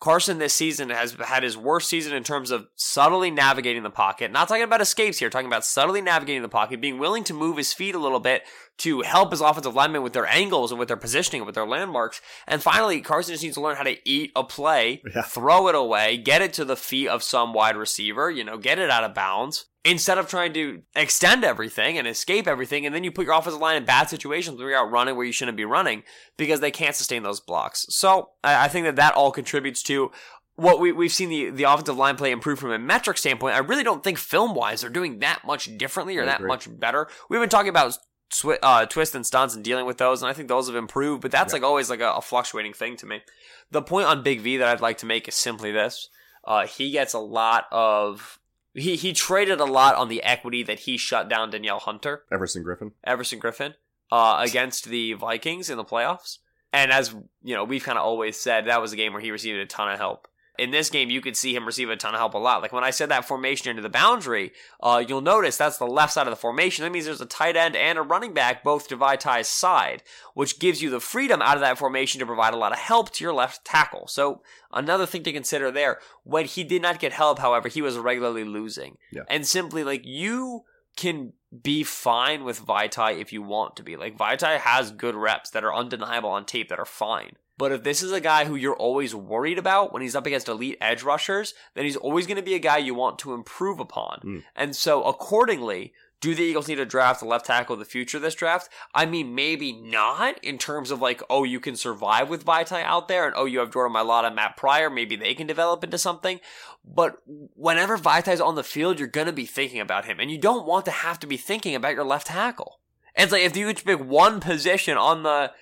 Carson 0.02 0.38
this 0.38 0.52
season 0.52 0.90
has 0.90 1.12
had 1.12 1.44
his 1.44 1.56
worst 1.56 1.88
season 1.88 2.12
in 2.12 2.24
terms 2.24 2.50
of 2.50 2.66
subtly 2.74 3.30
navigating 3.30 3.84
the 3.84 3.88
pocket. 3.90 4.32
Not 4.32 4.48
talking 4.48 4.64
about 4.64 4.80
escapes 4.80 5.20
here, 5.20 5.30
talking 5.30 5.46
about 5.46 5.64
subtly 5.64 6.00
navigating 6.00 6.42
the 6.42 6.48
pocket, 6.48 6.80
being 6.80 6.98
willing 6.98 7.22
to 7.22 7.32
move 7.32 7.56
his 7.56 7.72
feet 7.72 7.94
a 7.94 8.00
little 8.00 8.18
bit 8.18 8.42
to 8.78 9.02
help 9.02 9.30
his 9.30 9.40
offensive 9.40 9.76
linemen 9.76 10.02
with 10.02 10.12
their 10.12 10.26
angles 10.26 10.72
and 10.72 10.80
with 10.80 10.88
their 10.88 10.96
positioning 10.96 11.42
and 11.42 11.46
with 11.46 11.54
their 11.54 11.68
landmarks. 11.68 12.20
And 12.48 12.60
finally, 12.60 13.00
Carson 13.00 13.34
just 13.34 13.44
needs 13.44 13.54
to 13.54 13.60
learn 13.60 13.76
how 13.76 13.84
to 13.84 13.96
eat 14.04 14.32
a 14.34 14.42
play, 14.42 15.02
Yeah. 15.14 15.22
throw 15.22 15.68
it 15.68 15.76
away, 15.76 16.16
get 16.16 16.42
it 16.42 16.52
to 16.54 16.64
the 16.64 16.74
feet 16.76 17.06
of 17.06 17.22
some 17.22 17.52
wide 17.52 17.76
receiver, 17.76 18.28
you 18.28 18.42
know, 18.42 18.58
get 18.58 18.80
it 18.80 18.90
out 18.90 19.04
of 19.04 19.14
bounds. 19.14 19.66
Instead 19.84 20.16
of 20.16 20.28
trying 20.28 20.52
to 20.52 20.82
extend 20.94 21.42
everything 21.42 21.98
and 21.98 22.06
escape 22.06 22.46
everything, 22.46 22.86
and 22.86 22.94
then 22.94 23.02
you 23.02 23.10
put 23.10 23.24
your 23.24 23.34
offensive 23.34 23.60
line 23.60 23.76
in 23.76 23.84
bad 23.84 24.08
situations 24.08 24.58
where 24.58 24.70
you're 24.70 24.78
out 24.78 24.92
running 24.92 25.16
where 25.16 25.26
you 25.26 25.32
shouldn't 25.32 25.56
be 25.56 25.64
running 25.64 26.04
because 26.36 26.60
they 26.60 26.70
can't 26.70 26.94
sustain 26.94 27.24
those 27.24 27.40
blocks. 27.40 27.84
So 27.88 28.30
I, 28.44 28.66
I 28.66 28.68
think 28.68 28.86
that 28.86 28.94
that 28.96 29.14
all 29.14 29.32
contributes 29.32 29.82
to 29.84 30.12
what 30.54 30.78
we, 30.78 30.92
we've 30.92 31.10
seen 31.10 31.30
the, 31.30 31.50
the 31.50 31.64
offensive 31.64 31.96
line 31.96 32.14
play 32.14 32.30
improve 32.30 32.60
from 32.60 32.70
a 32.70 32.78
metric 32.78 33.18
standpoint. 33.18 33.56
I 33.56 33.58
really 33.58 33.82
don't 33.82 34.04
think 34.04 34.18
film 34.18 34.54
wise 34.54 34.82
they're 34.82 34.90
doing 34.90 35.18
that 35.18 35.44
much 35.44 35.76
differently 35.78 36.16
or 36.16 36.26
that 36.26 36.42
much 36.42 36.68
better. 36.78 37.08
We've 37.28 37.40
been 37.40 37.48
talking 37.48 37.70
about 37.70 37.98
swi- 38.32 38.58
uh, 38.62 38.86
twist 38.86 39.16
and 39.16 39.26
stunts 39.26 39.56
and 39.56 39.64
dealing 39.64 39.86
with 39.86 39.98
those, 39.98 40.22
and 40.22 40.28
I 40.30 40.32
think 40.32 40.46
those 40.48 40.68
have 40.68 40.76
improved, 40.76 41.22
but 41.22 41.32
that's 41.32 41.52
Yeah. 41.52 41.56
like 41.56 41.62
always 41.64 41.90
like 41.90 42.00
a, 42.00 42.12
a 42.12 42.20
fluctuating 42.20 42.74
thing 42.74 42.96
to 42.98 43.06
me. 43.06 43.22
The 43.72 43.82
point 43.82 44.06
on 44.06 44.22
Big 44.22 44.42
V 44.42 44.58
that 44.58 44.68
I'd 44.68 44.80
like 44.80 44.98
to 44.98 45.06
make 45.06 45.26
is 45.26 45.34
simply 45.34 45.72
this. 45.72 46.08
Uh, 46.44 46.66
he 46.66 46.90
gets 46.92 47.14
a 47.14 47.18
lot 47.18 47.64
of 47.72 48.38
he 48.74 48.96
he 48.96 49.12
traded 49.12 49.60
a 49.60 49.64
lot 49.64 49.94
on 49.96 50.08
the 50.08 50.22
equity 50.22 50.62
that 50.62 50.80
he 50.80 50.96
shut 50.96 51.28
down 51.28 51.50
Danielle 51.50 51.80
Hunter, 51.80 52.24
Everson 52.32 52.64
Griffen. 52.64 52.92
Everson 53.04 53.40
Griffen, 53.40 53.74
uh, 54.10 54.38
against 54.40 54.86
the 54.86 55.14
Vikings 55.14 55.70
in 55.70 55.76
the 55.76 55.84
playoffs. 55.84 56.38
And 56.72 56.90
as 56.90 57.14
you 57.42 57.54
know, 57.54 57.64
we've 57.64 57.84
kind 57.84 57.98
of 57.98 58.04
always 58.04 58.38
said 58.38 58.66
that 58.66 58.80
was 58.80 58.92
a 58.92 58.96
game 58.96 59.12
where 59.12 59.22
he 59.22 59.30
received 59.30 59.58
a 59.58 59.66
ton 59.66 59.92
of 59.92 59.98
help. 59.98 60.26
In 60.62 60.70
this 60.70 60.90
game, 60.90 61.10
you 61.10 61.20
could 61.20 61.36
see 61.36 61.56
him 61.56 61.66
receive 61.66 61.90
a 61.90 61.96
ton 61.96 62.14
of 62.14 62.20
help 62.20 62.34
a 62.34 62.38
lot. 62.38 62.62
Like 62.62 62.72
when 62.72 62.84
I 62.84 62.90
said 62.90 63.08
that 63.08 63.24
formation 63.24 63.68
into 63.68 63.82
the 63.82 63.88
boundary, 63.88 64.52
uh, 64.80 65.02
you'll 65.06 65.20
notice 65.20 65.56
that's 65.56 65.78
the 65.78 65.88
left 65.88 66.12
side 66.12 66.28
of 66.28 66.30
the 66.30 66.36
formation. 66.36 66.84
That 66.84 66.92
means 66.92 67.04
there's 67.04 67.20
a 67.20 67.26
tight 67.26 67.56
end 67.56 67.74
and 67.74 67.98
a 67.98 68.02
running 68.02 68.32
back 68.32 68.62
both 68.62 68.86
to 68.88 68.96
Vaitai's 68.96 69.48
side, 69.48 70.04
which 70.34 70.60
gives 70.60 70.80
you 70.80 70.88
the 70.88 71.00
freedom 71.00 71.42
out 71.42 71.56
of 71.56 71.62
that 71.62 71.78
formation 71.78 72.20
to 72.20 72.26
provide 72.26 72.54
a 72.54 72.58
lot 72.58 72.70
of 72.70 72.78
help 72.78 73.10
to 73.14 73.24
your 73.24 73.32
left 73.32 73.64
tackle. 73.64 74.06
So 74.06 74.42
another 74.72 75.04
thing 75.04 75.24
to 75.24 75.32
consider 75.32 75.72
there. 75.72 75.98
When 76.22 76.44
he 76.44 76.62
did 76.62 76.80
not 76.80 77.00
get 77.00 77.12
help, 77.12 77.40
however, 77.40 77.68
he 77.68 77.82
was 77.82 77.98
regularly 77.98 78.44
losing. 78.44 78.98
Yeah. 79.10 79.22
And 79.28 79.44
simply 79.44 79.82
like 79.82 80.06
you 80.06 80.62
can 80.96 81.32
be 81.62 81.82
fine 81.82 82.44
with 82.44 82.64
Vaitai 82.64 83.20
if 83.20 83.32
you 83.32 83.42
want 83.42 83.76
to 83.76 83.82
be. 83.82 83.96
Like 83.96 84.16
Vaitai 84.16 84.58
has 84.58 84.90
good 84.90 85.14
reps 85.14 85.50
that 85.50 85.64
are 85.64 85.74
undeniable 85.74 86.30
on 86.30 86.44
tape 86.44 86.68
that 86.68 86.78
are 86.78 86.84
fine. 86.84 87.32
But 87.62 87.70
if 87.70 87.84
this 87.84 88.02
is 88.02 88.10
a 88.10 88.20
guy 88.20 88.46
who 88.46 88.56
you're 88.56 88.74
always 88.74 89.14
worried 89.14 89.56
about 89.56 89.92
when 89.92 90.02
he's 90.02 90.16
up 90.16 90.26
against 90.26 90.48
elite 90.48 90.78
edge 90.80 91.04
rushers, 91.04 91.54
then 91.74 91.84
he's 91.84 91.94
always 91.94 92.26
going 92.26 92.38
to 92.38 92.42
be 92.42 92.56
a 92.56 92.58
guy 92.58 92.78
you 92.78 92.92
want 92.92 93.20
to 93.20 93.34
improve 93.34 93.78
upon. 93.78 94.20
Mm. 94.24 94.42
And 94.56 94.74
so 94.74 95.04
accordingly, 95.04 95.92
do 96.20 96.34
the 96.34 96.42
Eagles 96.42 96.66
need 96.66 96.74
to 96.74 96.84
draft 96.84 97.22
a 97.22 97.24
left 97.24 97.46
tackle 97.46 97.74
of 97.74 97.78
the 97.78 97.84
future 97.84 98.18
this 98.18 98.34
draft? 98.34 98.68
I 98.96 99.06
mean, 99.06 99.36
maybe 99.36 99.70
not 99.72 100.42
in 100.42 100.58
terms 100.58 100.90
of 100.90 101.00
like, 101.00 101.22
oh, 101.30 101.44
you 101.44 101.60
can 101.60 101.76
survive 101.76 102.28
with 102.28 102.44
Vaitai 102.44 102.82
out 102.82 103.06
there, 103.06 103.26
and 103.26 103.34
oh, 103.36 103.44
you 103.44 103.60
have 103.60 103.72
Jordan 103.72 103.94
Mailata, 103.94 104.34
Matt 104.34 104.56
Pryor, 104.56 104.90
maybe 104.90 105.14
they 105.14 105.32
can 105.32 105.46
develop 105.46 105.84
into 105.84 105.98
something. 105.98 106.40
But 106.84 107.18
whenever 107.54 107.96
Vaitai's 107.96 108.40
on 108.40 108.56
the 108.56 108.64
field, 108.64 108.98
you're 108.98 109.06
going 109.06 109.28
to 109.28 109.32
be 109.32 109.46
thinking 109.46 109.78
about 109.78 110.06
him, 110.06 110.18
and 110.18 110.32
you 110.32 110.38
don't 110.38 110.66
want 110.66 110.84
to 110.86 110.90
have 110.90 111.20
to 111.20 111.28
be 111.28 111.36
thinking 111.36 111.76
about 111.76 111.94
your 111.94 112.02
left 112.02 112.26
tackle. 112.26 112.80
And 113.14 113.22
it's 113.22 113.32
like 113.32 113.44
if 113.44 113.56
you 113.56 113.66
could 113.68 113.84
pick 113.84 114.00
one 114.00 114.40
position 114.40 114.96
on 114.96 115.22
the 115.22 115.52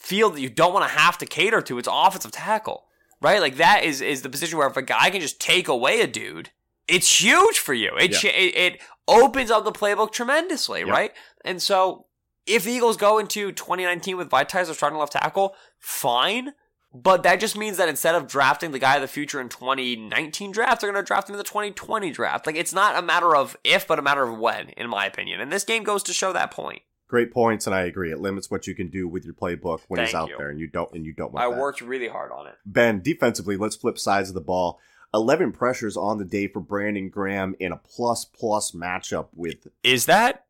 field 0.00 0.34
that 0.34 0.40
you 0.40 0.48
don't 0.50 0.72
want 0.72 0.84
to 0.90 0.98
have 0.98 1.18
to 1.18 1.26
cater 1.26 1.60
to, 1.62 1.78
it's 1.78 1.88
offensive 1.90 2.32
tackle, 2.32 2.86
right? 3.20 3.40
Like 3.40 3.56
that 3.56 3.84
is 3.84 4.00
is 4.00 4.22
the 4.22 4.28
position 4.30 4.58
where 4.58 4.66
if 4.68 4.76
a 4.76 4.82
guy 4.82 5.10
can 5.10 5.20
just 5.20 5.40
take 5.40 5.68
away 5.68 6.00
a 6.00 6.06
dude, 6.06 6.50
it's 6.88 7.20
huge 7.20 7.58
for 7.58 7.74
you. 7.74 7.92
It 7.98 8.08
cha- 8.12 8.28
it, 8.28 8.56
it 8.56 8.80
opens 9.06 9.50
up 9.50 9.64
the 9.64 9.72
playbook 9.72 10.10
tremendously, 10.12 10.80
Yeah. 10.80 10.90
right? 10.92 11.12
And 11.44 11.60
so 11.62 12.06
if 12.46 12.64
the 12.64 12.72
Eagles 12.72 12.96
go 12.96 13.18
into 13.18 13.52
2019 13.52 14.16
with 14.16 14.30
Vaitai 14.30 14.60
as 14.62 14.68
starting 14.76 14.98
left 14.98 15.12
tackle, 15.12 15.54
fine. 15.78 16.54
But 16.92 17.22
that 17.22 17.38
just 17.38 17.56
means 17.56 17.76
that 17.76 17.88
instead 17.88 18.16
of 18.16 18.26
drafting 18.26 18.72
the 18.72 18.80
guy 18.80 18.96
of 18.96 19.02
the 19.02 19.06
future 19.06 19.40
in 19.40 19.48
2019 19.48 20.50
draft, 20.50 20.80
they're 20.80 20.90
going 20.90 21.00
to 21.00 21.06
draft 21.06 21.28
him 21.28 21.34
in 21.34 21.38
the 21.38 21.44
2020 21.44 22.10
draft. 22.10 22.46
Like 22.46 22.56
it's 22.56 22.72
not 22.72 22.96
a 22.96 23.02
matter 23.02 23.36
of 23.36 23.56
if, 23.62 23.86
but 23.86 24.00
a 24.00 24.02
matter 24.02 24.24
of 24.24 24.36
when, 24.36 24.70
in 24.70 24.90
my 24.90 25.06
opinion. 25.06 25.40
And 25.40 25.52
this 25.52 25.62
game 25.62 25.84
goes 25.84 26.02
to 26.04 26.12
show 26.12 26.32
that 26.32 26.50
point. 26.50 26.82
Great 27.10 27.32
points, 27.32 27.66
and 27.66 27.74
I 27.74 27.80
agree. 27.82 28.12
It 28.12 28.20
limits 28.20 28.52
what 28.52 28.68
you 28.68 28.74
can 28.76 28.88
do 28.88 29.08
with 29.08 29.24
your 29.24 29.34
playbook 29.34 29.80
when 29.88 29.98
he's 29.98 30.12
Thank 30.12 30.22
out 30.22 30.28
you. 30.28 30.36
there, 30.38 30.48
and 30.48 30.60
you 30.60 30.68
don't 30.68 30.92
and 30.92 31.04
you 31.04 31.12
don't 31.12 31.32
want 31.32 31.44
I 31.44 31.50
that. 31.50 31.60
worked 31.60 31.80
really 31.80 32.06
hard 32.06 32.30
on 32.30 32.46
it. 32.46 32.54
Ben, 32.64 33.00
defensively, 33.02 33.56
let's 33.56 33.74
flip 33.74 33.98
sides 33.98 34.28
of 34.28 34.36
the 34.36 34.40
ball. 34.40 34.78
11 35.12 35.50
pressures 35.50 35.96
on 35.96 36.18
the 36.18 36.24
day 36.24 36.46
for 36.46 36.60
Brandon 36.60 37.08
Graham 37.08 37.56
in 37.58 37.72
a 37.72 37.76
plus 37.76 38.24
plus 38.24 38.70
matchup 38.70 39.26
with 39.34 39.66
Is 39.82 40.06
that 40.06 40.44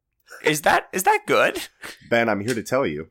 is 0.44 0.61
that 0.61 0.90
is 0.92 1.05
that 1.05 1.23
good? 1.27 1.68
Ben. 2.11 2.29
I'm 2.29 2.40
here 2.40 2.55
to 2.55 2.62
tell 2.62 2.87
you 2.87 3.09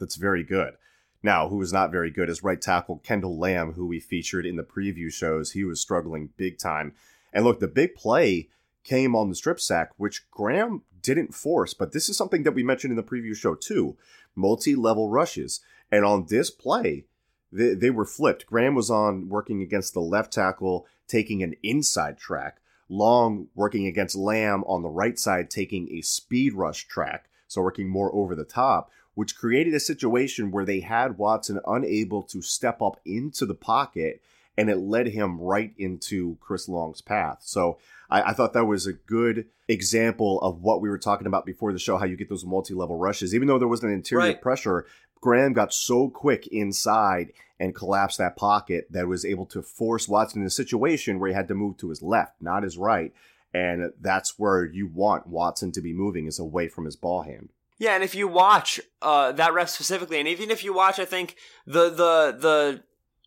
that's 0.00 0.16
very 0.16 0.42
good. 0.42 0.74
Now, 1.22 1.48
who 1.48 1.58
was 1.58 1.72
not 1.72 1.92
very 1.92 2.10
good 2.10 2.28
is 2.28 2.42
right 2.42 2.60
tackle 2.60 2.98
Kendall 3.04 3.38
Lamm, 3.38 3.74
who 3.74 3.86
we 3.86 4.00
featured 4.00 4.44
in 4.44 4.56
the 4.56 4.64
preview 4.64 5.12
shows. 5.12 5.52
He 5.52 5.62
was 5.62 5.80
struggling 5.80 6.30
big 6.36 6.58
time. 6.58 6.94
And 7.32 7.44
look, 7.44 7.60
the 7.60 7.68
big 7.68 7.94
play 7.94 8.48
came 8.84 9.14
on 9.14 9.28
the 9.28 9.34
strip 9.34 9.60
sack, 9.60 9.90
which 9.96 10.30
Graham 10.30 10.82
didn't 11.02 11.34
force, 11.34 11.74
but 11.74 11.92
this 11.92 12.08
is 12.08 12.16
something 12.16 12.42
that 12.42 12.52
we 12.52 12.62
mentioned 12.62 12.90
in 12.90 12.96
the 12.96 13.02
preview 13.02 13.36
show 13.36 13.54
too 13.54 13.96
multi 14.34 14.74
level 14.74 15.08
rushes. 15.08 15.60
And 15.90 16.04
on 16.04 16.26
this 16.28 16.50
play, 16.50 17.06
they, 17.52 17.74
they 17.74 17.90
were 17.90 18.04
flipped. 18.04 18.46
Graham 18.46 18.74
was 18.74 18.90
on 18.90 19.28
working 19.28 19.60
against 19.62 19.92
the 19.92 20.00
left 20.00 20.32
tackle, 20.32 20.86
taking 21.08 21.42
an 21.42 21.54
inside 21.62 22.18
track. 22.18 22.60
Long 22.88 23.48
working 23.54 23.86
against 23.86 24.16
Lamm 24.16 24.64
on 24.66 24.82
the 24.82 24.88
right 24.88 25.18
side, 25.18 25.48
taking 25.50 25.88
a 25.92 26.00
speed 26.00 26.54
rush 26.54 26.88
track, 26.88 27.28
so 27.46 27.62
working 27.62 27.88
more 27.88 28.12
over 28.14 28.34
the 28.34 28.44
top, 28.44 28.90
which 29.14 29.36
created 29.36 29.74
a 29.74 29.80
situation 29.80 30.50
where 30.50 30.64
they 30.64 30.80
had 30.80 31.18
Watson 31.18 31.60
unable 31.66 32.22
to 32.24 32.42
step 32.42 32.82
up 32.82 32.98
into 33.04 33.46
the 33.46 33.54
pocket, 33.54 34.20
and 34.60 34.68
it 34.68 34.76
led 34.76 35.06
him 35.08 35.40
right 35.40 35.72
into 35.78 36.36
Chris 36.40 36.68
Long's 36.68 37.00
path. 37.00 37.38
So 37.40 37.78
I, 38.10 38.22
I 38.22 38.32
thought 38.34 38.52
that 38.52 38.66
was 38.66 38.86
a 38.86 38.92
good 38.92 39.46
example 39.68 40.38
of 40.42 40.60
what 40.60 40.80
we 40.82 40.88
were 40.90 40.98
talking 40.98 41.26
about 41.26 41.46
before 41.46 41.72
the 41.72 41.78
show, 41.78 41.96
how 41.96 42.04
you 42.04 42.16
get 42.16 42.28
those 42.28 42.44
multi-level 42.44 42.96
rushes. 42.96 43.34
Even 43.34 43.48
though 43.48 43.58
there 43.58 43.68
was 43.68 43.82
an 43.82 43.90
interior 43.92 44.26
Right. 44.32 44.42
pressure, 44.42 44.86
Graham 45.20 45.52
got 45.54 45.72
so 45.72 46.08
quick 46.10 46.46
inside 46.48 47.32
and 47.58 47.74
collapsed 47.74 48.18
that 48.18 48.36
pocket 48.36 48.86
that 48.90 49.06
was 49.08 49.24
able 49.24 49.46
to 49.46 49.62
force 49.62 50.08
Watson 50.08 50.40
in 50.42 50.46
a 50.46 50.50
situation 50.50 51.18
where 51.18 51.28
he 51.28 51.34
had 51.34 51.48
to 51.48 51.54
move 51.54 51.76
to 51.78 51.88
his 51.90 52.02
left, 52.02 52.34
not 52.40 52.62
his 52.62 52.76
right. 52.76 53.12
And 53.52 53.92
that's 54.00 54.38
where 54.38 54.64
you 54.64 54.86
want 54.86 55.26
Watson 55.26 55.72
to 55.72 55.80
be 55.80 55.92
moving 55.92 56.26
is 56.26 56.38
away 56.38 56.68
from 56.68 56.84
his 56.84 56.96
ball 56.96 57.22
hand. 57.22 57.48
Yeah, 57.78 57.94
and 57.94 58.04
if 58.04 58.14
you 58.14 58.28
watch 58.28 58.78
uh, 59.00 59.32
that 59.32 59.54
rep 59.54 59.68
specifically, 59.68 60.18
and 60.18 60.28
even 60.28 60.50
if 60.50 60.62
you 60.62 60.74
watch, 60.74 60.98
I 60.98 61.06
think 61.06 61.36
the 61.66 61.88
the 61.88 62.36
the 62.38 62.82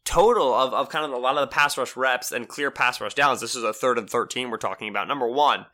total 0.05 0.53
of, 0.53 0.73
of 0.73 0.89
kind 0.89 1.05
of 1.05 1.11
a 1.11 1.17
lot 1.17 1.35
of 1.35 1.41
the 1.41 1.53
pass 1.53 1.77
rush 1.77 1.95
reps 1.95 2.31
and 2.31 2.47
clear 2.47 2.71
pass 2.71 2.99
rush 2.99 3.13
downs. 3.13 3.41
This 3.41 3.55
is 3.55 3.63
a 3.63 3.73
third 3.73 3.97
and 3.97 4.09
thirteen 4.09 4.49
we're 4.49 4.57
talking 4.57 4.89
about. 4.89 5.07
Number 5.07 5.27
one, 5.27 5.65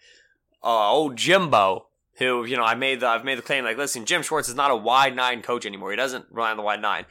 uh, 0.64 0.92
old 0.92 1.16
Jimbo, 1.16 1.88
who 2.18 2.46
you 2.46 2.58
know 2.58 2.64
I 2.64 2.76
made 2.76 3.00
the 3.00 3.08
I've 3.08 3.26
made 3.26 3.38
the 3.38 3.44
claim 3.44 3.64
like, 3.64 3.78
listen, 3.78 4.06
Jim 4.06 4.22
Schwartz 4.22 4.50
is 4.50 4.56
not 4.56 4.72
a 4.72 4.76
wide 4.76 5.16
nine 5.16 5.42
coach 5.42 5.66
anymore. 5.66 5.92
He 5.92 5.98
doesn't 5.98 6.26
rely 6.32 6.52
on 6.52 6.58
the 6.58 6.64
wide 6.64 6.82
nine. 6.82 7.06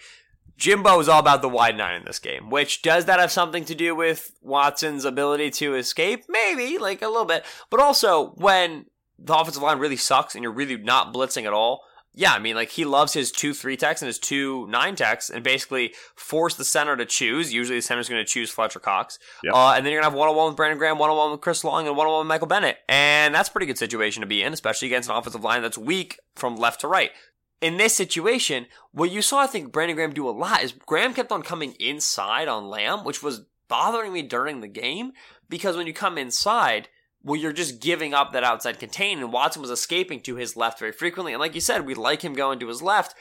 Jimbo 0.56 0.98
is 0.98 1.08
all 1.08 1.20
about 1.20 1.40
the 1.40 1.48
wide 1.48 1.76
nine 1.76 1.94
in 1.94 2.04
this 2.04 2.18
game, 2.18 2.50
which 2.50 2.82
does 2.82 3.04
that 3.04 3.20
have 3.20 3.30
something 3.30 3.64
to 3.66 3.76
do 3.76 3.94
with 3.94 4.32
Watson's 4.42 5.04
ability 5.04 5.50
to 5.52 5.76
escape? 5.76 6.24
Maybe, 6.28 6.78
like 6.78 7.00
a 7.00 7.06
little 7.06 7.24
bit. 7.24 7.44
But 7.70 7.78
also, 7.78 8.30
when 8.30 8.86
the 9.18 9.36
offensive 9.36 9.62
line 9.62 9.78
really 9.78 9.96
sucks 9.96 10.34
and 10.34 10.42
you're 10.42 10.52
really 10.52 10.76
not 10.76 11.14
blitzing 11.14 11.46
at 11.46 11.52
all, 11.52 11.82
yeah, 12.18 12.32
I 12.32 12.40
mean, 12.40 12.56
like 12.56 12.70
he 12.70 12.84
loves 12.84 13.12
his 13.12 13.30
two 13.30 13.54
three 13.54 13.76
techs 13.76 14.02
and 14.02 14.08
his 14.08 14.18
two 14.18 14.66
nine 14.66 14.96
techs, 14.96 15.30
and 15.30 15.44
basically 15.44 15.94
force 16.16 16.56
the 16.56 16.64
center 16.64 16.96
to 16.96 17.06
choose. 17.06 17.52
Usually, 17.54 17.78
the 17.78 17.82
center's 17.82 18.08
going 18.08 18.20
to 18.24 18.28
choose 18.28 18.50
Fletcher 18.50 18.80
Cox, 18.80 19.20
Yep. 19.44 19.54
uh, 19.54 19.72
and 19.76 19.86
then 19.86 19.92
you're 19.92 20.02
gonna 20.02 20.10
have 20.10 20.18
one 20.18 20.28
on 20.28 20.34
one 20.34 20.48
with 20.48 20.56
Brandon 20.56 20.78
Graham, 20.78 20.98
one 20.98 21.10
on 21.10 21.16
one 21.16 21.30
with 21.30 21.40
Chris 21.40 21.62
Long, 21.62 21.86
and 21.86 21.96
one 21.96 22.06
on 22.08 22.12
one 22.12 22.20
with 22.22 22.28
Michael 22.28 22.48
Bennett, 22.48 22.78
and 22.88 23.32
that's 23.34 23.48
a 23.48 23.52
pretty 23.52 23.66
good 23.66 23.78
situation 23.78 24.20
to 24.22 24.26
be 24.26 24.42
in, 24.42 24.52
especially 24.52 24.86
against 24.88 25.08
an 25.08 25.14
offensive 25.16 25.44
line 25.44 25.62
that's 25.62 25.78
weak 25.78 26.18
from 26.34 26.56
left 26.56 26.80
to 26.80 26.88
right. 26.88 27.12
In 27.60 27.76
this 27.76 27.94
situation, 27.94 28.66
what 28.92 29.10
you 29.12 29.22
saw, 29.22 29.38
I 29.38 29.46
think 29.46 29.72
Brandon 29.72 29.94
Graham 29.96 30.12
do 30.12 30.28
a 30.28 30.30
lot 30.30 30.62
is 30.64 30.72
Graham 30.72 31.14
kept 31.14 31.30
on 31.32 31.42
coming 31.42 31.74
inside 31.80 32.48
on 32.48 32.64
Lamm, 32.64 33.04
which 33.04 33.22
was 33.22 33.42
bothering 33.68 34.12
me 34.12 34.22
during 34.22 34.60
the 34.60 34.68
game 34.68 35.12
because 35.48 35.76
when 35.76 35.86
you 35.86 35.92
come 35.92 36.18
inside, 36.18 36.88
well, 37.24 37.38
you're 37.40 37.52
just 37.52 37.80
giving 37.80 38.14
up 38.14 38.32
that 38.32 38.44
outside 38.44 38.78
contain, 38.78 39.18
and 39.18 39.32
Watson 39.32 39.60
was 39.60 39.70
escaping 39.70 40.20
to 40.22 40.36
his 40.36 40.56
left 40.56 40.78
very 40.78 40.92
frequently. 40.92 41.32
And 41.32 41.40
like 41.40 41.54
you 41.54 41.60
said, 41.60 41.84
we 41.84 41.94
like 41.94 42.22
him 42.22 42.32
going 42.34 42.58
to 42.60 42.68
his 42.68 42.80
left, 42.80 43.14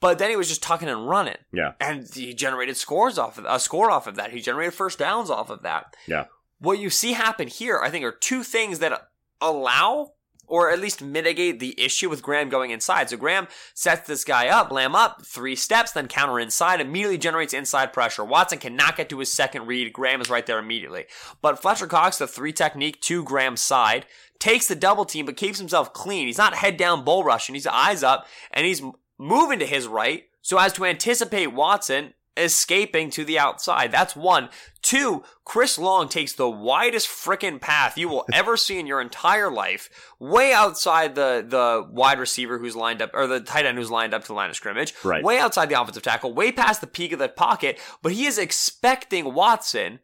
but 0.00 0.18
then 0.18 0.30
he 0.30 0.36
was 0.36 0.48
just 0.48 0.62
tucking 0.62 0.88
and 0.88 1.08
running, 1.08 1.36
Yeah. 1.52 1.72
and 1.80 2.08
he 2.12 2.34
generated 2.34 2.76
scores 2.76 3.18
off 3.18 3.38
of 3.38 3.44
a 3.48 3.58
score 3.60 3.90
off 3.90 4.06
of 4.06 4.16
that. 4.16 4.32
He 4.32 4.40
generated 4.40 4.74
first 4.74 4.98
downs 4.98 5.30
off 5.30 5.48
of 5.50 5.62
that. 5.62 5.94
Yeah. 6.06 6.24
What 6.58 6.78
you 6.78 6.90
see 6.90 7.12
happen 7.12 7.48
here, 7.48 7.78
I 7.82 7.90
think, 7.90 8.04
are 8.04 8.12
two 8.12 8.42
things 8.42 8.78
that 8.80 9.08
allow 9.40 10.12
or 10.46 10.70
at 10.70 10.80
least 10.80 11.02
mitigate 11.02 11.60
the 11.60 11.78
issue 11.80 12.08
with 12.08 12.22
Graham 12.22 12.48
going 12.48 12.70
inside. 12.70 13.10
So 13.10 13.16
Graham 13.16 13.48
sets 13.74 14.06
this 14.06 14.24
guy 14.24 14.48
up, 14.48 14.70
Lamm 14.70 14.94
up, 14.94 15.24
three 15.24 15.56
steps, 15.56 15.92
then 15.92 16.08
counter 16.08 16.38
inside, 16.38 16.80
immediately 16.80 17.18
generates 17.18 17.54
inside 17.54 17.92
pressure. 17.92 18.24
Watson 18.24 18.58
cannot 18.58 18.96
get 18.96 19.08
to 19.10 19.18
his 19.18 19.32
second 19.32 19.66
read. 19.66 19.92
Graham 19.92 20.20
is 20.20 20.30
right 20.30 20.46
there 20.46 20.58
immediately. 20.58 21.06
But 21.42 21.60
Fletcher 21.60 21.86
Cox, 21.86 22.18
the 22.18 22.26
three 22.26 22.52
technique 22.52 23.00
to 23.02 23.24
Graham's 23.24 23.60
side, 23.60 24.06
takes 24.38 24.68
the 24.68 24.76
double 24.76 25.04
team 25.04 25.26
but 25.26 25.36
keeps 25.36 25.58
himself 25.58 25.92
clean. 25.92 26.26
He's 26.26 26.38
not 26.38 26.54
head 26.54 26.76
down 26.76 27.04
bull 27.04 27.24
rushing. 27.24 27.54
He's 27.54 27.66
eyes 27.66 28.02
up 28.02 28.26
and 28.50 28.66
he's 28.66 28.82
moving 29.18 29.58
to 29.58 29.66
his 29.66 29.86
right 29.86 30.24
so 30.42 30.58
as 30.58 30.72
to 30.74 30.84
anticipate 30.84 31.48
Watson 31.48 32.14
escaping 32.36 33.10
to 33.10 33.24
the 33.24 33.38
outside. 33.38 33.90
That's 33.92 34.14
one. 34.16 34.48
Two, 34.82 35.24
Chris 35.44 35.78
Long 35.78 36.08
takes 36.08 36.32
the 36.34 36.48
widest 36.48 37.08
frickin' 37.08 37.60
path 37.60 37.98
you 37.98 38.08
will 38.08 38.24
ever 38.32 38.56
see 38.56 38.78
in 38.78 38.86
your 38.86 39.00
entire 39.00 39.50
life, 39.50 39.88
way 40.18 40.52
outside 40.52 41.14
the 41.14 41.44
the 41.46 41.86
wide 41.90 42.18
receiver 42.18 42.58
who's 42.58 42.76
lined 42.76 43.02
up, 43.02 43.10
or 43.14 43.26
the 43.26 43.40
tight 43.40 43.66
end 43.66 43.78
who's 43.78 43.90
lined 43.90 44.14
up 44.14 44.22
to 44.22 44.28
the 44.28 44.34
line 44.34 44.50
of 44.50 44.56
scrimmage, 44.56 44.94
Right. 45.02 45.24
way 45.24 45.38
outside 45.38 45.68
the 45.68 45.80
offensive 45.80 46.02
tackle, 46.02 46.32
way 46.34 46.52
past 46.52 46.80
the 46.80 46.86
peak 46.86 47.12
of 47.12 47.18
the 47.18 47.28
pocket, 47.28 47.78
but 48.02 48.12
he 48.12 48.26
is 48.26 48.38
expecting 48.38 49.34
Watson 49.34 50.00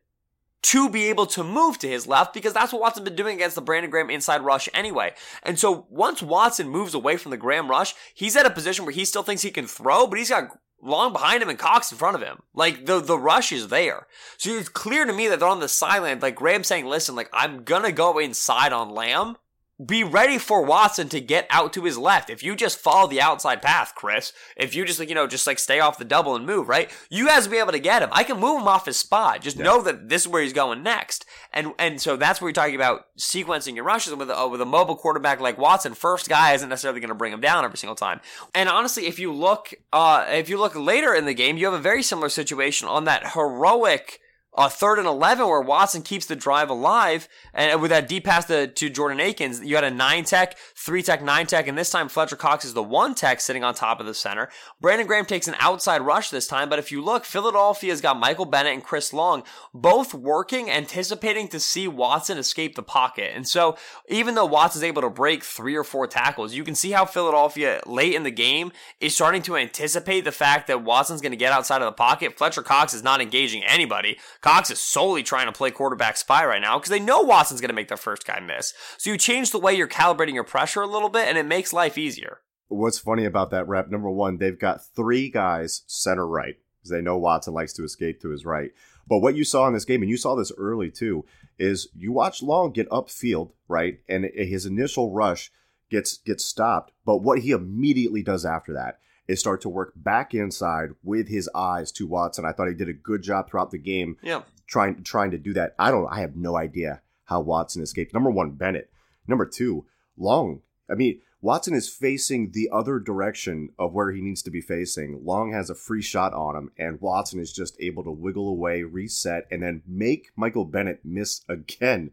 to 0.62 0.88
be 0.88 1.04
able 1.06 1.26
to 1.26 1.42
move 1.42 1.76
to 1.80 1.88
his 1.88 2.06
left 2.06 2.32
because 2.32 2.52
that's 2.52 2.72
what 2.72 2.80
Watson's 2.80 3.04
been 3.04 3.16
doing 3.16 3.34
against 3.34 3.56
the 3.56 3.60
Brandon 3.60 3.90
Graham 3.90 4.10
inside 4.10 4.42
rush 4.42 4.68
anyway. 4.72 5.12
And 5.42 5.58
so 5.58 5.86
once 5.90 6.22
Watson 6.22 6.68
moves 6.68 6.94
away 6.94 7.16
from 7.16 7.30
the 7.30 7.36
Graham 7.36 7.68
rush, 7.68 7.94
he's 8.14 8.36
at 8.36 8.46
a 8.46 8.50
position 8.50 8.84
where 8.84 8.94
he 8.94 9.04
still 9.04 9.24
thinks 9.24 9.42
he 9.42 9.50
can 9.50 9.66
throw, 9.66 10.06
but 10.06 10.18
he's 10.20 10.28
got 10.30 10.56
Long 10.84 11.12
behind 11.12 11.42
him 11.42 11.48
and 11.48 11.58
Cox 11.58 11.92
in 11.92 11.98
front 11.98 12.16
of 12.16 12.22
him. 12.22 12.42
Like 12.54 12.86
the 12.86 12.98
the 12.98 13.18
rush 13.18 13.52
is 13.52 13.68
there. 13.68 14.08
So 14.36 14.50
it's 14.50 14.68
clear 14.68 15.04
to 15.04 15.12
me 15.12 15.28
that 15.28 15.38
they're 15.38 15.48
on 15.48 15.60
the 15.60 15.68
sideline. 15.68 16.18
Like 16.18 16.34
Graham 16.34 16.64
saying, 16.64 16.86
listen, 16.86 17.14
like 17.14 17.30
I'm 17.32 17.62
gonna 17.62 17.92
go 17.92 18.18
inside 18.18 18.72
on 18.72 18.90
Lamm. 18.90 19.36
Be 19.84 20.04
ready 20.04 20.38
for 20.38 20.62
Watson 20.62 21.08
to 21.08 21.20
get 21.20 21.46
out 21.50 21.72
to 21.72 21.84
his 21.84 21.96
left. 21.96 22.30
If 22.30 22.42
you 22.42 22.54
just 22.54 22.78
follow 22.78 23.08
the 23.08 23.20
outside 23.20 23.62
path, 23.62 23.94
Chris, 23.94 24.32
if 24.56 24.74
you 24.74 24.84
just 24.84 24.98
like, 24.98 25.08
you 25.08 25.14
know, 25.14 25.26
just 25.26 25.46
like 25.46 25.58
stay 25.58 25.80
off 25.80 25.98
the 25.98 26.04
double 26.04 26.36
and 26.36 26.46
move, 26.46 26.68
right? 26.68 26.90
You 27.10 27.26
guys 27.26 27.44
will 27.44 27.52
be 27.52 27.58
able 27.58 27.72
to 27.72 27.78
get 27.78 28.02
him. 28.02 28.10
I 28.12 28.22
can 28.22 28.38
move 28.38 28.60
him 28.60 28.68
off 28.68 28.86
his 28.86 28.96
spot. 28.96 29.40
Just 29.40 29.58
know 29.58 29.82
that 29.82 30.08
this 30.08 30.22
is 30.22 30.28
where 30.28 30.42
he's 30.42 30.52
going 30.52 30.82
next. 30.82 31.24
And 31.52 31.72
and 31.78 32.00
so 32.00 32.16
that's 32.16 32.40
where 32.40 32.48
you're 32.48 32.54
talking 32.54 32.74
about 32.74 33.06
sequencing 33.18 33.74
your 33.74 33.84
rushes 33.84 34.14
with 34.14 34.30
a, 34.30 34.48
with 34.48 34.60
a 34.60 34.66
mobile 34.66 34.96
quarterback 34.96 35.40
like 35.40 35.58
Watson. 35.58 35.94
First 35.94 36.28
guy 36.28 36.52
isn't 36.52 36.68
necessarily 36.68 37.00
going 37.00 37.08
to 37.08 37.14
bring 37.14 37.32
him 37.32 37.40
down 37.40 37.64
every 37.64 37.78
single 37.78 37.96
time. 37.96 38.20
And 38.54 38.68
honestly, 38.68 39.06
if 39.06 39.18
you 39.18 39.32
look, 39.32 39.72
uh, 39.92 40.26
if 40.28 40.48
you 40.48 40.58
look 40.58 40.74
later 40.74 41.14
in 41.14 41.24
the 41.24 41.34
game, 41.34 41.56
you 41.56 41.64
have 41.66 41.74
a 41.74 41.78
very 41.78 42.02
similar 42.02 42.28
situation 42.28 42.88
on 42.88 43.04
that 43.04 43.32
heroic 43.32 44.20
uh, 44.54 44.68
third 44.68 44.98
and 44.98 45.08
11 45.08 45.46
where 45.46 45.60
Watson 45.60 46.02
keeps 46.02 46.26
the 46.26 46.36
drive 46.36 46.68
alive 46.68 47.28
and 47.54 47.80
with 47.80 47.90
that 47.90 48.08
deep 48.08 48.24
pass 48.24 48.44
to, 48.46 48.66
to 48.66 48.90
Jordan 48.90 49.20
Akins, 49.20 49.60
you 49.62 49.74
had 49.74 49.84
a 49.84 49.90
nine 49.90 50.24
tech, 50.24 50.58
three 50.74 51.02
tech, 51.02 51.22
nine 51.22 51.46
tech, 51.46 51.66
and 51.66 51.78
this 51.78 51.90
time 51.90 52.08
Fletcher 52.08 52.36
Cox 52.36 52.64
is 52.64 52.74
the 52.74 52.82
one 52.82 53.14
tech 53.14 53.40
sitting 53.40 53.64
on 53.64 53.74
top 53.74 54.00
of 54.00 54.06
the 54.06 54.14
center. 54.14 54.50
Brandon 54.80 55.06
Graham 55.06 55.24
takes 55.24 55.48
an 55.48 55.56
outside 55.58 56.02
rush 56.02 56.30
this 56.30 56.46
time, 56.46 56.68
but 56.68 56.78
if 56.78 56.92
you 56.92 57.02
look, 57.02 57.24
Philadelphia's 57.24 58.00
got 58.00 58.18
Michael 58.18 58.44
Bennett 58.44 58.74
and 58.74 58.84
Chris 58.84 59.12
Long 59.12 59.42
both 59.72 60.12
working, 60.12 60.70
anticipating 60.70 61.48
to 61.48 61.60
see 61.60 61.88
Watson 61.88 62.38
escape 62.38 62.74
the 62.74 62.82
pocket. 62.82 63.32
And 63.34 63.48
so 63.48 63.76
even 64.08 64.34
though 64.34 64.46
Watson's 64.46 64.84
able 64.84 65.02
to 65.02 65.10
break 65.10 65.42
three 65.42 65.76
or 65.76 65.84
four 65.84 66.06
tackles, 66.06 66.54
you 66.54 66.64
can 66.64 66.74
see 66.74 66.90
how 66.90 67.04
Philadelphia 67.04 67.80
late 67.86 68.14
in 68.14 68.22
the 68.22 68.30
game 68.30 68.72
is 69.00 69.14
starting 69.14 69.42
to 69.42 69.56
anticipate 69.56 70.22
the 70.22 70.32
fact 70.32 70.66
that 70.66 70.82
Watson's 70.82 71.20
going 71.20 71.32
to 71.32 71.36
get 71.36 71.52
outside 71.52 71.80
of 71.80 71.86
the 71.86 71.92
pocket. 71.92 72.36
Fletcher 72.36 72.62
Cox 72.62 72.92
is 72.92 73.02
not 73.02 73.20
engaging 73.20 73.64
anybody. 73.64 74.18
Cox 74.42 74.70
is 74.70 74.80
solely 74.80 75.22
trying 75.22 75.46
to 75.46 75.52
play 75.52 75.70
quarterback 75.70 76.16
spy 76.16 76.44
right 76.44 76.60
now 76.60 76.76
because 76.76 76.90
they 76.90 76.98
know 76.98 77.22
Watson's 77.22 77.60
going 77.60 77.68
to 77.68 77.74
make 77.74 77.86
their 77.86 77.96
first 77.96 78.26
guy 78.26 78.40
miss. 78.40 78.74
So 78.98 79.10
you 79.10 79.16
change 79.16 79.52
the 79.52 79.58
way 79.58 79.72
you're 79.72 79.86
calibrating 79.86 80.34
your 80.34 80.44
pressure 80.44 80.82
a 80.82 80.86
little 80.86 81.08
bit 81.08 81.28
and 81.28 81.38
it 81.38 81.46
makes 81.46 81.72
life 81.72 81.96
easier. 81.96 82.40
What's 82.66 82.98
funny 82.98 83.24
about 83.24 83.50
that 83.50 83.68
rep? 83.68 83.88
Number 83.88 84.10
one, 84.10 84.38
they've 84.38 84.58
got 84.58 84.84
three 84.84 85.30
guys 85.30 85.82
center 85.86 86.26
right 86.26 86.56
because 86.80 86.90
they 86.90 87.00
know 87.00 87.16
Watson 87.16 87.54
likes 87.54 87.72
to 87.74 87.84
escape 87.84 88.20
to 88.22 88.30
his 88.30 88.44
right. 88.44 88.72
But 89.06 89.18
what 89.18 89.36
you 89.36 89.44
saw 89.44 89.68
in 89.68 89.74
this 89.74 89.84
game, 89.84 90.02
and 90.02 90.10
you 90.10 90.16
saw 90.16 90.34
this 90.34 90.52
early 90.58 90.90
too, 90.90 91.24
is 91.58 91.88
you 91.94 92.12
watch 92.12 92.42
Long 92.42 92.72
get 92.72 92.88
upfield, 92.90 93.52
right, 93.68 94.00
and 94.08 94.24
his 94.34 94.66
initial 94.66 95.12
rush 95.12 95.52
gets 95.90 96.18
gets 96.18 96.44
stopped. 96.44 96.92
But 97.04 97.18
what 97.18 97.40
he 97.40 97.50
immediately 97.52 98.22
does 98.22 98.44
after 98.44 98.72
that 98.72 98.98
is 99.28 99.40
start 99.40 99.60
to 99.62 99.68
work 99.68 99.92
back 99.96 100.34
inside 100.34 100.90
with 101.02 101.28
his 101.28 101.48
eyes 101.54 101.92
to 101.92 102.06
Watson. 102.06 102.44
I 102.44 102.52
thought 102.52 102.68
he 102.68 102.74
did 102.74 102.88
a 102.88 102.92
good 102.92 103.22
job 103.22 103.48
throughout 103.48 103.70
the 103.70 103.78
game 103.78 104.16
Yeah. 104.22 104.42
trying 104.66 105.02
trying 105.04 105.30
to 105.30 105.38
do 105.38 105.52
that. 105.54 105.74
I 105.78 105.90
don't 105.90 106.06
I 106.08 106.20
have 106.20 106.36
no 106.36 106.56
idea 106.56 107.02
how 107.24 107.40
Watson 107.40 107.82
escaped. 107.82 108.12
Number 108.12 108.30
one, 108.30 108.50
Bennett. 108.52 108.90
Number 109.28 109.46
two, 109.46 109.86
Long. 110.16 110.60
I 110.90 110.94
mean, 110.94 111.20
Watson 111.40 111.74
is 111.74 111.88
facing 111.88 112.50
the 112.52 112.68
other 112.72 112.98
direction 112.98 113.70
of 113.78 113.92
where 113.94 114.12
he 114.12 114.20
needs 114.20 114.42
to 114.42 114.50
be 114.50 114.60
facing. 114.60 115.24
Long 115.24 115.52
has 115.52 115.70
a 115.70 115.74
free 115.74 116.02
shot 116.02 116.32
on 116.34 116.54
him, 116.54 116.70
and 116.76 117.00
Watson 117.00 117.40
is 117.40 117.52
just 117.52 117.76
able 117.80 118.04
to 118.04 118.10
wiggle 118.12 118.48
away, 118.48 118.82
reset, 118.82 119.46
and 119.50 119.62
then 119.62 119.82
make 119.86 120.30
Michael 120.36 120.64
Bennett 120.64 121.00
miss 121.04 121.40
again. 121.48 122.10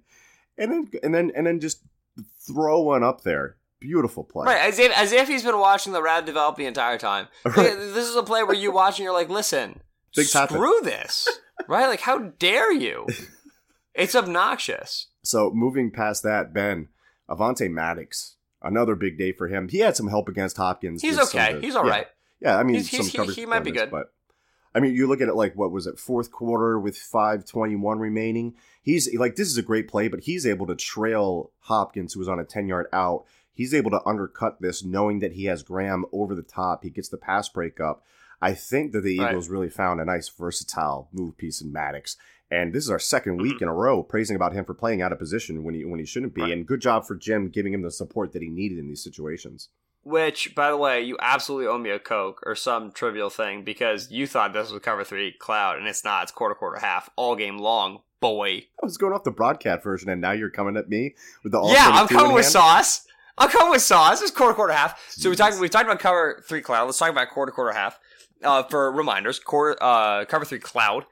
And 0.58 0.72
then 0.72 0.90
and 1.04 1.14
then 1.14 1.32
and 1.36 1.46
then 1.48 1.60
just 1.60 1.82
throw 2.46 2.82
one 2.82 3.04
up 3.04 3.22
there. 3.22 3.58
Beautiful 3.80 4.24
play. 4.24 4.46
Right, 4.46 4.62
as 4.68 4.78
if 4.80 4.92
as 4.98 5.12
if 5.14 5.28
he's 5.28 5.44
been 5.44 5.58
watching 5.60 5.94
the 5.94 6.02
rad 6.02 6.26
develop 6.26 6.56
the 6.58 6.66
entire 6.66 6.98
time. 6.98 7.28
Right. 7.46 7.56
This 7.78 8.08
is 8.10 8.16
a 8.16 8.24
play 8.24 8.44
where 8.44 8.56
you 8.56 8.72
watch 8.72 9.00
and 9.00 9.04
you're 9.06 9.14
like, 9.14 9.30
listen, 9.30 9.80
Things 10.16 10.34
happen. 10.34 10.58
screw 10.58 10.80
this, 10.84 11.28
right? 11.68 11.88
Like, 11.88 12.02
how 12.02 12.18
dare 12.20 12.72
you? 12.74 13.08
It's 13.96 14.16
obnoxious. 14.16 15.08
So 15.24 15.52
moving 15.54 15.92
past 15.92 16.24
that, 16.24 16.54
Ben, 16.54 16.88
Avonte 17.30 17.70
Maddox, 17.70 18.38
another 18.62 18.96
big 18.96 19.18
day 19.18 19.32
for 19.34 19.48
him. 19.48 19.68
He 19.68 19.80
had 19.80 19.98
some 19.98 20.08
help 20.08 20.30
against 20.30 20.56
Hopkins. 20.58 21.02
He's 21.02 21.20
okay. 21.20 21.56
of 21.56 21.62
He's 21.62 21.76
all 21.76 21.86
yeah. 21.86 21.92
right. 21.92 22.08
Yeah, 22.40 22.58
I 22.58 22.64
mean, 22.64 22.76
He's- 22.76 22.90
some 22.92 23.06
he's- 23.26 23.36
he- 23.36 23.42
he 23.42 23.46
might 23.46 23.64
be 23.66 23.72
good. 23.72 23.92
but 23.92 24.14
I 24.74 24.80
mean, 24.80 24.94
you 24.96 25.08
look 25.08 25.20
at 25.20 25.28
it 25.28 25.36
like 25.36 25.56
what 25.56 25.72
was 25.72 25.88
it, 25.88 26.00
fourth 26.00 26.32
quarter 26.32 26.80
with 26.80 26.96
five 26.96 27.44
twenty 27.46 27.76
one 27.76 28.00
remaining. 28.00 28.56
He's 28.84 29.14
like, 29.18 29.36
this 29.36 29.48
is 29.50 29.58
a 29.58 29.64
great 29.64 29.88
play, 29.90 30.08
but 30.08 30.22
he's 30.22 30.46
able 30.46 30.68
to 30.68 30.76
trail 30.76 31.52
Hopkins, 31.62 32.14
who 32.14 32.20
was 32.20 32.30
on 32.30 32.40
a 32.40 32.46
ten 32.46 32.68
yard 32.68 32.86
out. 32.94 33.26
He's 33.60 33.74
able 33.74 33.92
to 33.92 34.02
undercut 34.06 34.62
this, 34.62 34.86
knowing 34.86 35.20
that 35.20 35.34
he 35.34 35.46
has 35.46 35.64
Graham 35.64 36.06
over 36.14 36.34
the 36.34 36.42
top. 36.42 36.84
He 36.84 36.90
gets 36.90 37.10
the 37.10 37.18
pass 37.18 37.50
breakup. 37.50 38.02
I 38.42 38.54
think 38.54 38.94
that 38.94 39.02
the 39.02 39.20
Right. 39.20 39.32
Eagles 39.32 39.50
really 39.50 39.70
found 39.70 40.00
a 40.00 40.06
nice 40.06 40.30
versatile 40.30 41.10
move 41.12 41.38
piece 41.38 41.60
in 41.62 41.74
Maddox. 41.74 42.16
And 42.50 42.72
this 42.72 42.86
is 42.86 42.90
our 42.90 42.98
2nd 43.00 43.34
Mm-hmm. 43.34 43.42
week 43.42 43.62
in 43.62 43.68
a 43.68 43.74
row 43.74 44.02
praising 44.02 44.38
about 44.38 44.54
him 44.54 44.64
for 44.64 44.74
playing 44.74 45.02
out 45.02 45.12
of 45.12 45.20
position 45.20 45.64
when 45.66 45.76
he 45.76 45.84
when 45.84 46.00
he 46.00 46.06
shouldn't 46.06 46.34
be. 46.34 46.42
Right. 46.44 46.54
And 46.54 46.66
good 46.66 46.80
job 46.80 47.06
for 47.06 47.16
Jim 47.16 47.50
giving 47.50 47.74
him 47.74 47.82
the 47.82 47.92
support 47.92 48.32
that 48.32 48.42
he 48.42 48.48
needed 48.48 48.78
in 48.80 48.88
these 48.88 49.04
situations. 49.04 49.68
Which, 50.04 50.56
by 50.56 50.70
the 50.72 50.78
way, 50.78 51.02
you 51.02 51.18
absolutely 51.22 51.68
owe 51.68 51.78
me 51.78 51.90
a 51.90 52.00
Coke 52.00 52.42
or 52.46 52.56
some 52.56 52.94
trivial 52.94 53.30
thing 53.30 53.64
because 53.66 54.10
you 54.10 54.26
thought 54.26 54.54
this 54.54 54.72
was 54.72 54.82
cover 54.82 55.04
three 55.04 55.34
cloud, 55.38 55.78
and 55.78 55.86
it's 55.86 56.06
not. 56.06 56.24
It's 56.24 56.32
quarter, 56.32 56.56
quarter, 56.56 56.80
half, 56.80 57.10
all 57.18 57.36
game 57.36 57.58
long, 57.58 58.04
boy. 58.22 58.50
I 58.82 58.86
was 58.86 58.98
going 58.98 59.12
off 59.12 59.26
the 59.26 59.32
broadcast 59.32 59.84
version, 59.84 60.10
and 60.10 60.22
now 60.22 60.32
you're 60.32 60.50
coming 60.50 60.78
at 60.78 60.88
me 60.88 61.16
with 61.44 61.52
the 61.52 61.60
all 61.60 61.74
yeah, 61.74 61.90
I'm 61.92 62.08
coming 62.08 62.32
with 62.34 62.46
hand? 62.46 62.54
sauce. 62.54 63.06
I'm 63.40 63.50
coming 63.50 63.72
with 63.72 63.82
sauce. 63.82 64.22
It's 64.22 64.32
quarter, 64.32 64.54
quarter, 64.54 64.74
half. 64.74 65.02
So 65.12 65.30
we 65.30 65.36
talked. 65.36 65.60
We 65.60 65.70
talked 65.70 65.86
about 65.86 66.00
cover 66.00 66.44
three 66.48 66.62
cloud. 66.62 66.86
Let's 66.86 66.98
talk 66.98 67.10
about 67.10 67.30
quarter, 67.30 67.52
quarter, 67.52 67.72
half. 67.72 68.00
Uh, 68.44 68.64
for 68.64 68.92
reminders, 68.92 69.40
quarter 69.40 69.78
uh, 69.82 70.26
cover 70.26 70.46
three 70.46 70.60
cloud 70.60 71.06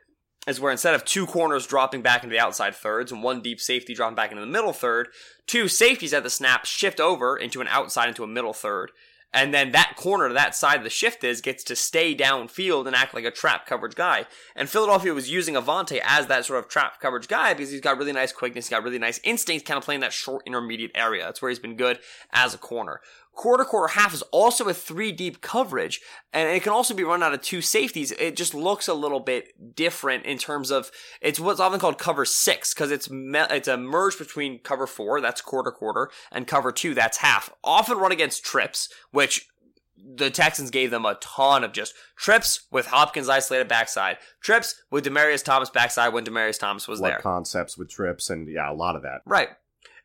is 0.48 0.62
where 0.62 0.72
instead 0.72 0.94
of 0.94 1.04
two 1.04 1.26
corners 1.26 1.68
dropping 1.68 2.02
back 2.02 2.24
into 2.24 2.34
the 2.34 2.40
outside 2.40 2.74
thirds 2.74 3.12
and 3.12 3.22
one 3.22 3.42
deep 3.42 3.60
safety 3.60 3.94
dropping 3.94 4.16
back 4.16 4.32
into 4.32 4.42
the 4.42 4.48
middle 4.48 4.72
third, 4.72 5.10
two 5.46 5.68
safeties 5.68 6.14
at 6.14 6.24
the 6.24 6.30
snap 6.30 6.66
shift 6.66 7.00
over 7.00 7.38
into 7.38 7.60
an 7.60 7.68
outside 7.68 8.08
into 8.08 8.24
a 8.24 8.28
middle 8.28 8.54
third. 8.54 8.92
And 9.34 9.54
then 9.54 9.72
that 9.74 9.96
corner 9.98 10.32
that 10.32 10.56
side 10.56 10.78
of 10.78 10.84
the 10.84 10.90
shift 10.90 11.24
is 11.24 11.42
gets 11.42 11.64
to 11.66 11.76
stay 11.76 12.16
downfield 12.16 12.88
and 12.88 12.96
act 12.96 13.14
like 13.14 13.26
a 13.26 13.32
trap 13.32 13.66
coverage 13.66 13.96
guy. 13.96 14.26
And 14.56 14.70
Philadelphia 14.70 15.14
was 15.14 15.30
using 15.30 15.56
Avonte 15.56 16.00
as 16.04 16.28
that 16.28 16.46
sort 16.46 16.60
of 16.60 16.70
trap 16.70 17.02
coverage 17.02 17.28
guy 17.28 17.54
because 17.54 17.72
he's 17.72 17.82
got 17.82 17.98
really 17.98 18.14
nice 18.14 18.32
quickness, 18.32 18.66
he's 18.66 18.72
got 18.72 18.84
really 18.84 19.00
nice 19.00 19.20
instincts, 19.24 19.68
kind 19.68 19.78
of 19.78 19.84
playing 19.84 20.02
that 20.02 20.14
short 20.14 20.44
intermediate 20.46 20.92
area. 20.96 21.26
That's 21.26 21.42
where 21.42 21.50
he's 21.50 21.60
been 21.60 21.76
good 21.76 22.00
as 22.32 22.54
a 22.54 22.58
corner. 22.58 23.02
Quarter, 23.38 23.66
quarter, 23.66 23.94
half 23.94 24.16
is 24.16 24.24
also 24.32 24.68
a 24.68 24.74
three 24.74 25.12
deep 25.12 25.42
coverage, 25.42 26.02
and 26.34 26.50
it 26.50 26.64
can 26.64 26.72
also 26.74 26.96
be 26.96 27.04
run 27.04 27.22
out 27.22 27.36
of 27.36 27.42
two 27.44 27.62
safeties. 27.62 28.12
It 28.14 28.36
just 28.36 28.56
looks 28.56 28.88
a 28.88 28.96
little 28.96 29.20
bit 29.20 29.76
different 29.76 30.26
in 30.26 30.40
terms 30.40 30.72
of 30.72 30.90
it's 31.22 31.40
what's 31.40 31.60
often 31.60 31.80
called 31.80 32.00
cover 32.00 32.26
six 32.26 32.74
because 32.74 32.90
it's 32.90 33.12
me- 33.12 33.46
it's 33.52 33.68
a 33.68 33.78
merge 33.78 34.18
between 34.18 34.58
cover 34.58 34.88
four, 34.88 35.22
that's 35.22 35.40
quarter, 35.40 35.70
quarter, 35.70 36.10
and 36.32 36.48
cover 36.48 36.72
two, 36.72 36.96
that's 36.96 37.18
half. 37.20 37.52
Often 37.64 38.00
run 38.00 38.12
against 38.12 38.44
trips, 38.44 38.90
which 39.12 39.48
the 39.96 40.32
Texans 40.32 40.72
gave 40.72 40.90
them 40.90 41.06
a 41.06 41.14
ton 41.22 41.64
of 41.64 41.74
just 41.74 41.94
trips 42.16 42.62
with 42.72 42.88
Hopkins 42.88 43.30
isolated 43.30 43.68
backside, 43.68 44.18
trips 44.42 44.82
with 44.90 45.06
Demaryius 45.06 45.44
Thomas 45.44 45.70
backside 45.70 46.12
when 46.12 46.26
Demaryius 46.26 46.60
Thomas 46.60 46.88
was 46.88 47.00
What 47.00 47.10
there. 47.10 47.20
concepts 47.20 47.78
with 47.78 47.90
trips, 47.90 48.32
and 48.32 48.48
yeah, 48.52 48.72
a 48.72 48.74
lot 48.74 48.96
of 48.96 49.04
that. 49.04 49.22
Right. 49.28 49.50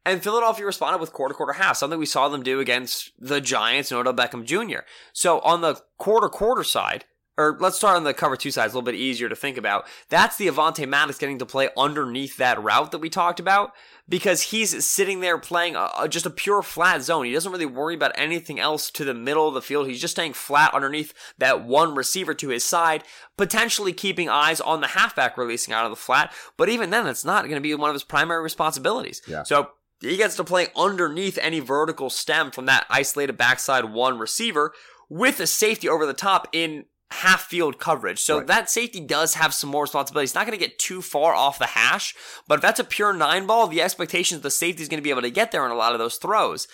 And 0.04 0.22
Philadelphia 0.22 0.66
responded 0.66 1.00
with 1.00 1.12
quarter 1.12 1.34
quarter 1.34 1.52
half, 1.54 1.76
something 1.76 1.98
we 1.98 2.06
saw 2.06 2.28
them 2.28 2.42
do 2.42 2.58
against 2.60 3.12
the 3.18 3.40
Giants 3.40 3.90
and 3.92 4.00
Odell 4.00 4.14
Beckham 4.14 4.44
Jr. 4.44 4.80
So 5.12 5.38
on 5.40 5.60
the 5.60 5.80
quarter 5.98 6.28
quarter 6.28 6.64
side, 6.64 7.04
or 7.38 7.56
let's 7.60 7.76
start 7.76 7.96
on 7.96 8.04
the 8.04 8.12
cover 8.12 8.36
two 8.36 8.50
side, 8.50 8.66
it's 8.66 8.74
a 8.74 8.76
little 8.76 8.84
bit 8.84 8.94
easier 8.98 9.28
to 9.28 9.36
think 9.36 9.56
about. 9.56 9.86
That's 10.10 10.36
the 10.36 10.48
Avonte 10.48 10.86
Maddox 10.86 11.18
getting 11.18 11.38
to 11.38 11.46
play 11.46 11.70
underneath 11.78 12.36
that 12.36 12.62
route 12.62 12.90
that 12.90 12.98
we 12.98 13.08
talked 13.08 13.40
about 13.40 13.72
because 14.08 14.42
he's 14.42 14.84
sitting 14.84 15.20
there 15.20 15.38
playing 15.38 15.74
a, 15.74 15.88
a- 15.98 16.08
just 16.08 16.26
a 16.26 16.30
pure 16.30 16.62
flat 16.62 17.00
zone. 17.02 17.24
He 17.24 17.32
doesn't 17.32 17.50
really 17.50 17.64
worry 17.64 17.94
about 17.94 18.12
anything 18.16 18.60
else 18.60 18.90
to 18.90 19.04
the 19.04 19.14
middle 19.14 19.48
of 19.48 19.54
the 19.54 19.62
field. 19.62 19.86
He's 19.86 20.00
just 20.00 20.14
staying 20.14 20.34
flat 20.34 20.74
underneath 20.74 21.14
that 21.38 21.64
one 21.64 21.94
receiver 21.94 22.34
to 22.34 22.48
his 22.48 22.64
side, 22.64 23.02
potentially 23.38 23.92
keeping 23.94 24.28
eyes 24.28 24.60
on 24.60 24.80
the 24.82 24.88
halfback 24.88 25.38
releasing 25.38 25.72
out 25.72 25.84
of 25.86 25.90
the 25.90 25.96
flat. 25.96 26.34
But 26.58 26.68
even 26.68 26.90
then, 26.90 27.04
that's 27.06 27.24
not 27.24 27.44
going 27.44 27.54
to 27.54 27.60
be 27.60 27.74
one 27.74 27.88
of 27.88 27.94
his 27.94 28.04
primary 28.04 28.42
responsibilities. 28.42 29.22
Yeah. 29.26 29.44
So 29.44 29.70
he 30.10 30.16
gets 30.16 30.36
to 30.36 30.44
play 30.44 30.68
underneath 30.76 31.38
any 31.40 31.60
vertical 31.60 32.10
stem 32.10 32.50
from 32.50 32.66
that 32.66 32.86
isolated 32.90 33.36
backside 33.36 33.86
one 33.86 34.18
receiver 34.18 34.72
with 35.08 35.40
a 35.40 35.46
safety 35.46 35.88
over 35.88 36.06
the 36.06 36.14
top 36.14 36.48
in 36.52 36.84
half 37.10 37.42
field 37.42 37.78
coverage. 37.78 38.20
So 38.20 38.38
Right. 38.38 38.46
that 38.46 38.70
safety 38.70 38.98
does 39.00 39.34
have 39.34 39.52
some 39.52 39.68
more 39.70 39.82
responsibility. 39.82 40.24
It's 40.24 40.34
not 40.34 40.46
going 40.46 40.58
to 40.58 40.64
get 40.64 40.78
too 40.78 41.02
far 41.02 41.34
off 41.34 41.58
the 41.58 41.66
hash, 41.66 42.14
but 42.48 42.54
if 42.56 42.62
that's 42.62 42.80
a 42.80 42.84
pure 42.84 43.12
nine 43.12 43.46
ball, 43.46 43.66
the 43.68 43.82
expectation 43.82 44.36
is 44.36 44.42
the 44.42 44.50
safety 44.50 44.82
is 44.82 44.88
going 44.88 44.98
to 44.98 45.02
be 45.04 45.10
able 45.10 45.20
to 45.22 45.30
get 45.30 45.52
there 45.52 45.62
on 45.64 45.70
a 45.70 45.74
lot 45.74 45.92
of 45.92 45.98
those 45.98 46.16
throws. 46.16 46.66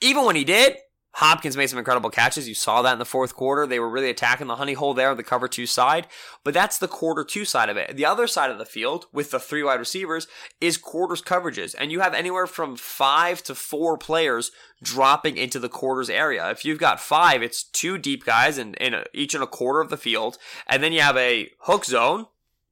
Even 0.00 0.24
when 0.24 0.34
he 0.36 0.44
did, 0.44 0.78
Hopkins 1.16 1.58
made 1.58 1.68
some 1.68 1.78
incredible 1.78 2.08
catches. 2.08 2.48
You 2.48 2.54
saw 2.54 2.80
that 2.82 2.94
in 2.94 2.98
the 2.98 3.04
fourth 3.04 3.34
quarter. 3.34 3.66
They 3.66 3.78
were 3.78 3.90
really 3.90 4.08
attacking 4.08 4.46
the 4.46 4.56
honey 4.56 4.72
hole 4.72 4.94
there 4.94 5.10
on 5.10 5.18
the 5.18 5.22
cover 5.22 5.46
two 5.46 5.66
side. 5.66 6.06
But 6.42 6.54
that's 6.54 6.78
the 6.78 6.88
quarter 6.88 7.22
two 7.22 7.44
side 7.44 7.68
of 7.68 7.76
it. 7.76 7.96
The 7.96 8.06
other 8.06 8.26
side 8.26 8.50
of 8.50 8.56
the 8.56 8.64
field 8.64 9.06
with 9.12 9.30
the 9.30 9.38
three 9.38 9.62
wide 9.62 9.78
receivers 9.78 10.26
is 10.58 10.78
quarters 10.78 11.20
coverages. 11.20 11.74
And 11.78 11.92
you 11.92 12.00
have 12.00 12.14
anywhere 12.14 12.46
from 12.46 12.76
five 12.76 13.42
to 13.44 13.54
four 13.54 13.98
players 13.98 14.52
dropping 14.82 15.36
into 15.36 15.58
the 15.58 15.68
quarters 15.68 16.08
area. 16.08 16.50
If 16.50 16.64
you've 16.64 16.78
got 16.78 16.98
five, 16.98 17.42
it's 17.42 17.62
two 17.62 17.98
deep 17.98 18.24
guys 18.24 18.56
in, 18.56 18.72
in 18.74 18.94
a, 18.94 19.04
each 19.12 19.34
in 19.34 19.42
a 19.42 19.46
quarter 19.46 19.82
of 19.82 19.90
the 19.90 19.98
field. 19.98 20.38
And 20.66 20.82
then 20.82 20.92
you 20.92 21.02
have 21.02 21.18
a 21.18 21.50
hook 21.60 21.84
zone, 21.84 22.26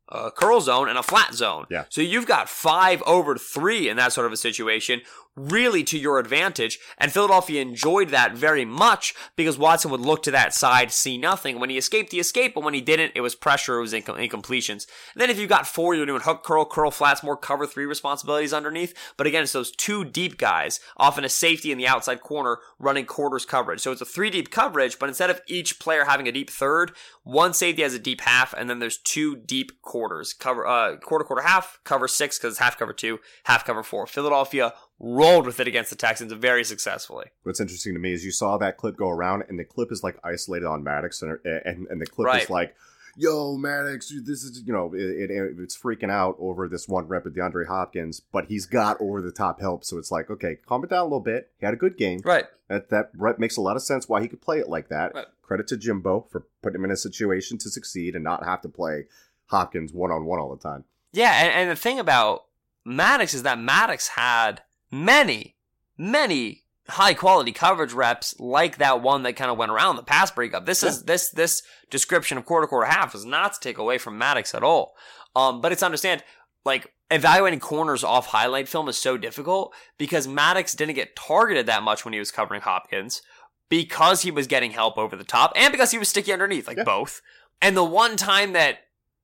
a 0.08 0.30
curl 0.30 0.62
zone, 0.62 0.88
and 0.88 0.98
a 0.98 1.02
flat 1.02 1.34
zone. 1.34 1.66
Yeah. 1.70 1.84
So 1.90 2.00
you've 2.00 2.26
got 2.26 2.48
five 2.48 3.02
over 3.02 3.36
three 3.36 3.88
in 3.88 3.98
that 3.98 4.12
sort 4.14 4.26
of 4.26 4.32
a 4.32 4.36
situation, 4.36 5.02
really 5.36 5.84
to 5.84 5.98
your 5.98 6.18
advantage. 6.18 6.78
And 6.98 7.12
Philadelphia 7.12 7.62
enjoyed 7.62 8.10
that 8.10 8.34
very 8.34 8.64
much 8.64 9.14
because 9.36 9.58
Watson 9.58 9.90
would 9.90 10.00
look 10.00 10.22
to 10.24 10.30
that 10.30 10.54
side, 10.54 10.92
see 10.92 11.16
nothing. 11.16 11.58
When 11.58 11.70
he 11.70 11.78
escaped, 11.78 12.12
he 12.12 12.20
escaped, 12.20 12.54
but 12.54 12.64
when 12.64 12.74
he 12.74 12.80
didn't, 12.80 13.12
it 13.14 13.20
was 13.20 13.34
pressure, 13.34 13.78
it 13.78 13.80
was 13.80 13.92
incom- 13.92 14.28
incompletions. 14.28 14.86
And 15.14 15.20
then 15.20 15.30
if 15.30 15.38
you've 15.38 15.48
got 15.48 15.66
four, 15.66 15.94
you're 15.94 16.06
doing 16.06 16.22
hook, 16.22 16.42
curl, 16.42 16.64
curl, 16.64 16.90
flats, 16.90 17.22
more 17.22 17.36
cover 17.36 17.66
three 17.66 17.86
responsibilities 17.86 18.52
underneath. 18.52 18.94
But 19.16 19.26
again, 19.26 19.42
it's 19.42 19.52
those 19.52 19.70
two 19.70 20.04
deep 20.04 20.38
guys, 20.38 20.80
often 20.96 21.24
a 21.24 21.28
safety 21.28 21.72
in 21.72 21.78
the 21.78 21.86
outside 21.86 22.20
corner, 22.20 22.58
running 22.78 23.06
quarters 23.06 23.44
coverage. 23.44 23.80
So 23.80 23.92
it's 23.92 24.00
a 24.00 24.06
three 24.06 24.30
deep 24.30 24.50
coverage, 24.50 24.98
but 24.98 25.08
instead 25.08 25.30
of 25.30 25.40
each 25.46 25.78
player 25.78 26.04
having 26.04 26.28
a 26.28 26.32
deep 26.32 26.50
third, 26.50 26.92
one 27.22 27.54
safety 27.54 27.82
has 27.82 27.94
a 27.94 27.98
deep 27.98 28.22
half, 28.22 28.52
and 28.52 28.68
then 28.68 28.78
there's 28.78 28.98
two 28.98 29.36
deep 29.36 29.80
quarters. 29.82 30.32
Cover 30.32 30.66
uh 30.66 30.96
quarter 30.96 31.24
quarter 31.24 31.42
half, 31.42 31.78
cover 31.84 32.08
six 32.08 32.38
because 32.38 32.54
it's 32.54 32.60
half 32.60 32.78
cover 32.78 32.92
two, 32.92 33.20
half 33.44 33.64
cover 33.64 33.82
four. 33.82 34.06
Philadelphia 34.06 34.72
rolled 35.00 35.46
with 35.46 35.58
it 35.60 35.66
against 35.66 35.90
the 35.90 35.96
Texans 35.96 36.30
very 36.32 36.62
successfully. 36.62 37.26
What's 37.42 37.58
interesting 37.60 37.94
to 37.94 37.98
me 38.00 38.12
is 38.12 38.24
you 38.24 38.30
saw 38.30 38.58
that 38.58 38.76
clip 38.76 38.96
go 38.96 39.08
around, 39.08 39.44
and 39.48 39.58
the 39.58 39.64
clip 39.64 39.90
is 39.90 40.02
like 40.04 40.18
isolated 40.22 40.66
on 40.66 40.84
Maddox, 40.84 41.22
and 41.22 41.38
and, 41.44 41.86
and 41.88 42.00
the 42.00 42.06
clip 42.06 42.26
Right. 42.26 42.42
is 42.42 42.50
like, 42.50 42.74
"Yo, 43.16 43.56
Maddox, 43.56 44.12
this 44.24 44.44
is 44.44 44.62
you 44.66 44.72
know 44.72 44.92
it, 44.94 45.30
it, 45.30 45.56
it's 45.58 45.76
freaking 45.76 46.10
out 46.10 46.36
over 46.38 46.68
this 46.68 46.86
one 46.86 47.08
rep 47.08 47.24
with 47.24 47.34
DeAndre 47.34 47.66
Hopkins, 47.66 48.20
but 48.20 48.46
he's 48.46 48.66
got 48.66 49.00
over 49.00 49.20
the 49.22 49.32
top 49.32 49.60
help, 49.60 49.84
so 49.84 49.96
it's 49.98 50.10
like, 50.10 50.30
okay, 50.30 50.56
calm 50.66 50.84
it 50.84 50.90
down 50.90 51.00
a 51.00 51.04
little 51.04 51.20
bit. 51.20 51.50
He 51.58 51.64
had 51.66 51.74
a 51.74 51.78
good 51.78 51.96
game. 51.96 52.20
Right. 52.24 52.44
That 52.68 52.90
that 52.90 53.10
rep 53.16 53.38
makes 53.38 53.56
a 53.56 53.60
lot 53.62 53.76
of 53.76 53.82
sense 53.82 54.08
why 54.08 54.20
he 54.20 54.28
could 54.28 54.42
play 54.42 54.58
it 54.58 54.68
like 54.68 54.88
that. 54.90 55.14
Right. 55.14 55.26
Credit 55.42 55.66
to 55.68 55.76
Jimbo 55.76 56.26
for 56.30 56.46
putting 56.62 56.78
him 56.78 56.84
in 56.84 56.90
a 56.92 56.96
situation 56.96 57.58
to 57.58 57.70
succeed 57.70 58.14
and 58.14 58.22
not 58.22 58.44
have 58.44 58.60
to 58.60 58.68
play 58.68 59.06
Hopkins 59.46 59.92
one 59.92 60.12
on 60.12 60.24
one 60.26 60.38
all 60.38 60.54
the 60.54 60.62
time. 60.62 60.84
Yeah, 61.12 61.32
and, 61.42 61.52
and 61.52 61.70
the 61.70 61.74
thing 61.74 61.98
about 61.98 62.44
Maddox 62.84 63.34
is 63.34 63.42
that 63.42 63.58
Maddox 63.58 64.06
had 64.08 64.62
many, 64.90 65.56
many 65.96 66.64
high 66.88 67.14
quality 67.14 67.52
coverage 67.52 67.92
reps 67.92 68.34
like 68.40 68.78
that 68.78 69.00
one 69.00 69.22
that 69.22 69.34
kind 69.36 69.50
of 69.50 69.56
went 69.58 69.70
around 69.70 69.96
the 69.96 70.02
pass 70.02 70.30
breakup. 70.30 70.66
This 70.66 70.82
is 70.82 71.04
this 71.04 71.30
this 71.30 71.62
description 71.90 72.36
of 72.38 72.44
quarter 72.46 72.66
quarter 72.66 72.86
half 72.90 73.14
is 73.14 73.24
not 73.24 73.52
to 73.54 73.60
take 73.60 73.78
away 73.78 73.98
from 73.98 74.18
Maddox 74.18 74.54
at 74.54 74.64
all. 74.64 74.94
Um, 75.36 75.60
but 75.60 75.70
it's 75.72 75.82
understand 75.84 76.24
like 76.64 76.92
evaluating 77.10 77.60
corners 77.60 78.02
off 78.04 78.26
highlight 78.26 78.68
film 78.68 78.88
is 78.88 78.98
so 78.98 79.16
difficult 79.16 79.72
because 79.98 80.26
Maddox 80.26 80.74
didn't 80.74 80.96
get 80.96 81.14
targeted 81.16 81.66
that 81.66 81.82
much 81.82 82.04
when 82.04 82.12
he 82.12 82.18
was 82.18 82.30
covering 82.32 82.60
Hopkins. 82.62 83.22
because 83.68 84.22
he 84.22 84.32
was 84.32 84.48
getting 84.48 84.72
help 84.72 84.98
over 84.98 85.14
the 85.14 85.22
top 85.22 85.52
and 85.54 85.70
because 85.70 85.92
he 85.92 85.98
was 85.98 86.08
sticky 86.08 86.32
underneath, 86.32 86.66
like 86.66 86.76
Yeah. 86.76 86.82
both. 86.82 87.22
And 87.62 87.76
the 87.76 87.84
one 87.84 88.16
time 88.16 88.52
that, 88.54 88.78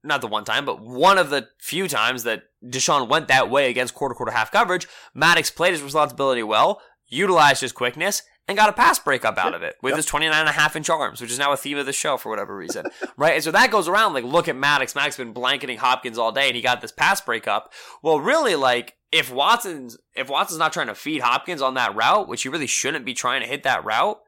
not 0.05 0.21
the 0.21 0.27
one 0.27 0.45
time, 0.45 0.65
but 0.65 0.81
one 0.81 1.19
of 1.19 1.31
the 1.31 1.49
few 1.59 1.89
times 1.89 2.23
that 2.25 2.43
Deshaun 2.65 3.09
went 3.09 3.29
that 3.29 3.51
way 3.51 3.71
against 3.71 3.95
quarter 3.95 4.15
quarter 4.15 4.33
half 4.33 4.53
coverage, 4.53 4.87
Maddox 5.15 5.51
played 5.51 5.73
his 5.73 5.83
responsibility 5.83 6.43
well, 6.43 6.81
utilized 7.09 7.61
his 7.61 7.73
quickness, 7.73 8.23
and 8.49 8.57
got 8.57 8.69
a 8.69 8.73
pass 8.73 8.99
breakup 8.99 9.39
out 9.39 9.55
of 9.55 9.63
it 9.63 9.75
with 9.83 9.93
Yep. 9.93 9.97
his 9.97 10.07
29 10.07 10.39
and 10.39 10.49
a 10.49 10.53
half 10.53 10.77
inch 10.77 10.89
arms, 10.89 11.21
which 11.21 11.33
is 11.33 11.39
now 11.39 11.53
a 11.53 11.57
theme 11.57 11.79
of 11.79 11.87
the 11.87 11.93
show 11.93 12.17
for 12.17 12.29
whatever 12.31 12.57
reason. 12.57 12.85
right? 13.17 13.35
And 13.35 13.43
so 13.43 13.51
that 13.51 13.73
goes 13.73 13.89
around 13.89 14.15
like, 14.15 14.23
look 14.25 14.47
at 14.47 14.55
Maddox. 14.55 14.95
Maddox 14.95 15.17
has 15.17 15.25
been 15.25 15.33
blanketing 15.35 15.79
Hopkins 15.79 16.17
all 16.17 16.31
day 16.31 16.47
and 16.47 16.55
he 16.55 16.63
got 16.63 16.81
this 16.81 16.93
pass 16.93 17.21
breakup. 17.21 17.73
Well, 18.03 18.21
really, 18.21 18.55
like, 18.55 18.95
if 19.11 19.33
Watson's, 19.33 19.97
if 20.15 20.29
Watson's 20.29 20.61
not 20.61 20.73
trying 20.73 20.87
to 20.87 20.95
feed 20.95 21.23
Hopkins 21.23 21.61
on 21.61 21.75
that 21.75 21.97
route, 21.97 22.29
which 22.29 22.43
he 22.43 22.49
really 22.49 22.67
shouldn't 22.69 23.05
be 23.05 23.15
trying 23.15 23.41
to 23.41 23.49
hit 23.49 23.65
that 23.65 23.85
route, 23.85 24.21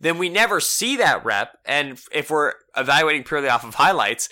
then 0.00 0.18
we 0.18 0.28
never 0.28 0.60
see 0.60 0.96
that 0.96 1.24
rep. 1.24 1.58
And 1.64 2.00
if 2.10 2.30
we're 2.30 2.54
evaluating 2.76 3.22
purely 3.22 3.48
off 3.48 3.64
of 3.64 3.74
highlights, 3.74 4.28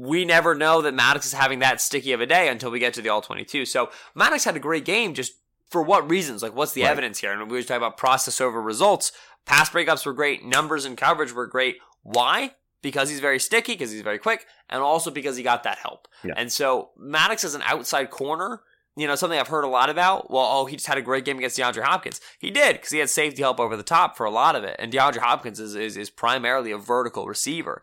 we 0.00 0.24
never 0.24 0.54
know 0.54 0.82
that 0.82 0.94
Maddox 0.94 1.26
is 1.26 1.32
having 1.32 1.58
that 1.60 1.80
sticky 1.80 2.12
of 2.12 2.20
a 2.20 2.26
day 2.26 2.48
until 2.48 2.70
we 2.70 2.78
get 2.78 2.94
to 2.94 3.02
the 3.02 3.08
all 3.08 3.20
22. 3.22 3.64
So 3.64 3.90
Maddox 4.14 4.44
had 4.44 4.56
a 4.56 4.60
great 4.60 4.84
game 4.84 5.14
just 5.14 5.32
for 5.70 5.82
what 5.82 6.08
reasons? 6.08 6.42
Like, 6.42 6.54
what's 6.54 6.72
the 6.72 6.82
Right. 6.82 6.90
evidence 6.90 7.18
here? 7.18 7.32
And 7.32 7.50
we 7.50 7.56
were 7.58 7.62
talking 7.62 7.76
about 7.76 7.96
process 7.96 8.40
over 8.40 8.60
results. 8.60 9.12
Pass 9.44 9.70
breakups 9.70 10.06
were 10.06 10.12
great. 10.12 10.44
Numbers 10.44 10.84
and 10.84 10.96
coverage 10.96 11.32
were 11.32 11.46
great. 11.46 11.78
Why? 12.02 12.54
Because 12.80 13.10
he's 13.10 13.20
very 13.20 13.40
sticky, 13.40 13.72
because 13.72 13.90
he's 13.90 14.02
very 14.02 14.18
quick, 14.18 14.46
and 14.70 14.82
also 14.82 15.10
because 15.10 15.36
he 15.36 15.42
got 15.42 15.62
that 15.64 15.78
help. 15.78 16.06
Yeah. 16.22 16.34
And 16.36 16.52
so 16.52 16.90
Maddox 16.96 17.44
is 17.44 17.54
an 17.54 17.62
outside 17.64 18.10
corner. 18.10 18.62
You 18.96 19.06
know, 19.06 19.14
something 19.14 19.38
I've 19.38 19.46
heard 19.48 19.64
a 19.64 19.68
lot 19.68 19.90
about. 19.90 20.28
Well, 20.28 20.44
oh, 20.44 20.64
he 20.66 20.74
just 20.74 20.88
had 20.88 20.98
a 20.98 21.02
great 21.02 21.24
game 21.24 21.38
against 21.38 21.56
DeAndre 21.56 21.84
Hopkins. 21.84 22.20
He 22.40 22.50
did, 22.50 22.76
because 22.76 22.90
he 22.90 22.98
had 22.98 23.08
safety 23.08 23.42
help 23.42 23.60
over 23.60 23.76
the 23.76 23.84
top 23.84 24.16
for 24.16 24.26
a 24.26 24.30
lot 24.30 24.56
of 24.56 24.64
it. 24.64 24.74
And 24.80 24.92
DeAndre 24.92 25.18
Hopkins 25.18 25.60
is, 25.60 25.76
is, 25.76 25.96
is 25.96 26.10
primarily 26.10 26.72
a 26.72 26.78
vertical 26.78 27.26
receiver. 27.26 27.80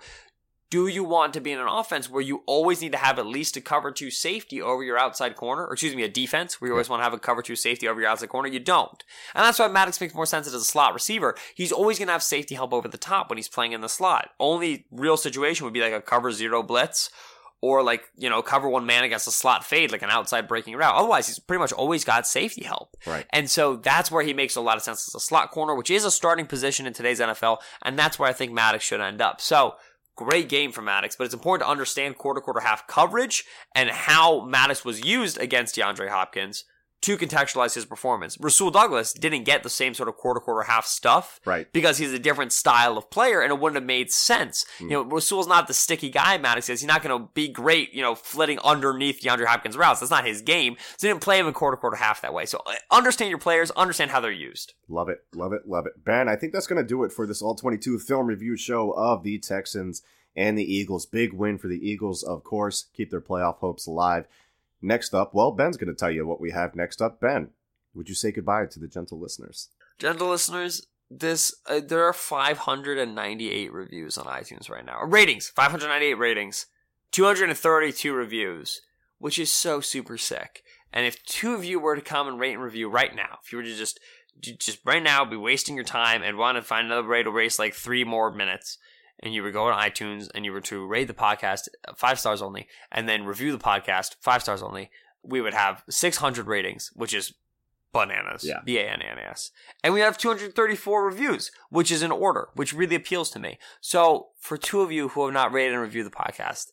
Do 0.75 0.87
you 0.87 1.05
want 1.05 1.33
to 1.35 1.39
be 1.39 1.53
in 1.53 1.59
an 1.59 1.69
offense 1.69 2.09
where 2.09 2.21
you 2.21 2.43
always 2.45 2.81
need 2.81 2.91
to 2.91 2.97
have 2.97 3.17
at 3.17 3.25
least 3.25 3.55
a 3.55 3.61
cover 3.61 3.93
two 3.93 4.11
safety 4.11 4.61
over 4.61 4.83
your 4.83 4.97
outside 4.97 5.37
corner, 5.37 5.65
or 5.65 5.71
excuse 5.71 5.95
me, 5.95 6.03
a 6.03 6.09
defense 6.09 6.59
where 6.59 6.67
you 6.67 6.73
always 6.73 6.89
want 6.89 6.99
to 6.99 7.05
have 7.05 7.13
a 7.13 7.17
cover 7.17 7.41
two 7.41 7.55
safety 7.55 7.87
over 7.87 8.01
your 8.01 8.09
outside 8.09 8.27
corner? 8.27 8.49
You 8.49 8.59
don't. 8.59 9.01
And 9.33 9.45
that's 9.45 9.57
why 9.57 9.69
Maddox 9.69 10.01
makes 10.01 10.13
more 10.13 10.25
sense 10.25 10.47
as 10.47 10.53
a 10.53 10.59
slot 10.59 10.93
receiver. 10.93 11.37
He's 11.55 11.71
always 11.71 11.97
going 11.97 12.07
to 12.07 12.11
have 12.11 12.23
safety 12.23 12.55
help 12.55 12.73
over 12.73 12.89
the 12.89 12.97
top 12.97 13.29
when 13.29 13.37
he's 13.37 13.47
playing 13.47 13.71
in 13.71 13.79
the 13.79 13.87
slot. 13.87 14.31
Only 14.37 14.85
real 14.91 15.15
situation 15.15 15.63
would 15.63 15.73
be 15.73 15.79
like 15.79 15.93
a 15.93 16.01
cover 16.01 16.33
zero 16.33 16.61
blitz 16.61 17.09
or 17.61 17.81
like, 17.81 18.03
you 18.17 18.29
know, 18.29 18.41
cover 18.41 18.67
one 18.67 18.85
man 18.85 19.05
against 19.05 19.29
a 19.29 19.31
slot 19.31 19.63
fade, 19.63 19.93
like 19.93 20.01
an 20.01 20.09
outside 20.09 20.45
breaking 20.45 20.75
route. 20.75 20.93
Otherwise, 20.93 21.27
he's 21.27 21.39
pretty 21.39 21.59
much 21.59 21.71
always 21.71 22.03
got 22.03 22.27
safety 22.27 22.65
help. 22.65 22.97
Right. 23.07 23.25
And 23.29 23.49
so 23.49 23.77
that's 23.77 24.11
where 24.11 24.25
he 24.25 24.33
makes 24.33 24.57
a 24.57 24.61
lot 24.61 24.75
of 24.75 24.83
sense 24.83 25.07
as 25.07 25.15
a 25.15 25.21
slot 25.21 25.51
corner, 25.51 25.73
which 25.73 25.89
is 25.89 26.03
a 26.03 26.11
starting 26.11 26.47
position 26.47 26.85
in 26.85 26.91
today's 26.91 27.21
NFL. 27.21 27.59
And 27.81 27.97
that's 27.97 28.19
where 28.19 28.29
I 28.29 28.33
think 28.33 28.51
Maddox 28.51 28.83
should 28.83 28.99
end 28.99 29.21
up. 29.21 29.39
So 29.39 29.75
great 30.15 30.49
game 30.49 30.71
for 30.71 30.81
Maddox, 30.81 31.15
but 31.15 31.25
it's 31.25 31.33
important 31.33 31.67
to 31.67 31.71
understand 31.71 32.17
quarter, 32.17 32.41
quarter, 32.41 32.61
half 32.61 32.87
coverage 32.87 33.43
and 33.73 33.89
how 33.89 34.45
Maddox 34.45 34.85
was 34.85 35.05
used 35.05 35.37
against 35.37 35.75
DeAndre 35.75 36.09
Hopkins 36.09 36.65
to 37.01 37.17
contextualize 37.17 37.75
his 37.75 37.85
performance. 37.85 38.35
Rasul 38.39 38.71
Douglas 38.71 39.13
didn't 39.13 39.43
get 39.43 39.61
the 39.61 39.69
same 39.69 39.93
sort 39.93 40.09
of 40.09 40.15
quarter, 40.15 40.39
quarter, 40.39 40.63
half 40.63 40.85
stuff 40.87 41.39
Right. 41.45 41.71
because 41.71 41.99
he's 41.99 42.11
a 42.13 42.17
different 42.19 42.51
style 42.51 42.97
of 42.97 43.11
player 43.11 43.41
and 43.41 43.51
it 43.51 43.59
wouldn't 43.59 43.75
have 43.75 43.85
made 43.85 44.11
sense. 44.11 44.65
You 44.79 44.87
know, 44.89 45.01
Rasul's 45.03 45.47
not 45.47 45.67
the 45.67 45.73
sticky 45.75 46.09
guy 46.09 46.37
Maddox 46.39 46.67
is. 46.69 46.81
He's 46.81 46.87
not 46.87 47.03
going 47.03 47.19
to 47.21 47.29
be 47.35 47.47
great, 47.47 47.93
you 47.93 48.01
know, 48.01 48.15
flitting 48.15 48.57
underneath 48.63 49.21
DeAndre 49.21 49.45
Hopkins 49.45 49.77
routes. 49.77 49.99
That's 49.99 50.09
not 50.09 50.25
his 50.25 50.41
game. 50.41 50.77
So 50.97 51.07
he 51.07 51.13
didn't 51.13 51.21
play 51.23 51.37
him 51.37 51.45
in 51.47 51.53
quarter, 51.53 51.77
quarter, 51.77 51.97
half 51.97 52.21
that 52.21 52.33
way. 52.33 52.45
So 52.47 52.63
uh, 52.65 52.73
understand 52.89 53.29
your 53.29 53.39
players, 53.39 53.69
understand 53.71 54.09
how 54.09 54.19
they're 54.19 54.31
used. 54.31 54.73
Love 54.89 55.09
it, 55.09 55.23
love 55.35 55.53
it, 55.53 55.67
love 55.67 55.85
it. 55.85 56.03
Ben, 56.03 56.27
I 56.27 56.35
think 56.35 56.53
that's 56.53 56.67
going 56.67 56.81
to 56.81 56.87
do 56.87 57.03
it 57.03 57.11
for 57.11 57.27
this 57.27 57.41
all 57.41 57.53
22 57.55 57.99
film 57.99 58.25
review 58.27 58.57
show 58.57 58.91
of 58.93 59.21
the 59.23 59.37
Texans 59.37 60.01
and 60.35 60.57
the 60.57 60.63
Eagles. 60.73 61.05
Big 61.05 61.33
win 61.33 61.57
for 61.59 61.67
the 61.67 61.87
Eagles, 61.87 62.23
of 62.23 62.43
course. 62.43 62.85
Keep 62.95 63.11
their 63.11 63.21
playoff 63.21 63.57
hopes 63.57 63.85
alive. 63.85 64.25
Next 64.85 65.15
up, 65.15 65.33
well, 65.33 65.51
Ben's 65.51 65.77
going 65.77 65.87
to 65.87 65.95
tell 65.95 66.11
you 66.11 66.27
what 66.27 66.39
we 66.39 66.51
have 66.51 66.75
next 66.75 67.01
up. 67.01 67.19
Ben, 67.19 67.49
would 67.95 68.07
you 68.07 68.13
say 68.13 68.31
goodbye 68.31 68.67
to 68.67 68.79
the 68.79 68.87
gentle 68.87 69.19
listeners? 69.19 69.69
Gentle 69.97 70.29
listeners, 70.29 70.85
this 71.09 71.55
uh, 71.67 71.81
there 71.83 72.03
are 72.03 72.13
598 72.13 73.73
reviews 73.73 74.15
on 74.15 74.25
iTunes 74.25 74.69
right 74.69 74.85
now. 74.85 75.01
Ratings, 75.03 75.47
598 75.47 76.13
ratings, 76.13 76.67
232 77.11 78.13
reviews, 78.13 78.81
which 79.17 79.39
is 79.39 79.51
so 79.51 79.81
super 79.81 80.19
sick. 80.19 80.61
And 80.93 81.07
if 81.07 81.23
two 81.25 81.55
of 81.55 81.65
you 81.65 81.79
were 81.79 81.95
to 81.95 82.01
come 82.01 82.27
and 82.27 82.39
rate 82.39 82.53
and 82.53 82.61
review 82.61 82.87
right 82.87 83.15
now, 83.15 83.39
if 83.43 83.51
you 83.51 83.57
were 83.57 83.63
to 83.63 83.75
just 83.75 83.99
just 84.39 84.79
right 84.85 85.01
now 85.01 85.25
be 85.25 85.35
wasting 85.35 85.73
your 85.73 85.83
time 85.83 86.21
and 86.21 86.37
want 86.37 86.57
to 86.57 86.61
find 86.61 86.85
another 86.85 87.07
way 87.07 87.23
to 87.23 87.31
waste 87.31 87.57
like 87.57 87.73
three 87.73 88.03
more 88.03 88.31
minutes, 88.31 88.77
and 89.19 89.33
you 89.33 89.43
would 89.43 89.53
go 89.53 89.65
on 89.65 89.79
iTunes 89.79 90.29
and 90.33 90.45
you 90.45 90.51
were 90.51 90.61
to 90.61 90.85
rate 90.85 91.07
the 91.07 91.13
podcast 91.13 91.67
uh, 91.87 91.93
five 91.95 92.19
stars 92.19 92.41
only, 92.41 92.67
and 92.91 93.07
then 93.07 93.25
review 93.25 93.51
the 93.51 93.63
podcast 93.63 94.15
five 94.19 94.41
stars 94.41 94.61
only, 94.61 94.89
we 95.23 95.41
would 95.41 95.53
have 95.53 95.83
600 95.89 96.47
ratings, 96.47 96.91
which 96.93 97.13
is 97.13 97.33
bananas. 97.91 98.43
Yeah. 98.43 98.59
B 98.63 98.77
A 98.77 98.83
N 98.83 99.01
A 99.01 99.05
N 99.05 99.17
A 99.17 99.29
S. 99.29 99.51
And 99.83 99.93
we 99.93 100.01
have 100.01 100.17
234 100.17 101.05
reviews, 101.05 101.51
which 101.69 101.91
is 101.91 102.03
in 102.03 102.11
order, 102.11 102.49
which 102.53 102.73
really 102.73 102.95
appeals 102.95 103.29
to 103.31 103.39
me. 103.39 103.57
So 103.81 104.27
for 104.39 104.57
two 104.57 104.81
of 104.81 104.91
you 104.91 105.09
who 105.09 105.23
have 105.25 105.33
not 105.33 105.51
rated 105.51 105.73
and 105.73 105.81
reviewed 105.81 106.05
the 106.05 106.11
podcast, 106.11 106.71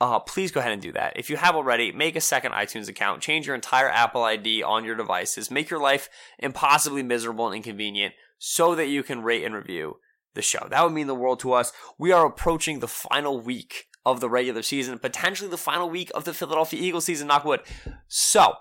uh, 0.00 0.18
please 0.18 0.50
go 0.50 0.60
ahead 0.60 0.72
and 0.72 0.80
do 0.80 0.92
that. 0.92 1.14
If 1.16 1.28
you 1.28 1.36
have 1.36 1.54
already, 1.54 1.92
make 1.92 2.16
a 2.16 2.20
second 2.20 2.52
iTunes 2.52 2.88
account, 2.88 3.20
change 3.20 3.46
your 3.46 3.54
entire 3.54 3.88
Apple 3.88 4.22
ID 4.22 4.62
on 4.62 4.84
your 4.84 4.94
devices, 4.94 5.50
make 5.50 5.68
your 5.68 5.80
life 5.80 6.08
impossibly 6.38 7.02
miserable 7.02 7.46
and 7.46 7.56
inconvenient 7.56 8.14
so 8.38 8.74
that 8.74 8.88
you 8.88 9.02
can 9.02 9.22
rate 9.22 9.44
and 9.44 9.54
review 9.54 9.98
the 10.34 10.42
show. 10.42 10.66
That 10.70 10.82
would 10.84 10.92
mean 10.92 11.06
the 11.06 11.14
world 11.14 11.40
to 11.40 11.52
us. 11.52 11.72
We 11.98 12.12
are 12.12 12.26
approaching 12.26 12.80
the 12.80 12.88
final 12.88 13.40
week 13.40 13.86
of 14.04 14.20
the 14.20 14.30
regular 14.30 14.62
season, 14.62 14.98
potentially 14.98 15.50
the 15.50 15.58
final 15.58 15.90
week 15.90 16.10
of 16.14 16.24
the 16.24 16.34
Philadelphia 16.34 16.80
Eagles 16.80 17.04
season, 17.04 17.28
knock 17.28 17.44
wood. 17.44 17.60
So, 18.08 18.54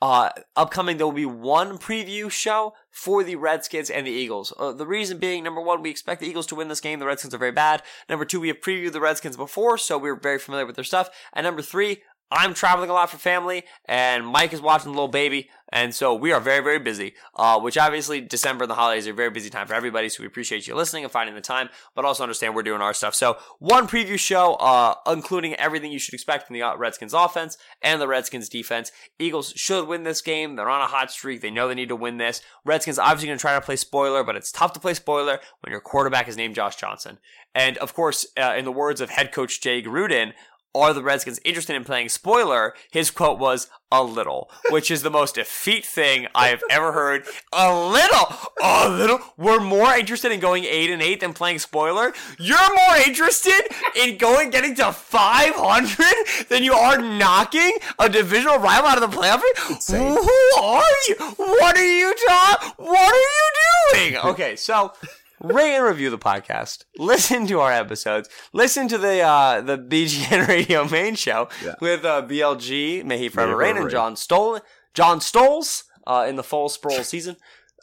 uh, 0.00 0.30
upcoming, 0.54 0.96
there 0.96 1.06
will 1.06 1.12
be 1.12 1.26
one 1.26 1.76
preview 1.76 2.30
show 2.30 2.72
for 2.90 3.24
the 3.24 3.36
Redskins 3.36 3.90
and 3.90 4.06
the 4.06 4.12
Eagles. 4.12 4.52
Uh, 4.56 4.72
the 4.72 4.86
reason 4.86 5.18
being, 5.18 5.42
number 5.42 5.60
one, 5.60 5.82
we 5.82 5.90
expect 5.90 6.20
the 6.20 6.28
Eagles 6.28 6.46
to 6.46 6.54
win 6.54 6.68
this 6.68 6.80
game. 6.80 7.00
The 7.00 7.06
Redskins 7.06 7.34
are 7.34 7.38
very 7.38 7.52
bad. 7.52 7.82
Number 8.08 8.24
two, 8.24 8.40
we 8.40 8.48
have 8.48 8.60
previewed 8.60 8.92
the 8.92 9.00
Redskins 9.00 9.36
before, 9.36 9.76
so 9.76 9.98
we're 9.98 10.18
very 10.18 10.38
familiar 10.38 10.66
with 10.66 10.76
their 10.76 10.84
stuff. 10.84 11.10
And 11.32 11.44
number 11.44 11.62
three, 11.62 12.02
I'm 12.30 12.52
traveling 12.54 12.90
a 12.90 12.92
lot 12.92 13.10
for 13.10 13.16
family, 13.16 13.64
and 13.86 14.26
Mike 14.26 14.52
is 14.52 14.60
watching 14.60 14.92
the 14.92 14.96
little 14.96 15.08
baby, 15.08 15.48
and 15.70 15.94
so 15.94 16.14
we 16.14 16.32
are 16.32 16.40
very, 16.40 16.62
very 16.62 16.78
busy. 16.78 17.14
Uh, 17.34 17.58
which 17.60 17.78
obviously 17.78 18.20
December 18.20 18.64
and 18.64 18.70
the 18.70 18.74
holidays 18.74 19.06
are 19.06 19.12
a 19.12 19.14
very 19.14 19.30
busy 19.30 19.50
time 19.50 19.66
for 19.66 19.74
everybody. 19.74 20.08
So 20.08 20.22
we 20.22 20.26
appreciate 20.26 20.66
you 20.66 20.74
listening 20.74 21.04
and 21.04 21.12
finding 21.12 21.34
the 21.34 21.40
time, 21.40 21.68
but 21.94 22.04
also 22.04 22.22
understand 22.22 22.54
we're 22.54 22.62
doing 22.62 22.80
our 22.80 22.92
stuff. 22.92 23.14
So 23.14 23.38
one 23.58 23.86
preview 23.86 24.18
show, 24.18 24.54
uh, 24.54 24.94
including 25.06 25.54
everything 25.54 25.92
you 25.92 25.98
should 25.98 26.14
expect 26.14 26.46
from 26.46 26.54
the 26.54 26.62
uh, 26.62 26.76
Redskins 26.76 27.14
offense 27.14 27.56
and 27.82 28.00
the 28.00 28.08
Redskins 28.08 28.48
defense. 28.48 28.92
Eagles 29.18 29.52
should 29.56 29.86
win 29.86 30.02
this 30.02 30.20
game. 30.20 30.56
They're 30.56 30.70
on 30.70 30.82
a 30.82 30.86
hot 30.86 31.10
streak. 31.10 31.40
They 31.40 31.50
know 31.50 31.68
they 31.68 31.74
need 31.74 31.88
to 31.88 31.96
win 31.96 32.18
this. 32.18 32.42
Redskins 32.64 32.98
obviously 32.98 33.28
going 33.28 33.38
to 33.38 33.42
try 33.42 33.54
to 33.54 33.60
play 33.60 33.76
spoiler, 33.76 34.24
but 34.24 34.36
it's 34.36 34.52
tough 34.52 34.72
to 34.74 34.80
play 34.80 34.94
spoiler 34.94 35.40
when 35.60 35.70
your 35.70 35.80
quarterback 35.80 36.28
is 36.28 36.36
named 36.36 36.54
Josh 36.54 36.76
Johnson. 36.76 37.18
And 37.54 37.76
of 37.78 37.94
course, 37.94 38.26
uh, 38.38 38.54
in 38.56 38.64
the 38.64 38.72
words 38.72 39.00
of 39.00 39.10
head 39.10 39.32
coach 39.32 39.60
Jay 39.60 39.82
Gruden, 39.82 40.32
are 40.80 40.94
the 40.94 41.02
Redskins 41.02 41.40
interested 41.44 41.76
in 41.76 41.84
playing 41.84 42.08
spoiler? 42.08 42.74
His 42.90 43.10
quote 43.10 43.38
was 43.38 43.68
a 43.90 44.02
little, 44.02 44.50
which 44.70 44.90
is 44.90 45.02
the 45.02 45.10
most 45.10 45.38
effete 45.38 45.84
thing 45.84 46.26
I 46.34 46.48
have 46.48 46.62
ever 46.70 46.92
heard. 46.92 47.24
A 47.52 47.74
little, 47.74 48.36
a 48.62 48.88
little. 48.88 49.18
We're 49.38 49.60
more 49.60 49.94
interested 49.94 50.30
in 50.30 50.40
going 50.40 50.64
eight 50.64 50.90
and 50.90 51.00
eight 51.00 51.20
than 51.20 51.32
playing 51.32 51.60
spoiler. 51.60 52.12
You're 52.38 52.58
more 52.76 52.96
interested 52.96 53.62
in 53.96 54.18
going 54.18 54.50
getting 54.50 54.74
to 54.76 54.92
500 54.92 56.48
than 56.48 56.64
you 56.64 56.74
are 56.74 56.98
knocking 57.00 57.78
a 57.98 58.08
divisional 58.08 58.58
rival 58.58 58.88
out 58.90 59.02
of 59.02 59.10
the 59.10 59.16
playoff. 59.16 59.40
Who 59.88 60.62
are 60.62 60.82
you? 61.08 61.14
What 61.36 61.76
are 61.76 61.98
you 61.98 62.14
talking? 62.26 62.72
What 62.76 63.12
are 63.12 63.16
you 63.16 63.50
doing? 63.52 64.16
Okay, 64.28 64.56
so 64.56 64.92
rate 65.40 65.76
and 65.76 65.84
review 65.84 66.10
the 66.10 66.18
podcast. 66.18 66.84
Listen 66.98 67.46
to 67.46 67.60
our 67.60 67.72
episodes. 67.72 68.28
Listen 68.52 68.88
to 68.88 68.98
the 68.98 69.20
uh, 69.20 69.60
the 69.60 69.78
BGN 69.78 70.46
Radio 70.48 70.86
main 70.88 71.14
show 71.14 71.48
Yeah. 71.64 71.74
with 71.80 72.04
uh, 72.04 72.22
BLG, 72.22 73.04
may 73.04 73.18
he 73.18 73.28
forever 73.28 73.56
May 73.56 73.64
he 73.66 73.72
reign, 73.72 73.74
forever 73.74 73.86
and. 73.88 73.90
John 73.92 74.16
Stoll, 74.16 74.60
John 74.94 75.20
Stoles 75.20 75.84
uh, 76.06 76.26
in 76.28 76.36
the 76.36 76.42
full 76.42 76.68
Sproul 76.68 77.02
season. 77.04 77.36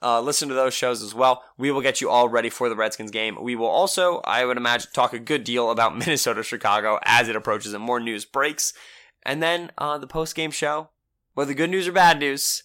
Uh, 0.04 0.20
listen 0.22 0.50
to 0.50 0.54
those 0.54 0.74
shows 0.74 1.02
as 1.02 1.16
well. 1.16 1.42
We 1.58 1.72
will 1.72 1.82
get 1.82 2.02
you 2.02 2.10
all 2.10 2.28
ready 2.30 2.50
for 2.50 2.70
the 2.70 2.76
Redskins 2.76 3.10
game. 3.12 3.42
We 3.42 3.56
will 3.56 3.66
also, 3.68 4.20
I 4.26 4.46
would 4.46 4.58
imagine, 4.58 4.92
talk 4.94 5.14
a 5.14 5.20
good 5.20 5.44
deal 5.44 5.72
about 5.72 5.98
Minnesota 5.98 6.44
Chicago 6.44 7.00
as 7.06 7.28
it 7.30 7.36
approaches 7.36 7.74
and 7.74 7.82
more 7.84 8.00
news 8.00 8.26
breaks. 8.26 8.74
And 9.24 9.42
then 9.42 9.72
uh, 9.78 9.98
the 9.98 10.06
post 10.06 10.36
game 10.36 10.52
show, 10.52 10.90
whether 11.34 11.54
good 11.56 11.70
news 11.72 11.88
or 11.88 11.92
bad 11.94 12.20
news, 12.20 12.64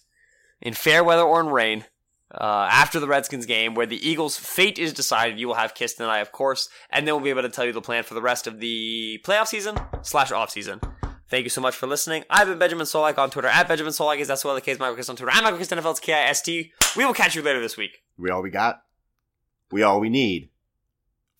in 0.61 0.73
fair 0.75 1.03
weather 1.03 1.23
or 1.23 1.39
in 1.39 1.47
rain, 1.47 1.85
uh, 2.33 2.67
after 2.71 2.99
the 2.99 3.07
Redskins 3.07 3.45
game, 3.45 3.73
where 3.73 3.85
the 3.85 4.07
Eagles' 4.07 4.37
fate 4.37 4.79
is 4.79 4.93
decided, 4.93 5.39
you 5.39 5.47
will 5.47 5.55
have 5.55 5.73
Kist 5.73 5.99
and 5.99 6.09
I, 6.09 6.19
of 6.19 6.31
course, 6.31 6.69
and 6.89 7.05
then 7.07 7.15
we'll 7.15 7.23
be 7.23 7.29
able 7.29 7.41
to 7.41 7.49
tell 7.49 7.65
you 7.65 7.73
the 7.73 7.81
plan 7.81 8.03
for 8.03 8.13
the 8.13 8.21
rest 8.21 8.47
of 8.47 8.59
the 8.59 9.21
playoff 9.25 9.47
season 9.47 9.77
slash 10.01 10.31
off 10.31 10.49
season. 10.49 10.79
Thank 11.29 11.43
you 11.43 11.49
so 11.49 11.61
much 11.61 11.75
for 11.75 11.87
listening. 11.87 12.25
I've 12.29 12.47
been 12.47 12.59
Benjamin 12.59 12.85
Solak 12.85 13.17
on 13.17 13.29
Twitter 13.29 13.47
at 13.47 13.67
Benjamin 13.67 13.93
Solak. 13.93 14.19
Is 14.19 14.27
that's 14.27 14.43
well 14.43 14.55
the 14.55 14.61
case. 14.61 14.79
Michael 14.79 14.97
Kist 14.97 15.09
on 15.09 15.15
Twitter. 15.15 15.31
I'm 15.33 15.43
Michael 15.43 15.59
Kist 15.59 15.71
NFL. 15.71 15.91
It's 15.91 15.99
K 16.01 16.13
I 16.13 16.23
S 16.23 16.41
T. 16.41 16.73
We 16.97 17.05
will 17.05 17.13
catch 17.13 17.35
you 17.35 17.41
later 17.41 17.61
this 17.61 17.77
week. 17.77 18.03
We 18.17 18.29
all 18.29 18.41
we 18.41 18.49
got. 18.49 18.83
we 19.71 19.81
all 19.81 20.01
we 20.01 20.09
need. 20.09 20.49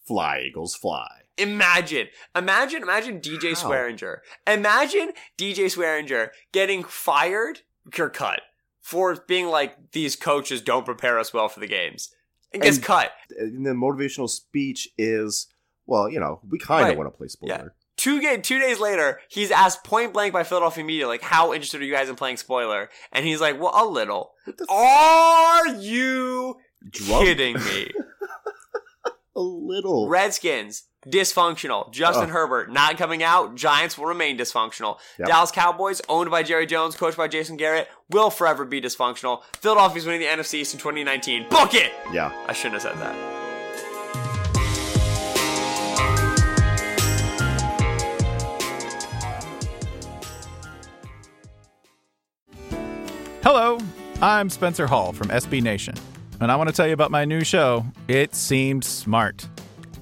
Fly, 0.05 0.43
Eagles, 0.47 0.75
fly. 0.75 1.07
Imagine, 1.37 2.07
imagine, 2.35 2.83
imagine 2.83 3.19
DJ 3.19 3.57
How? 3.57 3.69
Swearinger. 3.69 4.17
Imagine 4.47 5.11
DJ 5.37 5.65
Swearinger 5.65 6.29
getting 6.51 6.83
fired 6.83 7.61
or 7.97 8.09
cut 8.09 8.41
for 8.81 9.15
being 9.27 9.47
like, 9.47 9.91
these 9.91 10.15
coaches 10.15 10.61
don't 10.61 10.85
prepare 10.85 11.19
us 11.19 11.33
well 11.33 11.47
for 11.49 11.59
the 11.59 11.67
games. 11.67 12.13
And 12.53 12.61
gets 12.61 12.77
And- 12.77 12.85
cut. 12.85 13.11
And 13.37 13.65
the 13.65 13.71
motivational 13.71 14.29
speech 14.29 14.89
is, 14.97 15.47
well, 15.85 16.09
you 16.09 16.19
know, 16.19 16.41
we 16.49 16.59
kind 16.59 16.81
of 16.83 16.87
Right. 16.89 16.97
want 16.97 17.11
to 17.13 17.17
play 17.17 17.27
spoiler. 17.27 17.73
Two 17.97 18.19
ga- 18.19 18.41
two 18.41 18.59
days 18.59 18.79
later, 18.79 19.21
he's 19.29 19.51
asked 19.51 19.83
point 19.83 20.11
blank 20.11 20.33
by 20.33 20.43
Philadelphia 20.43 20.83
media, 20.83 21.07
like, 21.07 21.21
how 21.21 21.53
interested 21.53 21.81
are 21.81 21.85
you 21.85 21.93
guys 21.93 22.09
in 22.09 22.15
playing 22.15 22.37
spoiler? 22.37 22.89
And 23.11 23.25
he's 23.25 23.39
like, 23.39 23.59
well, 23.61 23.71
a 23.75 23.85
little. 23.87 24.33
The 24.47 24.53
f- 24.63 24.69
Are 24.69 25.67
you 25.75 26.57
Drunk? 26.89 27.25
kidding 27.25 27.55
me? 27.63 27.91
A 29.35 29.39
little. 29.39 30.09
Redskins, 30.09 30.83
dysfunctional. 31.07 31.91
Justin 31.91 32.25
Ugh. 32.25 32.29
Herbert, 32.29 32.71
not 32.71 32.97
coming 32.97 33.23
out. 33.23 33.55
Giants 33.55 33.97
will 33.97 34.05
remain 34.05 34.37
dysfunctional. 34.37 34.99
Yep. 35.19 35.27
Dallas 35.27 35.51
Cowboys, 35.51 36.01
owned 36.07 36.29
by 36.29 36.43
Jerry 36.43 36.65
Jones, 36.65 36.95
coached 36.95 37.17
by 37.17 37.27
Jason 37.27 37.57
Garrett, 37.57 37.89
will 38.09 38.29
forever 38.29 38.65
be 38.65 38.81
dysfunctional. 38.81 39.43
Philadelphia's 39.59 40.05
winning 40.05 40.21
the 40.21 40.27
NFC 40.27 40.55
East 40.55 40.73
in 40.73 40.79
2019. 40.79 41.49
Book 41.49 41.73
it! 41.73 41.91
Yeah. 42.11 42.31
I 42.47 42.53
shouldn't 42.53 42.81
have 42.81 42.83
said 42.83 42.97
that. 42.99 43.15
Hello, 53.43 53.79
I'm 54.21 54.51
Spencer 54.51 54.85
Hall 54.85 55.13
from 55.13 55.29
SB 55.29 55.63
Nation, 55.63 55.95
and 56.39 56.51
I 56.51 56.55
want 56.55 56.69
to 56.69 56.75
tell 56.75 56.85
you 56.85 56.93
about 56.93 57.09
my 57.09 57.25
new 57.25 57.43
show, 57.43 57.83
It 58.07 58.35
Seemed 58.35 58.83
Smart. 58.83 59.47